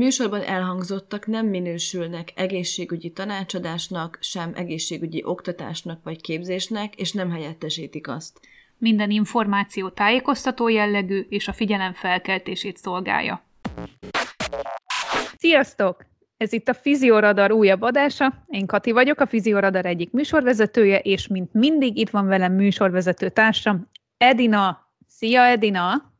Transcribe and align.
Műsorban 0.00 0.42
elhangzottak 0.42 1.26
nem 1.26 1.46
minősülnek 1.46 2.32
egészségügyi 2.34 3.10
tanácsadásnak, 3.10 4.18
sem 4.20 4.52
egészségügyi 4.54 5.22
oktatásnak 5.24 6.02
vagy 6.04 6.20
képzésnek, 6.20 6.94
és 6.94 7.12
nem 7.12 7.30
helyettesítik 7.30 8.08
azt. 8.08 8.40
Minden 8.78 9.10
információ 9.10 9.88
tájékoztató 9.88 10.68
jellegű 10.68 11.26
és 11.28 11.48
a 11.48 11.52
figyelem 11.52 11.92
felkeltését 11.92 12.76
szolgálja. 12.76 13.42
Sziasztok! 15.38 16.06
Ez 16.36 16.52
itt 16.52 16.68
a 16.68 16.74
Fizioradar 16.74 17.52
újabb 17.52 17.82
adása. 17.82 18.44
Én 18.46 18.66
Kati 18.66 18.92
vagyok, 18.92 19.20
a 19.20 19.26
Fizioradar 19.26 19.86
egyik 19.86 20.12
műsorvezetője, 20.12 20.98
és 20.98 21.26
mint 21.26 21.52
mindig 21.52 21.96
itt 21.96 22.10
van 22.10 22.26
velem 22.26 22.52
műsorvezető 22.52 23.28
társam, 23.28 23.88
Edina. 24.16 24.88
Szia, 25.06 25.42
Edina! 25.42 26.12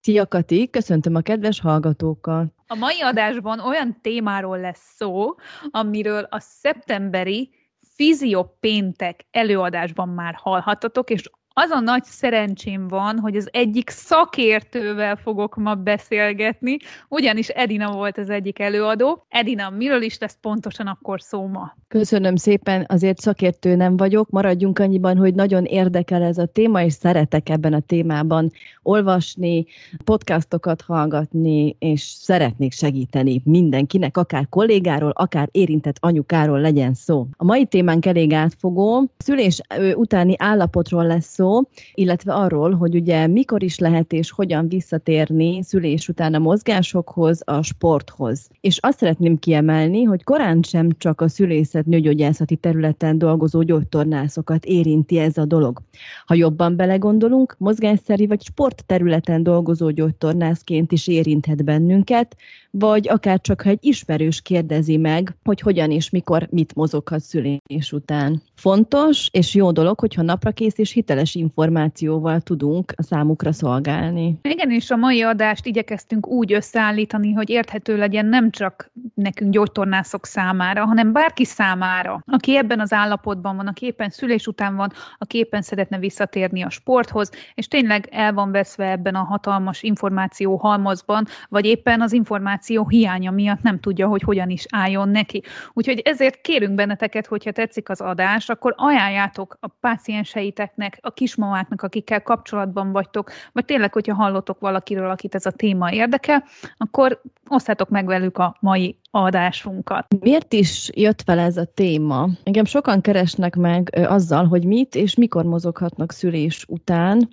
Szia 0.00 0.26
Kati, 0.26 0.70
köszöntöm 0.70 1.14
a 1.14 1.20
kedves 1.20 1.60
hallgatókat! 1.60 2.55
A 2.66 2.74
mai 2.74 3.00
adásban 3.00 3.60
olyan 3.60 4.00
témáról 4.00 4.60
lesz 4.60 4.94
szó, 4.96 5.34
amiről 5.70 6.26
a 6.30 6.40
szeptemberi 6.40 7.50
Fiziopéntek 7.94 9.26
előadásban 9.30 10.08
már 10.08 10.34
hallhattatok, 10.34 11.10
és 11.10 11.30
az 11.60 11.70
a 11.70 11.80
nagy 11.80 12.04
szerencsém 12.04 12.88
van, 12.88 13.18
hogy 13.18 13.36
az 13.36 13.48
egyik 13.52 13.90
szakértővel 13.90 15.16
fogok 15.16 15.56
ma 15.56 15.74
beszélgetni, 15.74 16.76
ugyanis 17.08 17.48
Edina 17.48 17.92
volt 17.92 18.18
az 18.18 18.30
egyik 18.30 18.58
előadó. 18.58 19.26
Edina, 19.28 19.70
miről 19.70 20.02
is 20.02 20.18
lesz 20.18 20.38
pontosan 20.40 20.86
akkor 20.86 21.20
szó 21.20 21.46
ma? 21.46 21.76
Köszönöm 21.88 22.36
szépen, 22.36 22.84
azért 22.88 23.18
szakértő 23.18 23.74
nem 23.74 23.96
vagyok, 23.96 24.30
maradjunk 24.30 24.78
annyiban, 24.78 25.16
hogy 25.16 25.34
nagyon 25.34 25.64
érdekel 25.64 26.22
ez 26.22 26.38
a 26.38 26.46
téma, 26.46 26.82
és 26.82 26.92
szeretek 26.92 27.48
ebben 27.48 27.72
a 27.72 27.80
témában 27.80 28.52
olvasni, 28.82 29.66
podcastokat 30.04 30.82
hallgatni, 30.82 31.76
és 31.78 32.02
szeretnék 32.02 32.72
segíteni 32.72 33.40
mindenkinek, 33.44 34.16
akár 34.16 34.46
kollégáról, 34.48 35.12
akár 35.14 35.48
érintett 35.52 35.96
anyukáról 36.00 36.60
legyen 36.60 36.94
szó. 36.94 37.26
A 37.36 37.44
mai 37.44 37.66
témánk 37.66 38.06
elég 38.06 38.32
átfogó, 38.32 39.10
szülés 39.16 39.60
utáni 39.94 40.34
állapotról 40.38 41.06
lesz 41.06 41.26
szó, 41.26 41.45
illetve 41.94 42.32
arról, 42.32 42.74
hogy 42.74 42.94
ugye 42.94 43.26
mikor 43.26 43.62
is 43.62 43.78
lehet 43.78 44.12
és 44.12 44.30
hogyan 44.30 44.68
visszatérni 44.68 45.62
szülés 45.62 46.08
után 46.08 46.34
a 46.34 46.38
mozgásokhoz, 46.38 47.40
a 47.44 47.62
sporthoz. 47.62 48.48
És 48.60 48.78
azt 48.78 48.98
szeretném 48.98 49.38
kiemelni, 49.38 50.02
hogy 50.02 50.24
korán 50.24 50.62
sem 50.62 50.88
csak 50.98 51.20
a 51.20 51.28
szülészet 51.28 51.86
nőgyógyászati 51.86 52.56
területen 52.56 53.18
dolgozó 53.18 53.62
gyógytornászokat 53.62 54.64
érinti 54.64 55.18
ez 55.18 55.36
a 55.38 55.44
dolog. 55.44 55.82
Ha 56.26 56.34
jobban 56.34 56.76
belegondolunk, 56.76 57.54
mozgásszerű 57.58 58.26
vagy 58.26 58.42
sportterületen 58.42 59.42
dolgozó 59.42 59.90
gyógytornászként 59.90 60.92
is 60.92 61.06
érinthet 61.06 61.64
bennünket, 61.64 62.36
vagy 62.70 63.08
akár 63.08 63.40
csak 63.40 63.62
ha 63.62 63.68
egy 63.68 63.78
ismerős 63.80 64.42
kérdezi 64.42 64.96
meg, 64.96 65.36
hogy 65.44 65.60
hogyan 65.60 65.90
és 65.90 66.10
mikor 66.10 66.46
mit 66.50 66.74
mozoghat 66.74 67.20
szülés 67.20 67.92
után. 67.92 68.42
Fontos 68.54 69.28
és 69.32 69.54
jó 69.54 69.70
dolog, 69.70 70.00
hogyha 70.00 70.22
naprakész 70.22 70.78
és 70.78 70.92
hiteles 70.92 71.34
információval 71.34 72.40
tudunk 72.40 72.92
a 72.96 73.02
számukra 73.02 73.52
szolgálni. 73.52 74.38
Igen, 74.42 74.70
és 74.70 74.90
a 74.90 74.96
mai 74.96 75.22
adást 75.22 75.66
igyekeztünk 75.66 76.26
úgy 76.26 76.52
összeállítani, 76.52 77.32
hogy 77.32 77.50
érthető 77.50 77.96
legyen 77.96 78.26
nem 78.26 78.50
csak 78.50 78.90
nekünk 79.14 79.52
gyógytornászok 79.52 80.26
számára, 80.26 80.84
hanem 80.84 81.12
bárki 81.12 81.44
számára, 81.44 82.22
aki 82.26 82.56
ebben 82.56 82.80
az 82.80 82.92
állapotban 82.92 83.56
van, 83.56 83.66
aki 83.66 83.86
éppen 83.86 84.10
szülés 84.10 84.46
után 84.46 84.76
van, 84.76 84.92
aki 85.18 85.38
éppen 85.38 85.62
szeretne 85.62 85.98
visszatérni 85.98 86.62
a 86.62 86.70
sporthoz, 86.70 87.30
és 87.54 87.68
tényleg 87.68 88.08
el 88.10 88.32
van 88.32 88.50
veszve 88.50 88.90
ebben 88.90 89.14
a 89.14 89.22
hatalmas 89.22 89.82
információ 89.82 90.56
halmazban, 90.56 91.26
vagy 91.48 91.64
éppen 91.64 92.00
az 92.00 92.12
információ 92.12 92.65
hiánya 92.88 93.30
miatt 93.30 93.62
nem 93.62 93.80
tudja, 93.80 94.06
hogy 94.06 94.22
hogyan 94.22 94.50
is 94.50 94.66
álljon 94.70 95.08
neki. 95.08 95.42
Úgyhogy 95.72 95.98
ezért 96.04 96.40
kérünk 96.40 96.74
benneteket, 96.74 97.26
hogyha 97.26 97.52
tetszik 97.52 97.88
az 97.88 98.00
adás, 98.00 98.48
akkor 98.48 98.74
ajánljátok 98.76 99.56
a 99.60 99.68
pácienseiteknek, 99.80 100.98
a 101.00 101.10
kismamáknak, 101.10 101.82
akikkel 101.82 102.22
kapcsolatban 102.22 102.92
vagytok, 102.92 103.30
vagy 103.52 103.64
tényleg, 103.64 103.92
hogyha 103.92 104.14
hallotok 104.14 104.60
valakiről, 104.60 105.10
akit 105.10 105.34
ez 105.34 105.46
a 105.46 105.50
téma 105.50 105.92
érdekel, 105.92 106.44
akkor 106.76 107.20
osztátok 107.48 107.88
meg 107.88 108.06
velük 108.06 108.38
a 108.38 108.56
mai 108.60 108.98
adásunkat. 109.10 110.06
Miért 110.20 110.52
is 110.52 110.90
jött 110.94 111.22
fel 111.22 111.38
ez 111.38 111.56
a 111.56 111.64
téma? 111.64 112.28
Engem 112.42 112.64
sokan 112.64 113.00
keresnek 113.00 113.56
meg 113.56 113.98
azzal, 114.08 114.46
hogy 114.46 114.64
mit 114.64 114.94
és 114.94 115.14
mikor 115.14 115.44
mozoghatnak 115.44 116.12
szülés 116.12 116.64
után, 116.68 117.28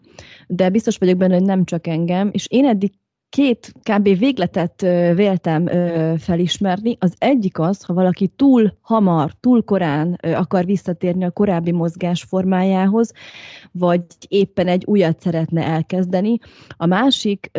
de 0.47 0.69
biztos 0.69 0.97
vagyok 0.97 1.17
benne, 1.17 1.33
hogy 1.33 1.44
nem 1.44 1.65
csak 1.65 1.88
engem, 1.88 2.29
és 2.31 2.47
én 2.50 2.65
eddig 2.65 2.91
két 3.33 3.73
kb. 3.83 4.17
végletet 4.17 4.81
véltem 5.16 5.67
felismerni. 6.17 6.97
Az 6.99 7.13
egyik 7.17 7.59
az, 7.59 7.83
ha 7.83 7.94
valaki 7.94 8.27
túl 8.27 8.73
hamar, 8.81 9.31
túl 9.39 9.63
korán 9.63 10.13
akar 10.13 10.66
visszatérni 10.66 11.23
a 11.23 11.31
korábbi 11.31 11.71
mozgás 11.71 12.23
formájához, 12.23 13.11
vagy 13.71 14.03
éppen 14.27 14.67
egy 14.67 14.83
újat 14.85 15.19
szeretne 15.19 15.63
elkezdeni. 15.63 16.38
A 16.77 16.85
másik 16.85 17.51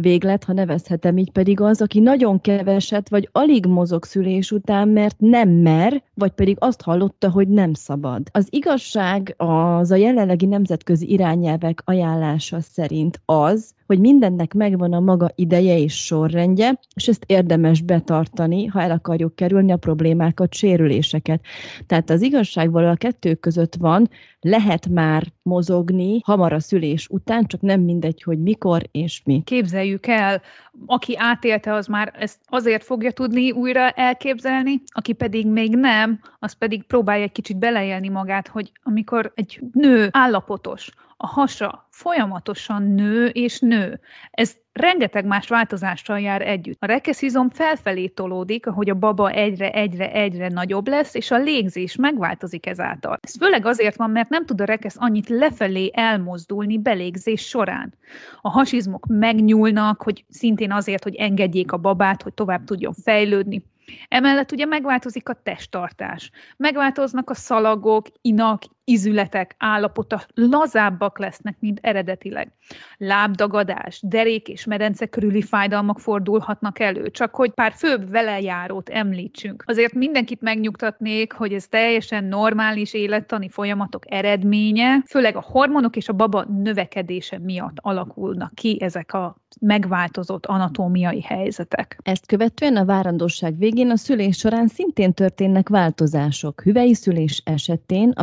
véglet, 0.00 0.44
ha 0.44 0.52
nevezhetem 0.52 1.18
így, 1.18 1.30
pedig 1.30 1.60
az, 1.60 1.80
aki 1.82 2.00
nagyon 2.00 2.40
keveset, 2.40 3.08
vagy 3.08 3.28
alig 3.32 3.66
mozog 3.66 4.04
szülés 4.04 4.50
után, 4.50 4.88
mert 4.88 5.16
nem 5.18 5.48
mer, 5.48 6.02
vagy 6.14 6.32
pedig 6.32 6.56
azt 6.60 6.82
hallotta, 6.82 7.30
hogy 7.30 7.48
nem 7.48 7.72
szabad. 7.72 8.22
Az 8.32 8.46
igazság 8.50 9.34
az 9.36 9.90
a 9.90 9.96
jelenlegi 9.96 10.46
nemzetközi 10.46 11.10
irányelvek 11.10 11.82
ajánlása 11.84 12.60
szerint 12.60 13.20
az, 13.24 13.74
hogy 13.86 13.98
mindennek 13.98 14.54
megvan 14.54 14.92
a 14.92 15.00
maga 15.00 15.30
ideje 15.34 15.78
és 15.78 16.04
sorrendje, 16.04 16.80
és 16.94 17.08
ezt 17.08 17.24
érdemes 17.26 17.80
betartani, 17.80 18.66
ha 18.66 18.80
el 18.80 18.90
akarjuk 18.90 19.34
kerülni 19.34 19.72
a 19.72 19.76
problémákat, 19.76 20.54
sérüléseket. 20.54 21.40
Tehát 21.86 22.10
az 22.10 22.22
igazság 22.22 22.70
valahol 22.70 22.94
a 22.94 22.96
kettő 22.96 23.34
között 23.34 23.74
van, 23.74 24.08
lehet 24.40 24.88
már 24.88 25.26
mozogni 25.42 26.20
hamar 26.24 26.52
a 26.52 26.60
szülés 26.60 27.08
után, 27.08 27.46
csak 27.46 27.60
nem 27.60 27.80
mindegy, 27.80 28.22
hogy 28.22 28.42
mikor 28.42 28.82
és 28.90 29.22
mi. 29.24 29.42
Képzeljük 29.44 30.06
el, 30.06 30.42
aki 30.86 31.16
átélte, 31.16 31.72
az 31.72 31.86
már 31.86 32.12
ezt 32.18 32.38
azért 32.46 32.84
fogja 32.84 33.10
tudni 33.10 33.50
újra 33.50 33.90
elképzelni, 33.90 34.82
aki 34.86 35.12
pedig 35.12 35.46
még 35.46 35.76
nem, 35.76 36.20
az 36.38 36.52
pedig 36.52 36.82
próbálja 36.82 37.22
egy 37.22 37.32
kicsit 37.32 37.58
beleélni 37.58 38.08
magát, 38.08 38.48
hogy 38.48 38.72
amikor 38.82 39.32
egy 39.34 39.60
nő 39.72 40.08
állapotos, 40.10 40.90
a 41.16 41.26
hasa 41.26 41.88
folyamatosan 41.90 42.82
nő 42.82 43.26
és 43.26 43.60
nő. 43.60 44.00
Ez 44.30 44.56
rengeteg 44.72 45.24
más 45.24 45.48
változással 45.48 46.20
jár 46.20 46.42
együtt. 46.42 46.82
A 46.82 46.86
rekeszizom 46.86 47.50
felfelé 47.50 48.06
tolódik, 48.06 48.66
ahogy 48.66 48.90
a 48.90 48.94
baba 48.94 49.30
egyre, 49.30 49.72
egyre, 49.72 50.12
egyre 50.12 50.48
nagyobb 50.48 50.88
lesz, 50.88 51.14
és 51.14 51.30
a 51.30 51.36
légzés 51.36 51.96
megváltozik 51.96 52.66
ezáltal. 52.66 53.18
Ez 53.22 53.36
főleg 53.36 53.66
azért 53.66 53.96
van, 53.96 54.10
mert 54.10 54.28
nem 54.28 54.46
tud 54.46 54.60
a 54.60 54.64
rekesz 54.64 54.96
annyit 54.98 55.28
lefelé 55.28 55.90
elmozdulni 55.94 56.78
belégzés 56.78 57.46
során. 57.46 57.94
A 58.40 58.50
hasizmok 58.50 59.06
megnyúlnak, 59.08 60.02
hogy 60.02 60.24
szintén 60.28 60.72
azért, 60.72 61.02
hogy 61.02 61.14
engedjék 61.14 61.72
a 61.72 61.76
babát, 61.76 62.22
hogy 62.22 62.34
tovább 62.34 62.64
tudjon 62.64 62.92
fejlődni. 62.92 63.62
Emellett 64.08 64.52
ugye 64.52 64.64
megváltozik 64.64 65.28
a 65.28 65.40
testtartás, 65.42 66.30
megváltoznak 66.56 67.30
a 67.30 67.34
szalagok, 67.34 68.06
inak, 68.20 68.62
izületek 68.88 69.54
állapota, 69.58 70.22
lazábbak 70.34 71.18
lesznek, 71.18 71.56
mint 71.60 71.78
eredetileg. 71.82 72.52
Lábdagadás, 72.96 74.00
derék 74.02 74.48
és 74.48 74.64
medence 74.64 75.06
körüli 75.06 75.42
fájdalmak 75.42 76.00
fordulhatnak 76.00 76.78
elő, 76.78 77.10
csak 77.10 77.34
hogy 77.34 77.50
pár 77.50 77.72
főbb 77.76 78.10
velejárót 78.10 78.88
említsünk. 78.88 79.64
Azért 79.66 79.92
mindenkit 79.92 80.40
megnyugtatnék, 80.40 81.32
hogy 81.32 81.52
ez 81.52 81.66
teljesen 81.68 82.24
normális 82.24 82.94
élettani 82.94 83.48
folyamatok 83.48 84.02
eredménye, 84.12 85.02
főleg 85.06 85.36
a 85.36 85.44
hormonok 85.46 85.96
és 85.96 86.08
a 86.08 86.12
baba 86.12 86.44
növekedése 86.44 87.38
miatt 87.38 87.76
alakulnak 87.80 88.54
ki 88.54 88.78
ezek 88.80 89.12
a 89.12 89.36
megváltozott 89.60 90.46
anatómiai 90.46 91.20
helyzetek. 91.20 91.98
Ezt 92.02 92.26
követően 92.26 92.76
a 92.76 92.84
várandóság 92.84 93.58
végén 93.58 93.90
a 93.90 93.96
szülés 93.96 94.36
során 94.36 94.68
szintén 94.68 95.12
történnek 95.12 95.68
változások. 95.68 96.62
Hüvei 96.62 96.94
szülés 96.94 97.42
esetén 97.44 98.10
a 98.10 98.22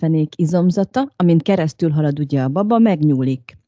medencefenék 0.00 0.32
izomzata, 0.36 1.12
amint 1.16 1.42
keresztül 1.42 1.90
halad 1.90 2.18
ugye 2.18 2.42
a 2.42 2.48
baba, 2.48 2.78
megnyúlik. 2.78 3.58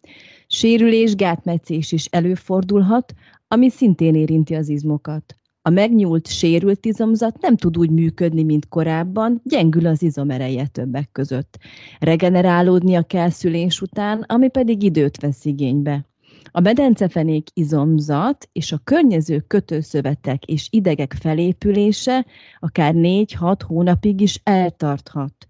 Sérülés, 0.46 1.14
gátmetszés 1.14 1.92
is 1.92 2.04
előfordulhat, 2.04 3.14
ami 3.48 3.70
szintén 3.70 4.14
érinti 4.14 4.54
az 4.54 4.68
izmokat. 4.68 5.36
A 5.62 5.70
megnyúlt, 5.70 6.26
sérült 6.26 6.86
izomzat 6.86 7.40
nem 7.40 7.56
tud 7.56 7.78
úgy 7.78 7.90
működni, 7.90 8.42
mint 8.42 8.68
korábban, 8.68 9.40
gyengül 9.44 9.86
az 9.86 10.02
izomereje 10.02 10.66
többek 10.66 11.08
között. 11.12 11.58
Regenerálódnia 11.98 13.02
kell 13.02 13.30
szülés 13.30 13.80
után, 13.80 14.24
ami 14.26 14.48
pedig 14.48 14.82
időt 14.82 15.20
vesz 15.20 15.44
igénybe. 15.44 16.06
A 16.50 16.60
medencefenék 16.60 17.48
izomzat 17.54 18.48
és 18.52 18.72
a 18.72 18.80
környező 18.84 19.44
kötőszövetek 19.46 20.44
és 20.44 20.68
idegek 20.70 21.16
felépülése 21.20 22.26
akár 22.60 22.94
4-6 22.96 23.60
hónapig 23.66 24.20
is 24.20 24.40
eltarthat. 24.44 25.47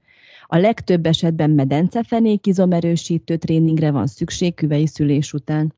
A 0.50 0.56
legtöbb 0.56 1.06
esetben 1.06 1.50
medencefenék 1.50 2.46
izomerősítő 2.46 3.36
tréningre 3.36 3.90
van 3.90 4.06
szükség 4.06 4.54
küvei 4.54 4.86
szülés 4.86 5.32
után. 5.32 5.77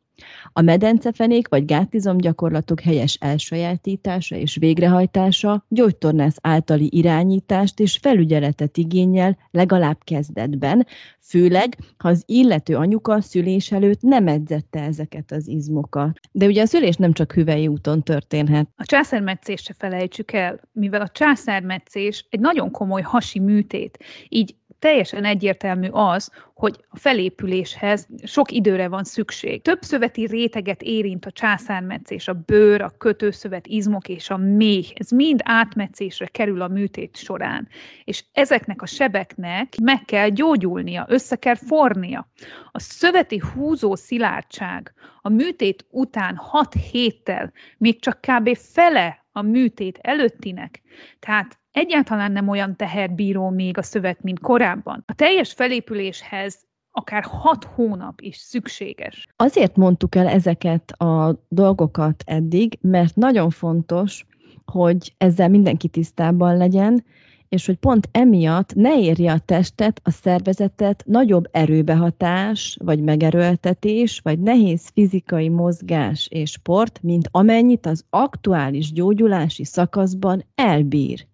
A 0.52 0.60
medencefenék 0.60 1.48
vagy 1.48 1.64
gátizom 1.64 2.16
gyakorlatok 2.16 2.80
helyes 2.80 3.14
elsajátítása 3.20 4.36
és 4.36 4.56
végrehajtása 4.56 5.64
gyógytornász 5.68 6.36
általi 6.40 6.88
irányítást 6.92 7.80
és 7.80 7.98
felügyeletet 8.02 8.76
igényel 8.76 9.38
legalább 9.50 9.98
kezdetben, 10.04 10.86
főleg, 11.20 11.76
ha 11.98 12.08
az 12.08 12.22
illető 12.26 12.76
anyuka 12.76 13.20
szülés 13.20 13.72
előtt 13.72 14.00
nem 14.00 14.26
edzette 14.26 14.80
ezeket 14.82 15.32
az 15.32 15.48
izmokat. 15.48 16.20
De 16.32 16.46
ugye 16.46 16.62
a 16.62 16.66
szülés 16.66 16.96
nem 16.96 17.12
csak 17.12 17.32
hüvei 17.32 17.66
úton 17.66 18.02
történhet. 18.02 18.68
A 18.76 18.84
császármetszést 18.84 19.64
se 19.64 19.74
felejtsük 19.78 20.32
el, 20.32 20.60
mivel 20.72 21.00
a 21.00 21.08
császármetszés 21.08 22.26
egy 22.30 22.40
nagyon 22.40 22.70
komoly 22.70 23.02
hasi 23.02 23.38
műtét, 23.38 23.98
így 24.28 24.54
teljesen 24.80 25.24
egyértelmű 25.24 25.88
az, 25.90 26.30
hogy 26.54 26.84
a 26.88 26.98
felépüléshez 26.98 28.08
sok 28.24 28.50
időre 28.50 28.88
van 28.88 29.04
szükség. 29.04 29.62
Több 29.62 29.82
szöveti 29.82 30.26
réteget 30.26 30.82
érint 30.82 31.26
a 31.26 31.30
császármetszés, 31.30 32.28
a 32.28 32.32
bőr, 32.32 32.80
a 32.80 32.92
kötőszövet, 32.98 33.66
izmok 33.66 34.08
és 34.08 34.30
a 34.30 34.36
méh. 34.36 34.86
Ez 34.94 35.10
mind 35.10 35.40
átmetszésre 35.44 36.26
kerül 36.26 36.62
a 36.62 36.68
műtét 36.68 37.16
során. 37.16 37.68
És 38.04 38.24
ezeknek 38.32 38.82
a 38.82 38.86
sebeknek 38.86 39.74
meg 39.82 40.04
kell 40.04 40.28
gyógyulnia, 40.28 41.06
össze 41.08 41.36
kell 41.36 41.56
fornia. 41.56 42.28
A 42.72 42.80
szöveti 42.80 43.42
húzó 43.54 43.94
szilárdság 43.94 44.94
a 45.22 45.28
műtét 45.28 45.86
után 45.90 46.36
6 46.36 46.74
héttel 46.90 47.52
még 47.78 48.00
csak 48.00 48.20
kb. 48.20 48.56
fele 48.56 49.24
a 49.32 49.42
műtét 49.42 49.98
előttinek. 50.02 50.82
Tehát 51.18 51.59
egyáltalán 51.72 52.32
nem 52.32 52.48
olyan 52.48 52.76
teherbíró 52.76 53.48
még 53.48 53.78
a 53.78 53.82
szövet, 53.82 54.22
mint 54.22 54.40
korábban. 54.40 55.02
A 55.06 55.14
teljes 55.14 55.52
felépüléshez 55.52 56.68
akár 56.90 57.22
hat 57.22 57.64
hónap 57.64 58.20
is 58.20 58.36
szükséges. 58.36 59.26
Azért 59.36 59.76
mondtuk 59.76 60.14
el 60.14 60.28
ezeket 60.28 60.90
a 60.90 61.44
dolgokat 61.48 62.22
eddig, 62.26 62.78
mert 62.80 63.16
nagyon 63.16 63.50
fontos, 63.50 64.26
hogy 64.64 65.14
ezzel 65.18 65.48
mindenki 65.48 65.88
tisztában 65.88 66.56
legyen, 66.56 67.04
és 67.50 67.66
hogy 67.66 67.76
pont 67.76 68.08
emiatt 68.12 68.74
ne 68.74 69.00
érje 69.00 69.32
a 69.32 69.38
testet, 69.38 70.00
a 70.04 70.10
szervezetet 70.10 71.02
nagyobb 71.06 71.48
erőbehatás, 71.50 72.76
vagy 72.84 73.02
megerőltetés, 73.02 74.20
vagy 74.22 74.38
nehéz 74.38 74.90
fizikai 74.94 75.48
mozgás 75.48 76.28
és 76.30 76.50
sport, 76.50 77.02
mint 77.02 77.28
amennyit 77.30 77.86
az 77.86 78.04
aktuális 78.10 78.92
gyógyulási 78.92 79.64
szakaszban 79.64 80.44
elbír. 80.54 81.26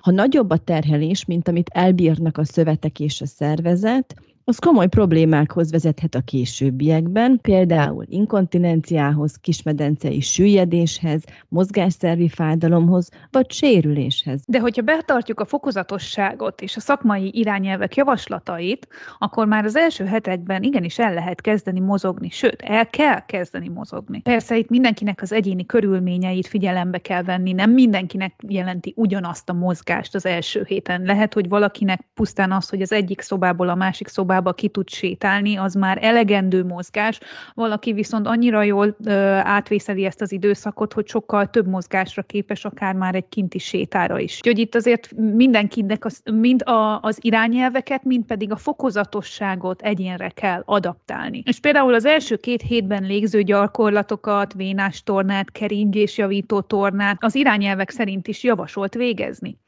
Ha 0.00 0.10
nagyobb 0.10 0.50
a 0.50 0.56
terhelés, 0.56 1.24
mint 1.24 1.48
amit 1.48 1.70
elbírnak 1.72 2.38
a 2.38 2.44
szövetek 2.44 3.00
és 3.00 3.20
a 3.20 3.26
szervezet, 3.26 4.14
az 4.48 4.58
komoly 4.58 4.86
problémákhoz 4.86 5.70
vezethet 5.70 6.14
a 6.14 6.20
későbbiekben, 6.20 7.38
például 7.42 8.04
inkontinenciához, 8.08 9.36
kismedencei 9.40 10.20
süllyedéshez, 10.20 11.22
mozgásszervi 11.48 12.28
fájdalomhoz 12.28 13.08
vagy 13.30 13.50
sérüléshez. 13.50 14.40
De 14.46 14.60
hogyha 14.60 14.82
betartjuk 14.82 15.40
a 15.40 15.44
fokozatosságot 15.44 16.60
és 16.60 16.76
a 16.76 16.80
szakmai 16.80 17.30
irányelvek 17.34 17.96
javaslatait, 17.96 18.88
akkor 19.18 19.46
már 19.46 19.64
az 19.64 19.76
első 19.76 20.04
hetekben 20.04 20.62
igenis 20.62 20.98
el 20.98 21.14
lehet 21.14 21.40
kezdeni 21.40 21.80
mozogni, 21.80 22.30
sőt, 22.30 22.62
el 22.62 22.86
kell 22.86 23.24
kezdeni 23.24 23.68
mozogni. 23.68 24.20
Persze 24.20 24.56
itt 24.56 24.68
mindenkinek 24.68 25.22
az 25.22 25.32
egyéni 25.32 25.66
körülményeit 25.66 26.46
figyelembe 26.46 26.98
kell 26.98 27.22
venni, 27.22 27.52
nem 27.52 27.70
mindenkinek 27.70 28.34
jelenti 28.48 28.92
ugyanazt 28.96 29.48
a 29.48 29.52
mozgást 29.52 30.14
az 30.14 30.26
első 30.26 30.64
héten. 30.68 31.02
Lehet, 31.02 31.34
hogy 31.34 31.48
valakinek 31.48 32.00
pusztán 32.14 32.52
az, 32.52 32.68
hogy 32.68 32.82
az 32.82 32.92
egyik 32.92 33.20
szobából 33.20 33.68
a 33.68 33.74
másik 33.74 34.08
szobába 34.08 34.34
szobába 34.36 34.52
ki 34.52 34.68
tud 34.68 34.88
sétálni, 34.88 35.56
az 35.56 35.74
már 35.74 35.98
elegendő 36.00 36.64
mozgás, 36.64 37.18
valaki 37.54 37.92
viszont 37.92 38.26
annyira 38.26 38.62
jól 38.62 38.96
ö, 39.04 39.12
átvészeli 39.42 40.04
ezt 40.04 40.20
az 40.20 40.32
időszakot, 40.32 40.92
hogy 40.92 41.08
sokkal 41.08 41.50
több 41.50 41.66
mozgásra 41.66 42.22
képes, 42.22 42.64
akár 42.64 42.94
már 42.94 43.14
egy 43.14 43.28
kinti 43.28 43.58
sétára 43.58 44.18
is. 44.18 44.36
Úgyhogy 44.36 44.58
itt 44.58 44.74
azért 44.74 45.12
mindenkinek 45.16 46.04
az, 46.04 46.22
mind 46.24 46.68
a, 46.68 47.00
az 47.00 47.18
irányelveket, 47.20 48.04
mind 48.04 48.24
pedig 48.24 48.52
a 48.52 48.56
fokozatosságot 48.56 49.82
egyénre 49.82 50.28
kell 50.28 50.62
adaptálni. 50.64 51.42
És 51.46 51.60
például 51.60 51.94
az 51.94 52.04
első 52.04 52.36
két 52.36 52.62
hétben 52.62 53.02
légző 53.02 53.42
gyakorlatokat, 53.42 54.52
vénás 54.52 55.02
tornát, 55.02 55.50
keringésjavító 55.50 56.60
tornát 56.60 57.16
az 57.20 57.34
irányelvek 57.34 57.90
szerint 57.90 58.28
is 58.28 58.42
javasolt 58.42 58.94
végezni. 58.94 59.58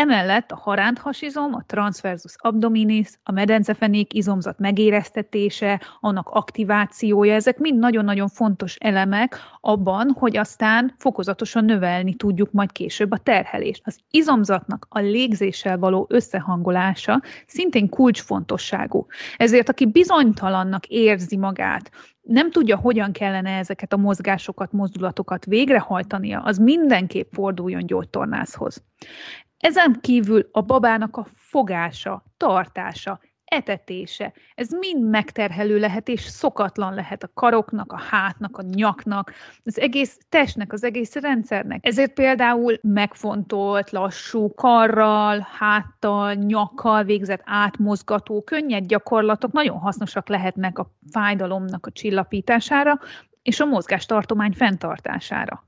Emellett 0.00 0.50
a 0.50 0.56
haránthasizom, 0.56 1.54
a 1.54 1.64
transversus 1.66 2.34
abdominis, 2.38 3.08
a 3.22 3.32
medencefenék 3.32 4.14
izomzat 4.14 4.58
megéreztetése, 4.58 5.80
annak 6.00 6.28
aktivációja, 6.28 7.34
ezek 7.34 7.58
mind 7.58 7.78
nagyon-nagyon 7.78 8.28
fontos 8.28 8.76
elemek 8.76 9.38
abban, 9.60 10.10
hogy 10.18 10.36
aztán 10.36 10.94
fokozatosan 10.98 11.64
növelni 11.64 12.14
tudjuk 12.14 12.52
majd 12.52 12.72
később 12.72 13.10
a 13.10 13.18
terhelést. 13.18 13.82
Az 13.84 13.98
izomzatnak 14.10 14.86
a 14.90 14.98
légzéssel 14.98 15.78
való 15.78 16.06
összehangolása 16.08 17.22
szintén 17.46 17.88
kulcsfontosságú. 17.88 19.06
Ezért 19.36 19.68
aki 19.68 19.86
bizonytalannak 19.86 20.86
érzi 20.86 21.36
magát, 21.36 21.90
nem 22.20 22.50
tudja, 22.50 22.76
hogyan 22.76 23.12
kellene 23.12 23.50
ezeket 23.50 23.92
a 23.92 23.96
mozgásokat, 23.96 24.72
mozdulatokat 24.72 25.44
végrehajtania, 25.44 26.40
az 26.40 26.58
mindenképp 26.58 27.32
forduljon 27.32 27.86
gyógytornászhoz. 27.86 28.82
Ezen 29.60 29.98
kívül 30.00 30.48
a 30.52 30.60
babának 30.60 31.16
a 31.16 31.26
fogása, 31.34 32.24
tartása, 32.36 33.20
etetése, 33.44 34.32
ez 34.54 34.70
mind 34.70 35.08
megterhelő 35.08 35.78
lehet, 35.78 36.08
és 36.08 36.20
szokatlan 36.20 36.94
lehet 36.94 37.22
a 37.22 37.30
karoknak, 37.34 37.92
a 37.92 37.98
hátnak, 37.98 38.58
a 38.58 38.62
nyaknak, 38.62 39.32
az 39.64 39.80
egész 39.80 40.18
testnek, 40.28 40.72
az 40.72 40.84
egész 40.84 41.14
rendszernek. 41.14 41.86
Ezért 41.86 42.12
például 42.12 42.78
megfontolt, 42.82 43.90
lassú 43.90 44.54
karral, 44.54 45.46
háttal, 45.58 46.34
nyakkal 46.34 47.04
végzett 47.04 47.42
átmozgató, 47.44 48.42
könnyed 48.42 48.86
gyakorlatok 48.86 49.52
nagyon 49.52 49.78
hasznosak 49.78 50.28
lehetnek 50.28 50.78
a 50.78 50.94
fájdalomnak 51.12 51.86
a 51.86 51.90
csillapítására, 51.90 52.98
és 53.42 53.60
a 53.60 53.64
mozgástartomány 53.64 54.52
fenntartására. 54.52 55.64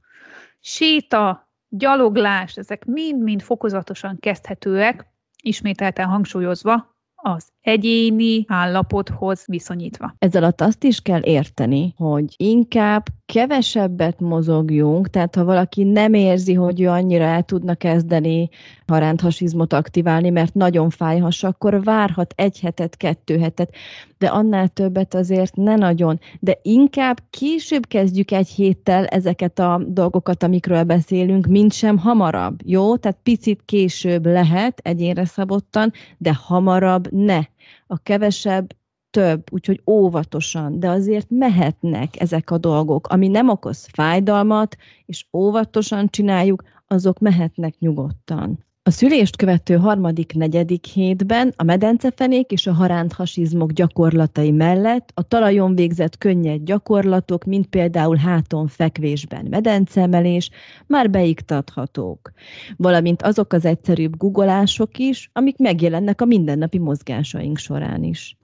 Séta, 0.61 1.52
gyaloglás, 1.75 2.57
ezek 2.57 2.85
mind-mind 2.85 3.43
fokozatosan 3.43 4.19
kezdhetőek, 4.21 5.07
ismételten 5.43 6.07
hangsúlyozva, 6.07 6.97
az 7.15 7.49
egyéni 7.63 8.45
állapothoz 8.49 9.45
viszonyítva. 9.47 10.15
Ez 10.19 10.35
alatt 10.35 10.61
azt 10.61 10.85
is 10.85 11.01
kell 11.01 11.21
érteni, 11.23 11.95
hogy 11.97 12.35
inkább 12.37 13.05
kevesebbet 13.27 14.21
mozogjunk, 14.21 15.11
tehát 15.11 15.35
ha 15.35 15.45
valaki 15.45 15.83
nem 15.83 16.15
érzi, 16.15 16.55
hogy 16.55 16.81
ő 16.81 16.89
annyira 16.89 17.25
el 17.25 17.43
tudna 17.43 17.75
kezdeni 17.75 18.49
haránthasizmot 18.87 19.73
aktiválni, 19.73 20.31
mert 20.31 20.55
nagyon 20.55 20.91
fájhas, 20.91 21.43
akkor 21.43 21.83
várhat 21.85 22.35
egy 22.37 22.61
hetet, 22.61 22.97
kettő 22.97 23.39
hetet, 23.39 23.75
de 24.19 24.27
annál 24.27 24.69
többet 24.69 25.15
azért 25.15 25.57
ne 25.57 25.77
nagyon. 25.77 26.21
De 26.41 26.59
inkább 26.63 27.23
később 27.31 27.87
kezdjük 27.87 28.31
egy 28.31 28.49
héttel 28.49 29.07
ezeket 29.07 29.59
a 29.59 29.83
dolgokat, 29.87 30.43
amikről 30.43 30.83
beszélünk, 30.83 31.47
mint 31.47 31.73
sem 31.73 31.99
hamarabb. 31.99 32.61
Jó? 32.65 32.97
Tehát 32.97 33.19
picit 33.23 33.63
később 33.65 34.27
lehet 34.27 34.81
egyénre 34.83 35.25
szabottan, 35.25 35.93
de 36.19 36.35
hamarabb 36.35 37.13
ne. 37.13 37.41
A 37.87 37.99
kevesebb 37.99 38.77
több, 39.11 39.53
úgyhogy 39.53 39.83
óvatosan, 39.87 40.81
de 40.81 40.89
azért 40.89 41.31
mehetnek 41.31 42.21
ezek 42.21 42.51
a 42.51 42.59
dolgok, 42.59 43.07
ami 43.07 43.29
nem 43.29 43.49
okoz 43.49 43.87
fájdalmat, 43.93 44.77
és 45.07 45.27
óvatosan 45.33 46.09
csináljuk, 46.09 46.63
azok 46.87 47.19
mehetnek 47.19 47.79
nyugodtan. 47.79 48.65
A 48.85 48.91
szülést 48.91 49.37
követő 49.37 49.77
harmadik, 49.77 50.33
negyedik 50.35 50.85
hétben 50.85 51.53
a 51.57 51.63
medencefenék 51.63 52.51
és 52.51 52.67
a 52.67 52.73
haránthasizmok 52.73 53.73
gyakorlatai 53.73 54.51
mellett 54.51 55.11
a 55.15 55.23
talajon 55.23 55.75
végzett 55.75 56.19
könnyed 56.19 56.63
gyakorlatok, 56.63 57.45
mint 57.45 57.67
például 57.67 58.17
háton 58.17 58.67
fekvésben 58.67 59.47
medencemelés, 59.51 60.51
már 60.87 61.11
beiktathatók, 61.11 62.33
valamint 62.77 63.23
azok 63.23 63.53
az 63.53 63.65
egyszerűbb 63.65 64.17
googolások 64.17 64.99
is, 64.99 65.31
amik 65.33 65.59
megjelennek 65.59 66.21
a 66.21 66.25
mindennapi 66.25 66.79
mozgásaink 66.79 67.59
során 67.59 68.03
is. 68.03 68.37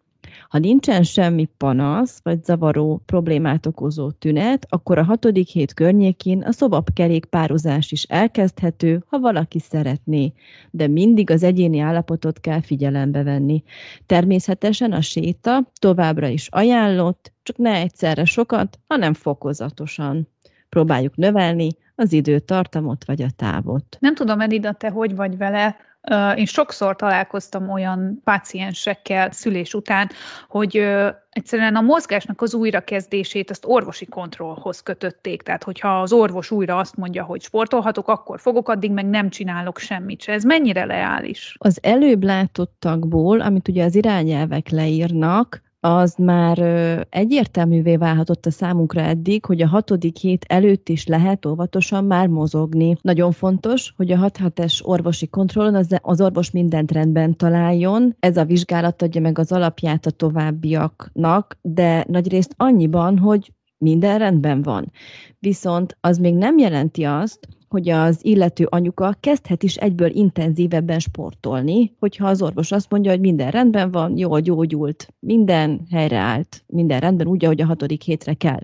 Ha 0.49 0.59
nincsen 0.59 1.02
semmi 1.02 1.49
panasz, 1.57 2.21
vagy 2.23 2.45
zavaró 2.45 3.02
problémát 3.07 3.67
okozó 3.67 4.11
tünet, 4.11 4.67
akkor 4.69 4.99
a 4.99 5.05
hatodik 5.05 5.49
hét 5.49 5.75
környékén 5.75 6.43
a 6.43 6.52
szobapkerékpározás 6.52 7.93
is 7.93 8.02
elkezdhető, 8.02 9.05
ha 9.07 9.19
valaki 9.19 9.59
szeretné, 9.59 10.33
de 10.71 10.87
mindig 10.87 11.31
az 11.31 11.43
egyéni 11.43 11.78
állapotot 11.78 12.40
kell 12.40 12.61
figyelembe 12.61 13.23
venni. 13.23 13.62
Természetesen 14.07 14.93
a 14.93 15.00
séta 15.00 15.71
továbbra 15.81 16.28
is 16.28 16.49
ajánlott, 16.50 17.33
csak 17.43 17.57
ne 17.57 17.73
egyszerre 17.73 18.25
sokat, 18.25 18.78
hanem 18.87 19.14
fokozatosan. 19.14 20.28
Próbáljuk 20.69 21.17
növelni 21.17 21.69
az 21.95 22.12
időtartamot 22.12 23.05
vagy 23.05 23.23
a 23.23 23.31
távot. 23.37 23.97
Nem 24.00 24.14
tudom, 24.14 24.40
Edida, 24.40 24.73
te 24.73 24.90
hogy 24.90 25.17
vagy 25.17 25.37
vele, 25.37 25.76
én 26.37 26.47
sokszor 26.47 26.97
találkoztam 26.97 27.71
olyan 27.71 28.21
páciensekkel 28.25 29.31
szülés 29.31 29.75
után, 29.75 30.11
hogy 30.49 30.76
egyszerűen 31.31 31.76
a 31.76 31.81
mozgásnak 31.81 32.40
az 32.40 32.55
újrakezdését 32.55 33.50
azt 33.50 33.64
orvosi 33.67 34.07
kontrollhoz 34.07 34.83
kötötték. 34.83 35.43
Tehát, 35.43 35.64
hogyha 35.64 36.00
az 36.00 36.12
orvos 36.12 36.50
újra 36.50 36.76
azt 36.76 36.97
mondja, 36.97 37.25
hogy 37.25 37.43
sportolhatok, 37.43 38.09
akkor 38.09 38.40
fogok, 38.40 38.69
addig 38.69 38.90
meg 38.90 39.07
nem 39.07 39.31
csinálok 39.31 39.78
semmit 39.78 40.23
se. 40.23 40.33
Ez 40.33 40.45
mennyire 40.45 40.85
leális? 40.85 41.57
Az 41.59 41.78
előbb 41.83 42.23
látottakból, 42.23 43.40
amit 43.40 43.69
ugye 43.69 43.85
az 43.85 43.95
irányelvek 43.95 44.69
leírnak, 44.69 45.62
az 45.81 46.15
már 46.19 46.59
egyértelművé 47.11 47.97
válhatott 47.97 48.47
a 48.47 48.51
számunkra 48.51 49.01
eddig, 49.01 49.45
hogy 49.45 49.63
a 49.63 49.69
hatodik 49.69 50.17
hét 50.17 50.45
előtt 50.49 50.89
is 50.89 51.07
lehet 51.07 51.47
óvatosan 51.47 52.05
már 52.05 52.27
mozogni. 52.27 52.97
Nagyon 53.01 53.33
fontos, 53.33 53.93
hogy 53.97 54.11
a 54.11 54.17
6 54.17 54.61
es 54.61 54.87
orvosi 54.87 55.29
kontrollon 55.29 55.75
az, 55.75 55.97
az 56.03 56.21
orvos 56.21 56.51
mindent 56.51 56.93
rendben 56.93 57.37
találjon. 57.37 58.17
Ez 58.21 58.37
a 58.37 58.45
vizsgálat 58.45 59.03
adja 59.03 59.21
meg 59.21 59.39
az 59.39 59.53
alapját 59.53 60.07
a 60.07 60.11
továbbiaknak, 60.11 61.59
de 61.63 62.05
nagyrészt 62.09 62.55
annyiban, 62.57 63.19
hogy 63.19 63.53
minden 63.79 64.19
rendben 64.19 64.63
van. 64.63 64.93
Viszont 65.39 65.97
az 66.01 66.19
még 66.19 66.35
nem 66.35 66.59
jelenti 66.59 67.05
azt, 67.05 67.49
hogy 67.69 67.89
az 67.89 68.19
illető 68.23 68.67
anyuka 68.71 69.17
kezdhet 69.21 69.63
is 69.63 69.77
egyből 69.77 70.11
intenzívebben 70.11 70.99
sportolni, 70.99 71.95
hogyha 71.99 72.27
az 72.27 72.43
orvos 72.43 72.73
azt 72.73 72.91
mondja, 72.91 73.11
hogy 73.11 73.21
minden 73.21 73.51
rendben 73.51 73.91
van, 73.91 74.17
jól 74.17 74.41
gyógyult, 74.41 75.15
minden 75.19 75.87
helyreállt, 75.91 76.65
minden 76.67 77.01
rendben 77.01 77.27
úgy, 77.27 77.45
ahogy 77.45 77.61
a 77.61 77.67
hatodik 77.67 78.03
hétre 78.03 78.35
kell. 78.35 78.61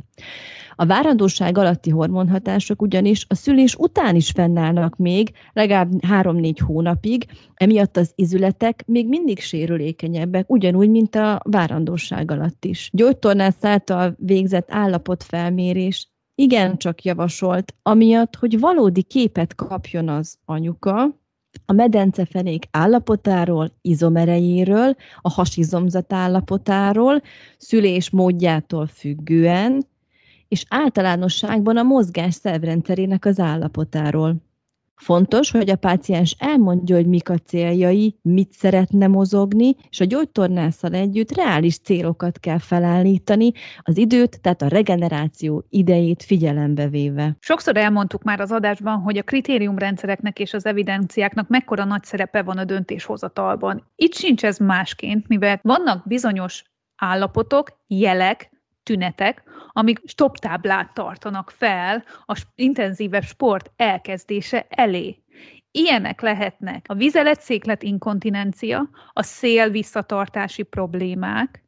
A 0.77 0.87
várandóság 0.87 1.59
alatti 1.59 1.91
hormonhatások 1.91 2.83
ugyanis 2.83 3.27
a 3.29 3.35
szülés 3.35 3.75
után 3.75 4.15
is 4.17 4.31
fennállnak 4.31 4.97
még 4.97 5.31
legalább 5.53 5.91
3-4 6.09 6.57
hónapig, 6.65 7.27
emiatt 7.55 7.97
az 7.97 8.13
izületek 8.15 8.85
még 8.87 9.09
mindig 9.09 9.41
sérülékenyebbek, 9.41 10.51
ugyanúgy, 10.51 10.91
mint 10.91 11.15
a 11.15 11.41
várandóság 11.45 12.31
alatt 12.31 12.65
is. 12.65 12.91
Gyógytornász 12.93 13.65
által 13.65 14.15
végzett 14.19 14.69
állapotfelmérés 14.71 16.09
igen 16.35 16.77
csak 16.79 17.03
javasolt, 17.03 17.75
amiatt, 17.83 18.37
hogy 18.37 18.61
valódi 18.61 19.03
képet 19.03 19.55
kapjon 19.55 20.09
az 20.09 20.39
anyuka, 20.45 21.23
a 21.67 21.73
medencefenék 21.73 22.65
állapotáról, 22.71 23.73
izomerejéről, 23.81 24.97
a 25.21 25.31
hasizomzat 25.31 26.13
állapotáról, 26.13 27.23
szülés 27.59 28.11
módjától 28.11 28.87
függően, 28.87 29.87
és 30.49 30.65
általánosságban 30.69 31.77
a 31.77 31.83
mozgás 31.83 32.35
szervrendszerének 32.35 33.25
az 33.25 33.39
állapotáról. 33.39 34.37
Fontos, 34.97 35.51
hogy 35.51 35.71
a 35.71 35.77
páciens 35.77 36.37
elmondja, 36.39 36.97
hogy 36.97 37.07
mik 37.07 37.29
a 37.29 37.39
céljai, 37.39 38.19
mit 38.23 38.53
szeretne 38.53 39.07
mozogni, 39.07 39.77
és 39.91 40.01
a 40.01 40.05
gyógytornásszal 40.05 40.93
együtt 40.93 41.37
reális 41.37 41.79
célokat 41.79 42.39
kell 42.39 42.59
felállítani, 42.59 43.53
az 43.83 43.97
időt, 43.97 44.41
tehát 44.41 44.63
a 44.63 44.69
regeneráció 44.69 45.65
idejét 45.69 46.23
figyelembe 46.23 46.89
véve. 46.89 47.37
Sokszor 47.41 47.77
elmondtuk 47.77 48.23
már 48.23 48.41
az 48.41 48.53
adásban, 48.53 48.99
hogy 48.99 49.19
a 49.19 49.23
kritériumrendszereknek 49.23 50.39
és 50.39 50.55
az 50.55 50.67
evidenciáknak 50.67 51.49
mekkora 51.49 51.85
nagy 51.85 52.05
szerepe 52.05 52.43
van 52.43 52.59
a 52.59 52.65
döntéshozatalban. 52.65 53.91
Itt 53.97 54.15
sincs 54.15 54.45
ez 54.45 54.59
másként, 54.59 55.29
mivel 55.29 55.61
vannak 55.63 56.07
bizonyos 56.07 56.65
állapotok, 56.97 57.79
jelek, 57.87 58.54
tünetek, 58.85 59.43
amik 59.73 60.01
stoptáblát 60.05 60.95
tartanak 60.95 61.51
fel 61.57 62.05
a 62.27 62.43
intenzívebb 62.55 63.25
sport 63.25 63.71
elkezdése 63.77 64.67
elé. 64.69 65.23
Ilyenek 65.71 66.21
lehetnek 66.21 66.85
a 66.89 66.95
vizelet-széklet 66.95 67.83
inkontinencia, 67.83 68.89
a 69.13 69.23
szél 69.23 69.71
visszatartási 69.71 70.63
problémák, 70.63 71.65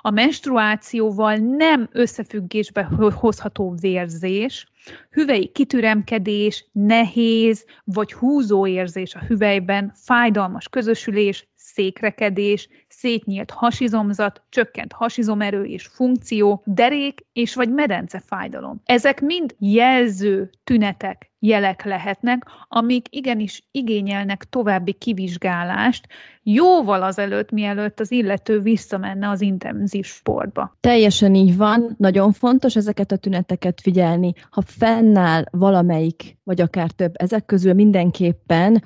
a 0.00 0.10
menstruációval 0.10 1.36
nem 1.36 1.88
összefüggésbe 1.92 2.84
hozható 3.14 3.74
vérzés, 3.80 4.66
hüvei 5.10 5.52
kitüremkedés, 5.52 6.66
nehéz 6.72 7.64
vagy 7.84 8.12
húzó 8.12 8.66
érzés 8.66 9.14
a 9.14 9.24
hüvelyben, 9.26 9.92
fájdalmas 9.94 10.68
közösülés, 10.68 11.48
székrekedés, 11.54 12.68
szétnyílt 12.96 13.50
hasizomzat, 13.50 14.42
csökkent 14.48 14.92
hasizomerő 14.92 15.64
és 15.64 15.86
funkció, 15.86 16.62
derék 16.64 17.26
és 17.32 17.54
vagy 17.54 17.72
medence 17.72 18.22
fájdalom. 18.26 18.80
Ezek 18.84 19.20
mind 19.20 19.54
jelző 19.58 20.50
tünetek, 20.64 21.30
jelek 21.38 21.84
lehetnek, 21.84 22.42
amik 22.68 23.06
igenis 23.10 23.68
igényelnek 23.70 24.44
további 24.44 24.92
kivizsgálást, 24.92 26.06
jóval 26.42 27.02
azelőtt, 27.02 27.50
mielőtt 27.50 28.00
az 28.00 28.10
illető 28.10 28.60
visszamenne 28.60 29.28
az 29.28 29.40
intenzív 29.40 30.04
sportba. 30.04 30.76
Teljesen 30.80 31.34
így 31.34 31.56
van, 31.56 31.94
nagyon 31.98 32.32
fontos 32.32 32.76
ezeket 32.76 33.12
a 33.12 33.16
tüneteket 33.16 33.80
figyelni. 33.80 34.32
Ha 34.50 34.62
fennáll 34.66 35.44
valamelyik, 35.50 36.38
vagy 36.44 36.60
akár 36.60 36.90
több 36.90 37.12
ezek 37.14 37.44
közül 37.44 37.72
mindenképpen 37.72 38.82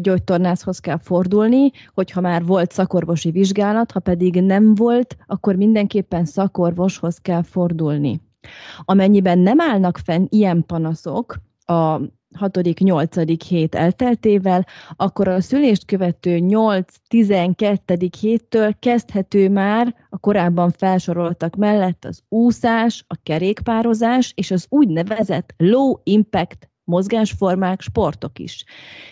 gyógytornászhoz 0.00 0.78
kell 0.78 0.98
fordulni, 0.98 1.70
hogyha 1.94 2.20
már 2.20 2.44
volt 2.44 2.72
szakorvosi 2.72 3.30
vizsgálat, 3.38 3.92
ha 3.92 4.00
pedig 4.00 4.42
nem 4.42 4.74
volt, 4.74 5.16
akkor 5.26 5.56
mindenképpen 5.56 6.24
szakorvoshoz 6.24 7.18
kell 7.18 7.42
fordulni. 7.42 8.20
Amennyiben 8.84 9.38
nem 9.38 9.60
állnak 9.60 9.98
fenn 10.04 10.26
ilyen 10.28 10.64
panaszok, 10.66 11.36
a 11.64 12.00
hatodik, 12.34 12.78
nyolcadik 12.78 13.42
hét 13.42 13.74
elteltével, 13.74 14.66
akkor 14.96 15.28
a 15.28 15.40
szülést 15.40 15.84
követő 15.84 16.38
8-12. 16.42 18.10
héttől 18.20 18.74
kezdhető 18.78 19.50
már 19.50 19.94
a 20.10 20.18
korábban 20.18 20.70
felsoroltak 20.70 21.56
mellett 21.56 22.04
az 22.04 22.22
úszás, 22.28 23.04
a 23.06 23.16
kerékpározás 23.22 24.32
és 24.36 24.50
az 24.50 24.66
úgynevezett 24.68 25.54
low 25.56 25.94
impact 26.02 26.70
mozgásformák, 26.84 27.80
sportok 27.80 28.38
is. 28.38 28.64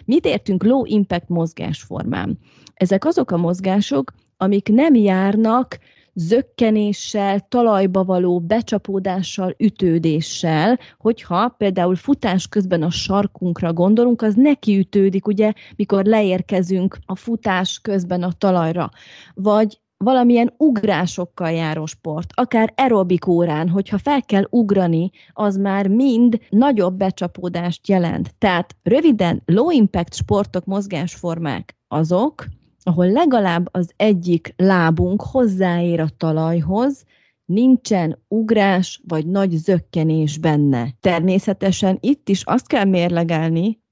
Mit 0.04 0.26
értünk 0.26 0.62
low 0.64 0.84
impact 0.84 1.28
mozgásformán? 1.28 2.38
Ezek 2.76 3.04
azok 3.04 3.30
a 3.30 3.36
mozgások, 3.36 4.12
amik 4.36 4.68
nem 4.68 4.94
járnak 4.94 5.78
zökkenéssel, 6.14 7.40
talajba 7.48 8.04
való 8.04 8.40
becsapódással, 8.40 9.54
ütődéssel, 9.58 10.78
hogyha 10.98 11.48
például 11.48 11.96
futás 11.96 12.48
közben 12.48 12.82
a 12.82 12.90
sarkunkra 12.90 13.72
gondolunk, 13.72 14.22
az 14.22 14.34
neki 14.34 14.78
ütődik, 14.78 15.26
ugye, 15.26 15.52
mikor 15.76 16.04
leérkezünk 16.04 16.98
a 17.06 17.16
futás 17.16 17.78
közben 17.82 18.22
a 18.22 18.32
talajra. 18.32 18.90
Vagy 19.34 19.80
valamilyen 19.96 20.54
ugrásokkal 20.56 21.50
járó 21.50 21.86
sport, 21.86 22.30
akár 22.34 22.72
aerobik 22.76 23.26
órán, 23.26 23.68
hogyha 23.68 23.98
fel 23.98 24.22
kell 24.22 24.46
ugrani, 24.50 25.10
az 25.32 25.56
már 25.56 25.88
mind 25.88 26.40
nagyobb 26.50 26.96
becsapódást 26.96 27.88
jelent. 27.88 28.34
Tehát 28.38 28.76
röviden 28.82 29.42
low 29.44 29.70
impact 29.70 30.14
sportok, 30.14 30.64
mozgásformák 30.64 31.76
azok, 31.88 32.44
ahol 32.86 33.10
legalább 33.10 33.68
az 33.70 33.92
egyik 33.96 34.54
lábunk 34.56 35.22
hozzáér 35.22 36.00
a 36.00 36.08
talajhoz, 36.16 37.04
nincsen 37.44 38.22
ugrás 38.28 39.00
vagy 39.08 39.26
nagy 39.26 39.50
zökkenés 39.50 40.38
benne. 40.38 40.88
Természetesen 41.00 41.98
itt 42.00 42.28
is 42.28 42.42
azt 42.44 42.66
kell 42.66 42.84
mérlegelni, 42.84 43.84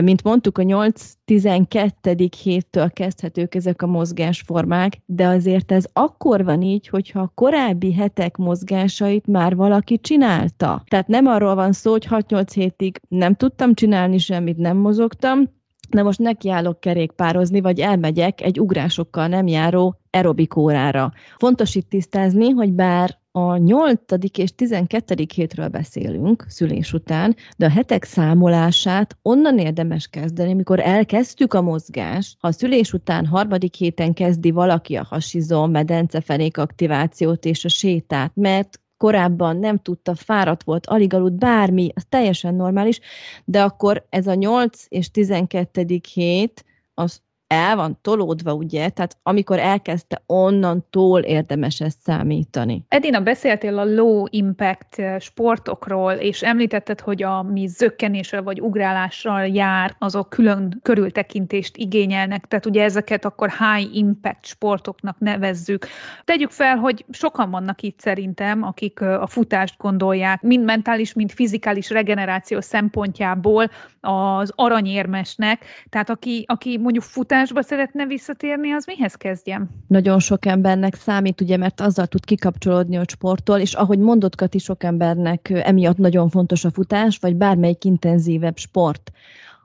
mint 0.00 0.22
mondtuk, 0.22 0.58
a 0.58 0.62
8-12. 0.62 2.30
héttől 2.42 2.90
kezdhetők 2.90 3.54
ezek 3.54 3.82
a 3.82 3.86
mozgásformák, 3.86 4.98
de 5.06 5.26
azért 5.26 5.72
ez 5.72 5.84
akkor 5.92 6.44
van 6.44 6.62
így, 6.62 6.88
hogyha 6.88 7.20
a 7.20 7.32
korábbi 7.34 7.92
hetek 7.92 8.36
mozgásait 8.36 9.26
már 9.26 9.56
valaki 9.56 9.98
csinálta. 9.98 10.82
Tehát 10.88 11.08
nem 11.08 11.26
arról 11.26 11.54
van 11.54 11.72
szó, 11.72 11.90
hogy 11.90 12.06
6-8 12.10 12.50
hétig 12.54 13.00
nem 13.08 13.34
tudtam 13.34 13.74
csinálni 13.74 14.18
semmit, 14.18 14.56
nem 14.56 14.76
mozogtam, 14.76 15.56
de 15.90 16.02
most 16.02 16.18
nekiállok 16.18 16.80
kerékpározni, 16.80 17.60
vagy 17.60 17.80
elmegyek 17.80 18.40
egy 18.40 18.60
ugrásokkal 18.60 19.26
nem 19.26 19.46
járó 19.46 20.00
aerobik 20.10 20.56
órára. 20.56 21.12
Fontos 21.36 21.74
itt 21.74 21.88
tisztázni, 21.88 22.50
hogy 22.50 22.72
bár 22.72 23.18
a 23.30 23.56
8. 23.56 24.00
és 24.32 24.54
12. 24.54 25.26
hétről 25.34 25.68
beszélünk 25.68 26.44
szülés 26.48 26.92
után, 26.92 27.36
de 27.56 27.66
a 27.66 27.70
hetek 27.70 28.04
számolását 28.04 29.18
onnan 29.22 29.58
érdemes 29.58 30.06
kezdeni, 30.06 30.52
amikor 30.52 30.80
elkezdtük 30.80 31.54
a 31.54 31.62
mozgást. 31.62 32.36
Ha 32.40 32.48
a 32.48 32.52
szülés 32.52 32.92
után 32.92 33.26
harmadik 33.26 33.74
héten 33.74 34.14
kezdi 34.14 34.50
valaki 34.50 34.96
a 34.96 35.06
hasizom, 35.08 35.70
medencefenék 35.70 36.58
aktivációt 36.58 37.44
és 37.44 37.64
a 37.64 37.68
sétát, 37.68 38.32
mert 38.34 38.80
korábban 38.98 39.56
nem 39.56 39.78
tudta, 39.78 40.14
fáradt 40.14 40.62
volt, 40.62 40.86
alig 40.86 41.14
aludt, 41.14 41.38
bármi, 41.38 41.90
az 41.94 42.04
teljesen 42.08 42.54
normális, 42.54 43.00
de 43.44 43.62
akkor 43.62 44.06
ez 44.10 44.26
a 44.26 44.34
8 44.34 44.84
és 44.88 45.10
12. 45.10 46.00
hét, 46.12 46.64
az 46.94 47.22
el 47.48 47.76
van 47.76 47.98
tolódva, 48.02 48.54
ugye? 48.54 48.88
Tehát 48.88 49.16
amikor 49.22 49.58
elkezdte, 49.58 50.22
onnantól 50.26 51.20
érdemes 51.20 51.80
ezt 51.80 52.00
számítani. 52.00 52.84
Edina, 52.88 53.20
beszéltél 53.20 53.78
a 53.78 53.84
low 53.84 54.24
impact 54.30 54.98
eh, 54.98 55.18
sportokról, 55.20 56.12
és 56.12 56.42
említetted, 56.42 57.00
hogy 57.00 57.22
ami 57.22 57.66
zökkenéssel 57.66 58.42
vagy 58.42 58.60
ugrálással 58.60 59.46
jár, 59.46 59.96
azok 59.98 60.30
külön 60.30 60.80
körültekintést 60.82 61.76
igényelnek, 61.76 62.46
tehát 62.46 62.66
ugye 62.66 62.84
ezeket 62.84 63.24
akkor 63.24 63.50
high 63.50 63.96
impact 63.96 64.46
sportoknak 64.46 65.18
nevezzük. 65.18 65.86
Tegyük 66.24 66.50
fel, 66.50 66.76
hogy 66.76 67.04
sokan 67.10 67.50
vannak 67.50 67.82
itt 67.82 68.00
szerintem, 68.00 68.62
akik 68.62 69.00
eh, 69.00 69.22
a 69.22 69.26
futást 69.26 69.74
gondolják, 69.78 70.42
mind 70.42 70.64
mentális, 70.64 71.12
mind 71.12 71.30
fizikális 71.30 71.90
regeneráció 71.90 72.60
szempontjából 72.60 73.70
az 74.00 74.52
aranyérmesnek, 74.54 75.64
tehát 75.88 76.10
aki, 76.10 76.44
aki 76.46 76.78
mondjuk 76.78 77.04
futás 77.04 77.37
futásba 77.38 77.62
szeretne 77.62 78.06
visszatérni, 78.06 78.70
az 78.72 78.86
mihez 78.86 79.14
kezdjem? 79.14 79.68
Nagyon 79.86 80.18
sok 80.18 80.46
embernek 80.46 80.94
számít, 80.94 81.40
ugye, 81.40 81.56
mert 81.56 81.80
azzal 81.80 82.06
tud 82.06 82.24
kikapcsolódni, 82.24 82.96
hogy 82.96 83.10
sportol, 83.10 83.58
és 83.58 83.74
ahogy 83.74 83.98
mondott 83.98 84.34
Kati, 84.34 84.58
sok 84.58 84.84
embernek 84.84 85.50
emiatt 85.50 85.96
nagyon 85.96 86.28
fontos 86.28 86.64
a 86.64 86.70
futás, 86.70 87.18
vagy 87.18 87.36
bármelyik 87.36 87.84
intenzívebb 87.84 88.56
sport. 88.56 89.12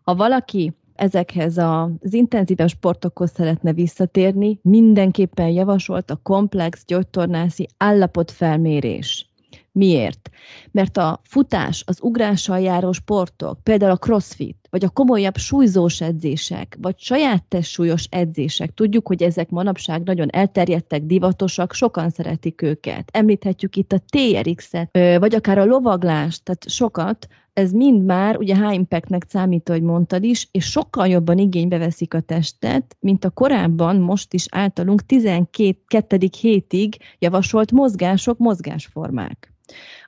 Ha 0.03 0.15
valaki 0.15 0.73
ezekhez 0.95 1.57
az 1.57 2.13
intenzívebb 2.13 2.69
sportokhoz 2.69 3.31
szeretne 3.31 3.73
visszatérni, 3.73 4.59
mindenképpen 4.61 5.49
javasolt 5.49 6.11
a 6.11 6.19
komplex 6.23 6.83
gyógytornászi 6.85 7.67
állapotfelmérés. 7.77 9.29
Miért? 9.71 10.29
Mert 10.71 10.97
a 10.97 11.19
futás, 11.23 11.83
az 11.87 11.97
ugrással 12.01 12.59
járó 12.59 12.91
sportok, 12.91 13.63
például 13.63 13.91
a 13.91 13.97
crossfit, 13.97 14.62
vagy 14.73 14.83
a 14.83 14.89
komolyabb 14.89 15.37
súlyzós 15.37 16.01
edzések, 16.01 16.77
vagy 16.81 16.99
saját 16.99 17.43
testsúlyos 17.43 18.07
edzések, 18.09 18.73
tudjuk, 18.73 19.07
hogy 19.07 19.23
ezek 19.23 19.49
manapság 19.49 20.03
nagyon 20.03 20.29
elterjedtek, 20.31 21.03
divatosak, 21.03 21.73
sokan 21.73 22.09
szeretik 22.09 22.61
őket. 22.61 23.09
Említhetjük 23.11 23.75
itt 23.75 23.91
a 23.91 24.01
TRX-et, 24.07 24.89
vagy 25.19 25.35
akár 25.35 25.57
a 25.57 25.65
lovaglást, 25.65 26.43
tehát 26.43 26.69
sokat, 26.69 27.27
ez 27.53 27.71
mind 27.71 28.05
már 28.05 28.37
ugye 28.37 28.55
high 28.55 28.73
impactnek 28.73 29.25
számít, 29.27 29.69
ahogy 29.69 29.81
mondtad 29.81 30.23
is, 30.23 30.47
és 30.51 30.65
sokkal 30.65 31.07
jobban 31.07 31.37
igénybe 31.37 31.77
veszik 31.77 32.13
a 32.13 32.19
testet, 32.19 32.97
mint 32.99 33.25
a 33.25 33.29
korábban, 33.29 33.95
most 33.95 34.33
is 34.33 34.45
általunk 34.49 35.05
12. 35.05 36.17
hétig 36.41 36.97
javasolt 37.19 37.71
mozgások, 37.71 38.37
mozgásformák. 38.37 39.53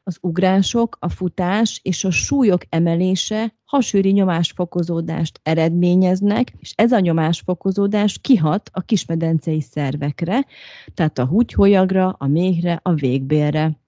Az 0.07 0.17
ugrások, 0.21 0.97
a 0.99 1.09
futás 1.09 1.79
és 1.83 2.03
a 2.03 2.11
súlyok 2.11 2.61
emelése 2.69 3.55
hasűri 3.65 4.11
nyomásfokozódást 4.11 5.39
eredményeznek, 5.43 6.53
és 6.59 6.73
ez 6.75 6.91
a 6.91 6.99
nyomásfokozódás 6.99 8.19
kihat 8.21 8.69
a 8.73 8.81
kismedencei 8.81 9.61
szervekre, 9.61 10.45
tehát 10.93 11.19
a 11.19 11.25
húgyholyagra, 11.25 12.15
a 12.17 12.27
méhre, 12.27 12.79
a 12.83 12.93
végbélre. 12.93 13.79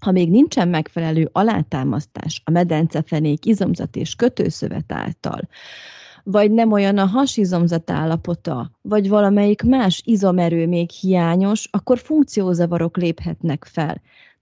Ha 0.00 0.10
még 0.10 0.30
nincsen 0.30 0.68
megfelelő 0.68 1.28
alátámasztás 1.32 2.42
a 2.44 2.50
medencefenék 2.50 3.46
izomzat 3.46 3.96
és 3.96 4.14
kötőszövet 4.14 4.92
által, 4.92 5.48
vagy 6.22 6.50
nem 6.50 6.72
olyan 6.72 6.98
a 6.98 7.06
hasizomzat 7.06 7.90
állapota, 7.90 8.70
vagy 8.82 9.08
valamelyik 9.08 9.62
más 9.62 10.02
izomerő 10.04 10.66
még 10.66 10.90
hiányos, 10.90 11.68
akkor 11.70 11.98
funkciózavarok 11.98 12.96
léphetnek 12.96 13.64
fel. 13.64 14.00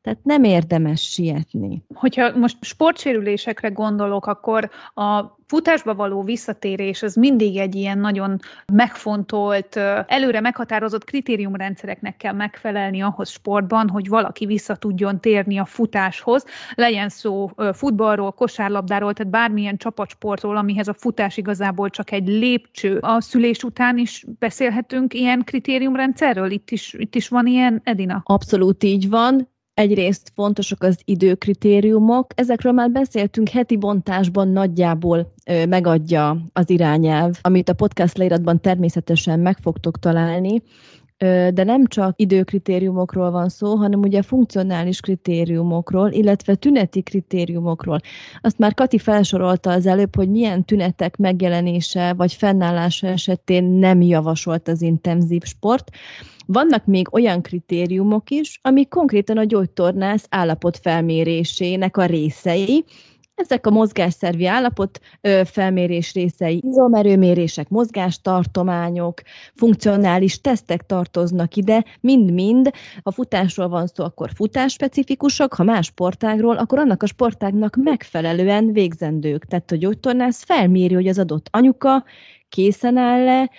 Tehát 0.09 0.25
nem 0.25 0.44
érdemes 0.44 1.03
sietni. 1.03 1.83
Hogyha 1.94 2.37
most 2.37 2.57
sportsérülésekre 2.61 3.68
gondolok, 3.68 4.27
akkor 4.27 4.71
a 4.94 5.37
futásba 5.47 5.94
való 5.94 6.23
visszatérés 6.23 7.03
az 7.03 7.14
mindig 7.14 7.57
egy 7.57 7.75
ilyen 7.75 7.99
nagyon 7.99 8.38
megfontolt, 8.73 9.77
előre 10.07 10.40
meghatározott 10.40 11.05
kritériumrendszereknek 11.05 12.16
kell 12.16 12.33
megfelelni 12.33 13.01
ahhoz 13.01 13.29
sportban, 13.31 13.88
hogy 13.88 14.09
valaki 14.09 14.47
vissza 14.47 14.77
tudjon 14.77 15.21
térni 15.21 15.59
a 15.59 15.64
futáshoz. 15.64 16.44
Legyen 16.75 17.09
szó 17.09 17.51
futballról, 17.73 18.33
kosárlabdáról, 18.33 19.12
tehát 19.12 19.33
bármilyen 19.33 19.77
csapatsportról, 19.77 20.57
amihez 20.57 20.88
a 20.88 20.94
futás 20.94 21.37
igazából 21.37 21.90
csak 21.90 22.12
egy 22.12 22.29
lépcső. 22.29 22.99
A 23.01 23.21
szülés 23.21 23.62
után 23.62 23.99
is 23.99 24.25
beszélhetünk 24.38 25.14
ilyen 25.14 25.44
kritériumrendszerről? 25.44 26.51
Itt 26.51 26.71
is, 26.71 26.92
itt 26.92 27.14
is 27.14 27.29
van 27.29 27.47
ilyen, 27.47 27.81
Edina? 27.85 28.23
Abszolút 28.25 28.85
így 28.85 29.09
van 29.09 29.57
Egyrészt 29.78 30.32
fontosak 30.34 30.82
az 30.82 30.98
időkritériumok, 31.04 32.26
ezekről 32.34 32.72
már 32.72 32.90
beszéltünk 32.90 33.48
heti 33.48 33.76
bontásban 33.76 34.48
nagyjából 34.48 35.32
ö, 35.46 35.66
megadja 35.66 36.36
az 36.52 36.70
irányelv, 36.70 37.38
amit 37.40 37.68
a 37.68 37.72
podcast 37.72 38.16
leíratban 38.16 38.60
természetesen 38.60 39.40
meg 39.40 39.58
fogtok 39.62 39.98
találni, 39.98 40.62
de 41.54 41.64
nem 41.64 41.87
csak 41.87 42.20
időkritériumokról 42.20 43.31
van 43.31 43.48
szó, 43.48 43.74
hanem 43.74 44.00
ugye 44.00 44.22
funkcionális 44.22 45.00
kritériumokról, 45.00 46.11
illetve 46.11 46.54
tüneti 46.54 47.02
kritériumokról. 47.02 48.00
Azt 48.40 48.59
már 48.59 48.74
Kati 48.74 48.98
felsorolta 48.98 49.70
az 49.70 49.87
előbb, 49.87 50.16
hogy 50.16 50.31
milyen 50.31 50.64
tünetek 50.64 51.16
megjelenése 51.16 52.12
vagy 52.12 52.33
fennállása 52.33 53.07
esetén 53.07 53.64
nem 53.64 54.00
javasolt 54.00 54.68
az 54.68 54.83
intenzív 54.83 55.42
sport. 55.42 55.90
Vannak 56.46 56.87
még 56.87 57.14
olyan 57.14 57.42
kritériumok 57.42 58.31
is, 58.31 58.61
amik 58.62 58.88
konkrétan 58.88 59.38
a 59.38 59.44
gyógytornász 59.44 60.26
állapot 60.31 60.78
felmérésének 60.83 61.96
a 61.96 62.04
részei, 62.04 62.85
ezek 63.38 63.66
a 63.66 63.70
mozgásszervi 63.70 64.46
állapot 64.46 65.01
felmérés 65.44 66.12
részei, 66.12 66.62
izomerőmérések, 66.66 67.68
mozgástartományok, 67.68 69.22
funkcionális 69.55 70.40
tesztek 70.40 70.87
tartoznak 70.87 71.57
ide, 71.57 71.85
mind-mind. 72.01 72.70
Ha 73.03 73.11
futásról 73.11 73.68
van 73.68 73.87
szó, 73.87 74.05
akkor 74.05 74.31
futásspecifikusak, 74.35 75.55
ha 75.55 75.62
más 75.62 75.87
sportágról, 75.87 76.57
akkor 76.57 76.79
annak 76.79 77.03
a 77.03 77.07
sportágnak 77.07 77.77
megfelelően 77.77 78.72
végzendők. 78.72 79.44
Tehát 79.44 79.70
a 79.72 79.77
gyógytornász 79.77 80.44
felméri, 80.44 80.94
hogy 80.94 81.09
az 81.09 81.18
adott 81.18 81.48
anyuka 81.51 82.05
készen 82.48 82.96
áll-e 82.96 83.51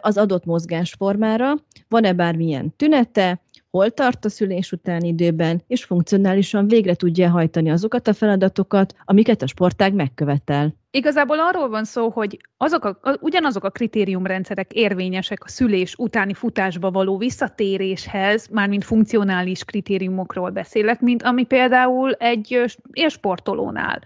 az 0.00 0.18
adott 0.18 0.44
mozgásformára, 0.44 1.54
van-e 1.88 2.12
bármilyen 2.12 2.76
tünete, 2.76 3.40
hol 3.72 3.90
tart 3.90 4.24
a 4.24 4.28
szülés 4.28 4.72
utáni 4.72 5.08
időben, 5.08 5.62
és 5.66 5.84
funkcionálisan 5.84 6.68
végre 6.68 6.94
tudja 6.94 7.30
hajtani 7.30 7.70
azokat 7.70 8.08
a 8.08 8.12
feladatokat, 8.12 8.94
amiket 9.04 9.42
a 9.42 9.46
sportág 9.46 9.94
megkövetel. 9.94 10.74
Igazából 10.90 11.40
arról 11.40 11.68
van 11.68 11.84
szó, 11.84 12.08
hogy 12.08 12.36
azok 12.56 12.84
a, 12.84 13.16
ugyanazok 13.20 13.64
a 13.64 13.70
kritériumrendszerek 13.70 14.72
érvényesek 14.72 15.44
a 15.44 15.48
szülés 15.48 15.94
utáni 15.98 16.34
futásba 16.34 16.90
való 16.90 17.18
visszatéréshez, 17.18 18.48
mármint 18.50 18.84
funkcionális 18.84 19.64
kritériumokról 19.64 20.50
beszélek, 20.50 21.00
mint 21.00 21.22
ami 21.22 21.44
például 21.44 22.12
egy 22.12 22.60
élsportolónál. 22.92 24.00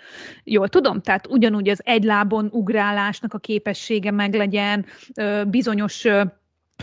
Jól 0.44 0.68
tudom? 0.68 1.00
Tehát 1.00 1.26
ugyanúgy 1.26 1.68
az 1.68 1.80
egy 1.84 2.04
lábon 2.04 2.48
ugrálásnak 2.52 3.34
a 3.34 3.38
képessége 3.38 4.10
meglegyen, 4.10 4.84
bizonyos 5.46 6.06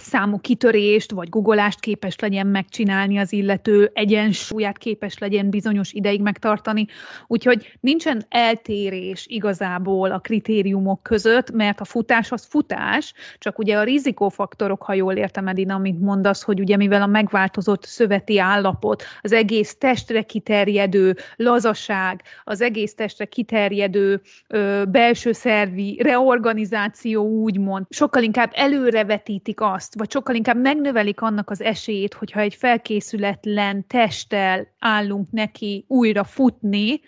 számú 0.01 0.37
kitörést 0.37 1.11
vagy 1.11 1.29
guggolást 1.29 1.79
képes 1.79 2.19
legyen 2.19 2.47
megcsinálni 2.47 3.17
az 3.17 3.33
illető, 3.33 3.91
egyensúlyát 3.93 4.77
képes 4.77 5.17
legyen 5.17 5.49
bizonyos 5.49 5.91
ideig 5.91 6.21
megtartani. 6.21 6.85
Úgyhogy 7.27 7.77
nincsen 7.79 8.25
eltérés 8.29 9.25
igazából 9.27 10.11
a 10.11 10.19
kritériumok 10.19 11.03
között, 11.03 11.51
mert 11.51 11.79
a 11.79 11.85
futás 11.85 12.31
az 12.31 12.45
futás, 12.45 13.13
csak 13.37 13.59
ugye 13.59 13.77
a 13.77 13.83
rizikófaktorok, 13.83 14.83
ha 14.83 14.93
jól 14.93 15.13
értem 15.13 15.47
Edina, 15.47 15.75
amit 15.75 15.99
mondasz, 15.99 16.43
hogy 16.43 16.59
ugye 16.59 16.77
mivel 16.77 17.01
a 17.01 17.07
megváltozott 17.07 17.85
szöveti 17.85 18.39
állapot, 18.39 19.03
az 19.21 19.31
egész 19.31 19.75
testre 19.77 20.21
kiterjedő 20.21 21.15
lazaság, 21.35 22.21
az 22.43 22.61
egész 22.61 22.95
testre 22.95 23.25
kiterjedő 23.25 24.21
ö, 24.47 24.83
belső 24.87 25.31
szervi 25.31 25.99
reorganizáció 26.03 27.27
úgymond, 27.27 27.85
sokkal 27.89 28.23
inkább 28.23 28.51
előrevetítik 28.53 29.61
azt, 29.61 29.82
azt, 29.83 29.95
vagy 29.95 30.11
sokkal 30.11 30.35
inkább 30.35 30.57
megnövelik 30.57 31.21
annak 31.21 31.49
az 31.49 31.61
esélyét, 31.61 32.13
hogyha 32.13 32.39
egy 32.39 32.55
felkészületlen 32.55 33.87
testtel 33.87 34.67
állunk 34.79 35.31
neki 35.31 35.85
újra 35.87 36.23
futni, 36.23 37.01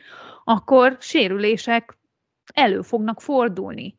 akkor 0.43 0.97
sérülések 0.99 1.97
elő 2.53 2.81
fognak 2.81 3.21
fordulni. 3.21 3.95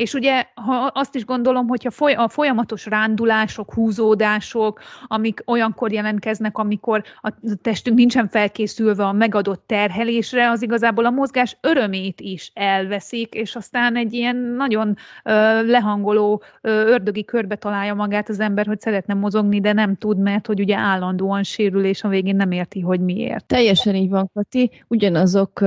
És 0.00 0.14
ugye 0.14 0.44
ha 0.54 0.90
azt 0.94 1.14
is 1.14 1.24
gondolom, 1.24 1.68
hogy 1.68 1.88
a 2.16 2.28
folyamatos 2.28 2.86
rándulások, 2.86 3.74
húzódások, 3.74 4.80
amik 5.06 5.42
olyankor 5.46 5.92
jelentkeznek, 5.92 6.58
amikor 6.58 7.02
a 7.20 7.32
testünk 7.62 7.96
nincsen 7.96 8.28
felkészülve 8.28 9.04
a 9.04 9.12
megadott 9.12 9.66
terhelésre, 9.66 10.50
az 10.50 10.62
igazából 10.62 11.04
a 11.04 11.10
mozgás 11.10 11.56
örömét 11.60 12.20
is 12.20 12.50
elveszik, 12.54 13.34
és 13.34 13.56
aztán 13.56 13.96
egy 13.96 14.12
ilyen 14.12 14.36
nagyon 14.36 14.96
ö, 15.24 15.32
lehangoló 15.66 16.42
ö, 16.60 16.70
ördögi 16.70 17.24
körbe 17.24 17.56
találja 17.56 17.94
magát 17.94 18.28
az 18.28 18.40
ember, 18.40 18.66
hogy 18.66 18.80
szeretne 18.80 19.14
mozogni, 19.14 19.60
de 19.60 19.72
nem 19.72 19.96
tud, 19.96 20.18
mert 20.18 20.46
hogy 20.46 20.60
ugye 20.60 20.76
állandóan 20.76 21.42
sérül, 21.42 21.84
és 21.84 22.02
a 22.02 22.08
végén 22.08 22.36
nem 22.36 22.50
érti, 22.50 22.80
hogy 22.80 23.00
miért. 23.00 23.46
Teljesen 23.46 23.94
így 23.94 24.10
van, 24.10 24.30
Kati. 24.34 24.70
Ugyanazok 24.88 25.60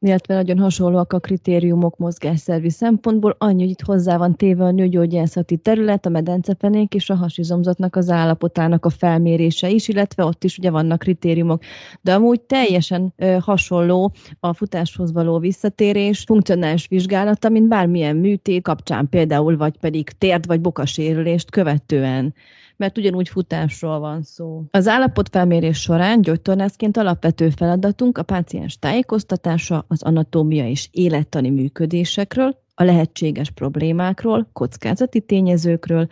illetve 0.00 0.34
nagyon 0.34 0.58
hasonlóak 0.58 1.12
a 1.12 1.18
kritériumok 1.18 1.96
mozgásszervi 1.96 2.70
szempontból, 2.70 3.36
annyi, 3.38 3.62
hogy 3.62 3.70
itt 3.70 3.82
hozzá 3.82 4.16
van 4.16 4.36
téve 4.36 4.64
a 4.64 4.70
nőgyógyászati 4.70 5.56
terület, 5.56 6.06
a 6.06 6.08
medencepenék 6.08 6.94
és 6.94 7.10
a 7.10 7.14
hasizomzatnak 7.14 7.96
az 7.96 8.10
állapotának 8.10 8.84
a 8.84 8.90
felmérése 8.90 9.68
is, 9.68 9.88
illetve 9.88 10.24
ott 10.24 10.44
is 10.44 10.58
ugye 10.58 10.70
vannak 10.70 10.98
kritériumok. 10.98 11.62
De 12.00 12.14
amúgy 12.14 12.40
teljesen 12.40 13.12
ö, 13.16 13.36
hasonló 13.40 14.12
a 14.40 14.54
futáshoz 14.54 15.12
való 15.12 15.38
visszatérés, 15.38 16.24
funkcionális 16.26 16.86
vizsgálata, 16.88 17.48
mint 17.48 17.68
bármilyen 17.68 18.16
műtét 18.16 18.62
kapcsán 18.62 19.08
például, 19.08 19.56
vagy 19.56 19.78
pedig 19.78 20.10
térd 20.10 20.46
vagy 20.46 20.60
bokasérülést 20.60 21.50
követően 21.50 22.34
mert 22.78 22.98
ugyanúgy 22.98 23.28
futásról 23.28 23.98
van 23.98 24.22
szó. 24.22 24.62
Az 24.70 24.88
állapotfelmérés 24.88 25.80
során 25.80 26.20
gyógytornászként 26.20 26.96
alapvető 26.96 27.50
feladatunk 27.50 28.18
a 28.18 28.22
páciens 28.22 28.78
tájékoztatása 28.78 29.84
az 29.88 30.02
anatómia 30.02 30.68
és 30.68 30.88
élettani 30.92 31.50
működésekről, 31.50 32.56
a 32.74 32.84
lehetséges 32.84 33.50
problémákról, 33.50 34.48
kockázati 34.52 35.20
tényezőkről, 35.20 36.06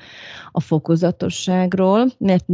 a 0.52 0.61
fokozatosságról, 0.61 2.07
mert 2.18 2.44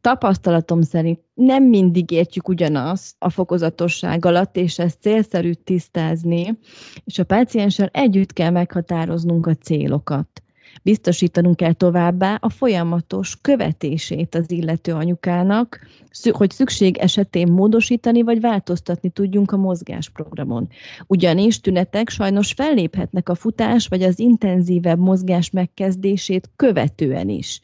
tapasztalatom 0.00 0.82
szerint 0.82 1.20
nem 1.34 1.64
mindig 1.64 2.10
értjük 2.10 2.48
ugyanazt 2.48 3.16
a 3.18 3.30
fokozatosság 3.30 4.24
alatt, 4.24 4.56
és 4.56 4.78
ezt 4.78 5.00
célszerű 5.00 5.52
tisztázni, 5.52 6.58
és 7.04 7.18
a 7.18 7.24
pácienssel 7.24 7.88
együtt 7.92 8.32
kell 8.32 8.50
meghatároznunk 8.50 9.46
a 9.46 9.54
célokat. 9.54 10.42
Biztosítanunk 10.82 11.56
kell 11.56 11.72
továbbá 11.72 12.38
a 12.40 12.50
folyamatos 12.50 13.36
követését 13.40 14.34
az 14.34 14.50
illető 14.50 14.92
anyukának, 14.92 15.86
hogy 16.30 16.50
szükség 16.50 16.96
esetén 16.96 17.48
módosítani 17.48 18.22
vagy 18.22 18.40
változtatni 18.40 19.10
tudjunk 19.10 19.52
a 19.52 19.56
mozgásprogramon. 19.56 20.68
Ugyanis 21.06 21.60
tünetek 21.60 22.08
sajnos 22.08 22.52
felléphetnek 22.52 23.28
a 23.28 23.34
futás 23.34 23.86
vagy 23.86 24.02
az 24.02 24.18
intenzívebb 24.18 24.98
mozgás 24.98 25.50
megkezdését 25.50 26.50
követően 26.56 27.28
is. 27.28 27.60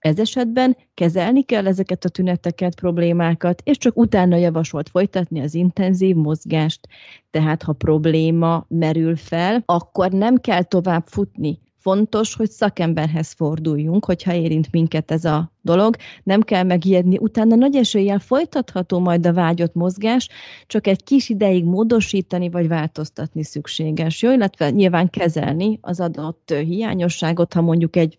Ez 0.00 0.18
esetben 0.18 0.76
kezelni 0.94 1.42
kell 1.42 1.66
ezeket 1.66 2.04
a 2.04 2.08
tüneteket, 2.08 2.74
problémákat, 2.74 3.62
és 3.64 3.78
csak 3.78 3.96
utána 3.96 4.36
javasolt 4.36 4.88
folytatni 4.88 5.40
az 5.40 5.54
intenzív 5.54 6.16
mozgást. 6.16 6.88
Tehát, 7.30 7.62
ha 7.62 7.72
probléma 7.72 8.64
merül 8.68 9.16
fel, 9.16 9.62
akkor 9.66 10.10
nem 10.10 10.36
kell 10.36 10.62
tovább 10.62 11.06
futni, 11.06 11.58
fontos, 11.80 12.34
hogy 12.34 12.50
szakemberhez 12.50 13.32
forduljunk, 13.32 14.04
hogyha 14.04 14.34
érint 14.34 14.68
minket 14.72 15.10
ez 15.10 15.24
a 15.24 15.52
dolog. 15.62 15.96
Nem 16.22 16.40
kell 16.40 16.62
megijedni, 16.62 17.18
utána 17.18 17.54
nagy 17.54 17.76
eséllyel 17.76 18.18
folytatható 18.18 18.98
majd 18.98 19.26
a 19.26 19.32
vágyott 19.32 19.74
mozgás, 19.74 20.28
csak 20.66 20.86
egy 20.86 21.04
kis 21.04 21.28
ideig 21.28 21.64
módosítani 21.64 22.48
vagy 22.48 22.68
változtatni 22.68 23.44
szükséges. 23.44 24.22
Jó, 24.22 24.32
illetve 24.32 24.70
nyilván 24.70 25.10
kezelni 25.10 25.78
az 25.80 26.00
adott 26.00 26.54
hiányosságot, 26.64 27.52
ha 27.52 27.60
mondjuk 27.60 27.96
egy 27.96 28.18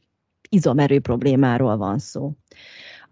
izomerő 0.50 1.00
problémáról 1.00 1.78
van 1.78 2.00
szó. 2.00 2.32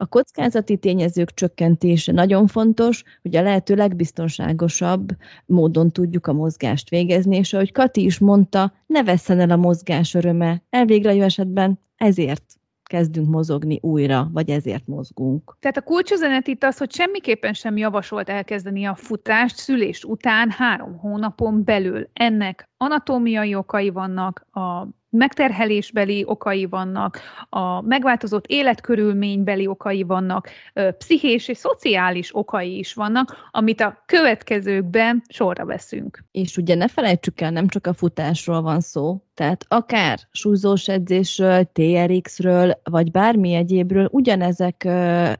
A 0.02 0.06
kockázati 0.06 0.78
tényezők 0.78 1.34
csökkentése 1.34 2.12
nagyon 2.12 2.48
fontos, 2.48 3.04
hogy 3.22 3.36
a 3.36 3.42
lehető 3.42 3.76
legbiztonságosabb 3.76 5.10
módon 5.46 5.92
tudjuk 5.92 6.28
a 6.28 6.34
mozgást 6.34 6.90
végezni, 6.90 7.38
és 7.38 7.54
ahogy 7.54 7.72
Kati 7.72 8.04
is 8.04 8.20
mondta, 8.20 8.74
ne 8.86 9.04
vesszen 9.04 9.40
el 9.40 9.50
a 9.50 9.56
mozgás 9.56 10.14
öröme. 10.14 10.64
Elvégre 10.70 11.24
esetben 11.24 11.80
ezért 11.96 12.44
kezdünk 12.84 13.28
mozogni 13.28 13.80
újra, 13.82 14.30
vagy 14.34 14.50
ezért 14.50 14.88
mozgunk. 14.88 15.58
Tehát 15.60 15.78
a 15.78 15.82
kulcsüzenet 15.82 16.48
itt 16.48 16.64
az, 16.64 16.78
hogy 16.78 16.92
semmiképpen 16.92 17.54
sem 17.54 17.78
javasolt 17.78 18.30
elkezdeni 18.30 18.86
a 18.86 18.96
futást 18.96 19.56
szülés 19.56 20.04
után 20.04 20.50
három 20.50 20.98
hónapon 20.98 21.64
belül. 21.64 22.10
Ennek 22.14 22.70
anatómiai 22.78 23.56
okai 23.56 23.90
vannak, 23.90 24.46
a 24.52 24.88
megterhelésbeli 25.10 26.24
okai 26.28 26.66
vannak, 26.66 27.20
a 27.50 27.82
megváltozott 27.82 28.46
életkörülménybeli 28.48 29.68
okai 29.68 30.04
vannak, 30.04 30.50
pszichés 30.98 31.48
és 31.48 31.58
szociális 31.58 32.36
okai 32.36 32.78
is 32.78 32.94
vannak, 32.94 33.50
amit 33.52 33.82
a 33.82 34.04
következőkben 34.06 35.22
sorra 35.30 35.66
veszünk. 35.66 36.24
És 36.32 36.58
ugye 36.58 36.76
ne 36.76 36.88
felejtsük 36.88 37.42
el, 37.42 37.52
nem 37.52 37.68
csak 37.68 37.88
a 37.88 37.94
futásról 37.94 38.62
van 38.62 38.80
szó, 38.80 39.24
tehát 39.40 39.66
akár 39.68 40.20
súlyzós 40.32 40.88
edzésről, 40.88 41.70
TRX-ről, 41.74 42.80
vagy 42.84 43.12
bármi 43.12 43.54
egyébről 43.54 44.10
ugyanezek 44.12 44.88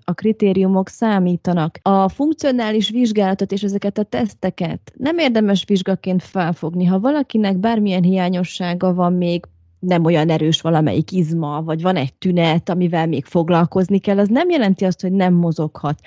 a 0.04 0.14
kritériumok 0.14 0.90
számítanak. 0.90 1.80
A 1.82 2.10
funkcionális 2.10 2.90
vizsgálatot 2.90 3.52
és 3.52 3.64
ezeket 3.64 3.98
a 3.98 4.04
teszteket 4.04 4.94
nem 4.98 5.18
érdemes 5.18 5.64
vizsgaként 5.68 6.24
felfogni. 6.24 6.86
Ha 6.86 7.00
valakinek 7.00 7.58
bármilyen 7.58 8.04
hiányossága 8.04 8.94
van 8.94 9.14
még, 9.14 9.46
nem 9.80 10.06
olyan 10.06 10.30
erős 10.30 10.62
valamelyik 10.62 11.12
izma, 11.12 11.62
vagy 11.62 11.82
van 11.82 11.96
egy 11.96 12.14
tünet, 12.14 12.70
amivel 12.70 13.08
még 13.08 13.26
foglalkozni 13.26 14.00
kell, 14.00 14.20
az 14.20 14.28
nem 14.28 14.50
jelenti 14.50 14.86
azt, 14.86 15.02
hogy 15.02 15.12
nem 15.12 15.34
mozoghat. 15.34 16.00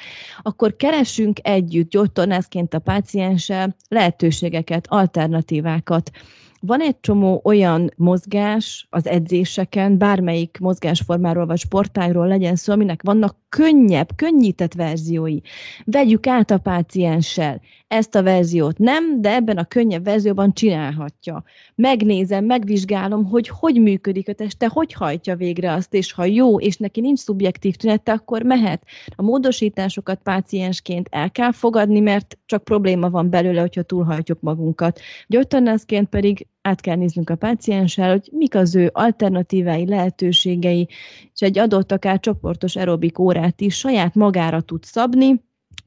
Akkor 0.43 0.77
keresünk 0.77 1.39
együtt 1.43 1.91
gyógytornászként 1.91 2.75
a 2.75 2.79
pácienssel 2.79 3.77
lehetőségeket, 3.89 4.87
alternatívákat, 4.89 6.11
van 6.66 6.81
egy 6.81 7.01
csomó 7.01 7.40
olyan 7.44 7.90
mozgás 7.96 8.87
az 8.90 9.07
edzéseken, 9.07 9.98
bármelyik 9.98 10.59
mozgásformáról 10.61 11.46
vagy 11.46 11.59
sportágról 11.59 12.27
legyen 12.27 12.57
szó, 12.57 12.72
aminek 12.72 13.03
vannak 13.03 13.37
könnyebb, 13.57 14.09
könnyített 14.17 14.75
verziói. 14.75 15.38
Vegyük 15.85 16.27
át 16.27 16.51
a 16.51 16.59
pácienssel. 16.59 17.61
Ezt 17.88 18.15
a 18.15 18.23
verziót 18.23 18.79
nem, 18.79 19.21
de 19.21 19.35
ebben 19.35 19.57
a 19.57 19.65
könnyebb 19.65 20.05
verzióban 20.05 20.53
csinálhatja. 20.53 21.45
Megnézem, 21.75 22.45
megvizsgálom, 22.45 23.25
hogy 23.25 23.49
hogy 23.49 23.81
működik 23.81 24.29
a 24.29 24.33
teste, 24.33 24.69
hogy 24.69 24.93
hajtja 24.93 25.37
végre 25.37 25.73
azt, 25.73 25.95
és 25.95 26.12
ha 26.12 26.25
jó, 26.25 26.61
és 26.61 26.77
neki 26.77 27.01
nincs 27.01 27.19
szubjektív 27.19 27.75
tünete, 27.75 28.12
akkor 28.12 28.43
mehet. 28.43 28.83
A 29.17 29.23
módosításokat 29.23 30.21
páciensként 30.23 31.09
el 31.11 31.31
kell 31.31 31.53
fogadni, 31.53 32.01
mert 32.01 32.38
csak 32.47 32.65
probléma 32.65 33.11
van 33.11 33.31
belőle, 33.31 33.61
hogyha 33.61 33.83
túlhajtjuk 33.83 34.41
magunkat. 34.41 35.01
Gyógytornászként 35.27 36.09
pedig 36.09 36.47
át 36.62 36.81
kell 36.81 36.96
néznünk 36.96 37.31
a 37.31 37.37
pácienssel, 37.37 38.11
hogy 38.11 38.29
mik 38.33 38.55
az 38.55 38.75
ő 38.75 38.90
alternatívái, 38.92 39.88
lehetőségei, 39.88 40.88
és 41.35 41.40
egy 41.40 41.59
adott 41.59 41.92
akár 41.92 42.20
csoportos 42.20 42.77
aerobik 42.77 43.18
órát 43.18 43.61
is 43.61 43.77
saját 43.77 44.14
magára 44.14 44.61
tud 44.61 44.85
szabni, 44.85 45.40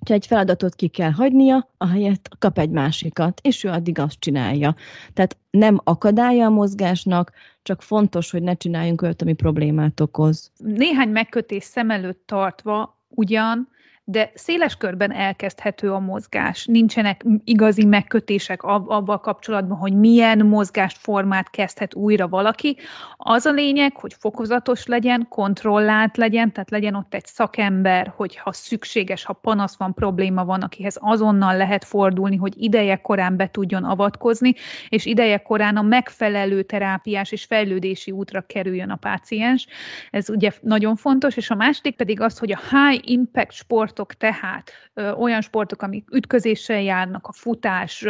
ha 0.08 0.14
egy 0.14 0.26
feladatot 0.26 0.76
ki 0.76 0.88
kell 0.88 1.12
hagynia, 1.12 1.70
ahelyett 1.78 2.30
kap 2.40 2.58
egy 2.58 2.70
másikat, 2.70 3.40
és 3.44 3.64
ő 3.64 3.70
addig 3.70 4.00
azt 4.00 4.20
csinálja. 4.20 4.76
Tehát 5.14 5.38
nem 5.50 5.80
akadálya 5.84 6.46
a 6.46 6.50
mozgásnak, 6.50 7.32
csak 7.64 7.82
fontos, 7.82 8.32
hogy 8.32 8.42
ne 8.42 8.54
csináljunk 8.54 9.02
olyat, 9.02 9.22
ami 9.22 9.34
problémát 9.34 10.00
okoz. 10.00 10.52
Néhány 10.58 11.10
megkötés 11.10 11.64
szem 11.64 11.90
előtt 11.90 12.22
tartva 12.26 13.04
ugyan 13.10 13.70
de 14.08 14.32
széles 14.34 14.76
körben 14.76 15.12
elkezdhető 15.12 15.92
a 15.92 16.00
mozgás. 16.00 16.66
Nincsenek 16.66 17.26
igazi 17.44 17.86
megkötések 17.86 18.64
ab, 18.64 18.90
abban 18.90 19.20
kapcsolatban, 19.20 19.78
hogy 19.78 19.94
milyen 19.94 20.46
mozgásformát 20.46 21.50
kezdhet 21.50 21.96
újra 21.96 22.28
valaki. 22.28 22.78
Az 23.18 23.46
a 23.46 23.52
lényeg, 23.52 23.96
hogy 23.96 24.16
fokozatos 24.20 24.86
legyen, 24.86 25.28
kontrollált 25.30 26.18
legyen, 26.18 26.52
tehát 26.52 26.70
legyen 26.70 26.96
ott 26.96 27.14
egy 27.14 27.26
szakember, 27.26 28.14
hogyha 28.16 28.54
szükséges, 28.54 29.24
ha 29.24 29.34
panasz 29.34 29.78
van, 29.78 29.94
probléma 29.94 30.46
van, 30.46 30.62
akihez 30.62 30.98
azonnal 31.02 31.58
lehet 31.58 31.86
fordulni, 31.86 32.36
hogy 32.36 32.54
ideje 32.58 32.96
korán 32.96 33.36
be 33.36 33.50
tudjon 33.52 33.84
avatkozni, 33.84 34.54
és 34.90 35.06
ideje 35.06 35.38
korán 35.38 35.78
a 35.78 35.82
megfelelő 35.82 36.64
terápiás 36.64 37.32
és 37.32 37.44
fejlődési 37.44 38.12
útra 38.12 38.42
kerüljön 38.42 38.90
a 38.90 38.96
páciens. 38.96 39.68
Ez 40.12 40.30
ugye 40.30 40.52
nagyon 40.62 40.96
fontos, 40.96 41.38
és 41.38 41.50
a 41.50 41.56
másik 41.56 41.96
pedig 41.96 42.22
az, 42.22 42.38
hogy 42.38 42.52
a 42.52 42.60
high 42.70 43.10
impact 43.10 43.52
sport 43.52 43.94
sportok 43.96 44.14
tehát, 44.14 44.72
olyan 45.18 45.42
sportok, 45.42 45.82
amik 45.82 46.08
ütközéssel 46.12 46.82
járnak, 46.82 47.28
a 47.28 47.32
futás, 47.34 48.06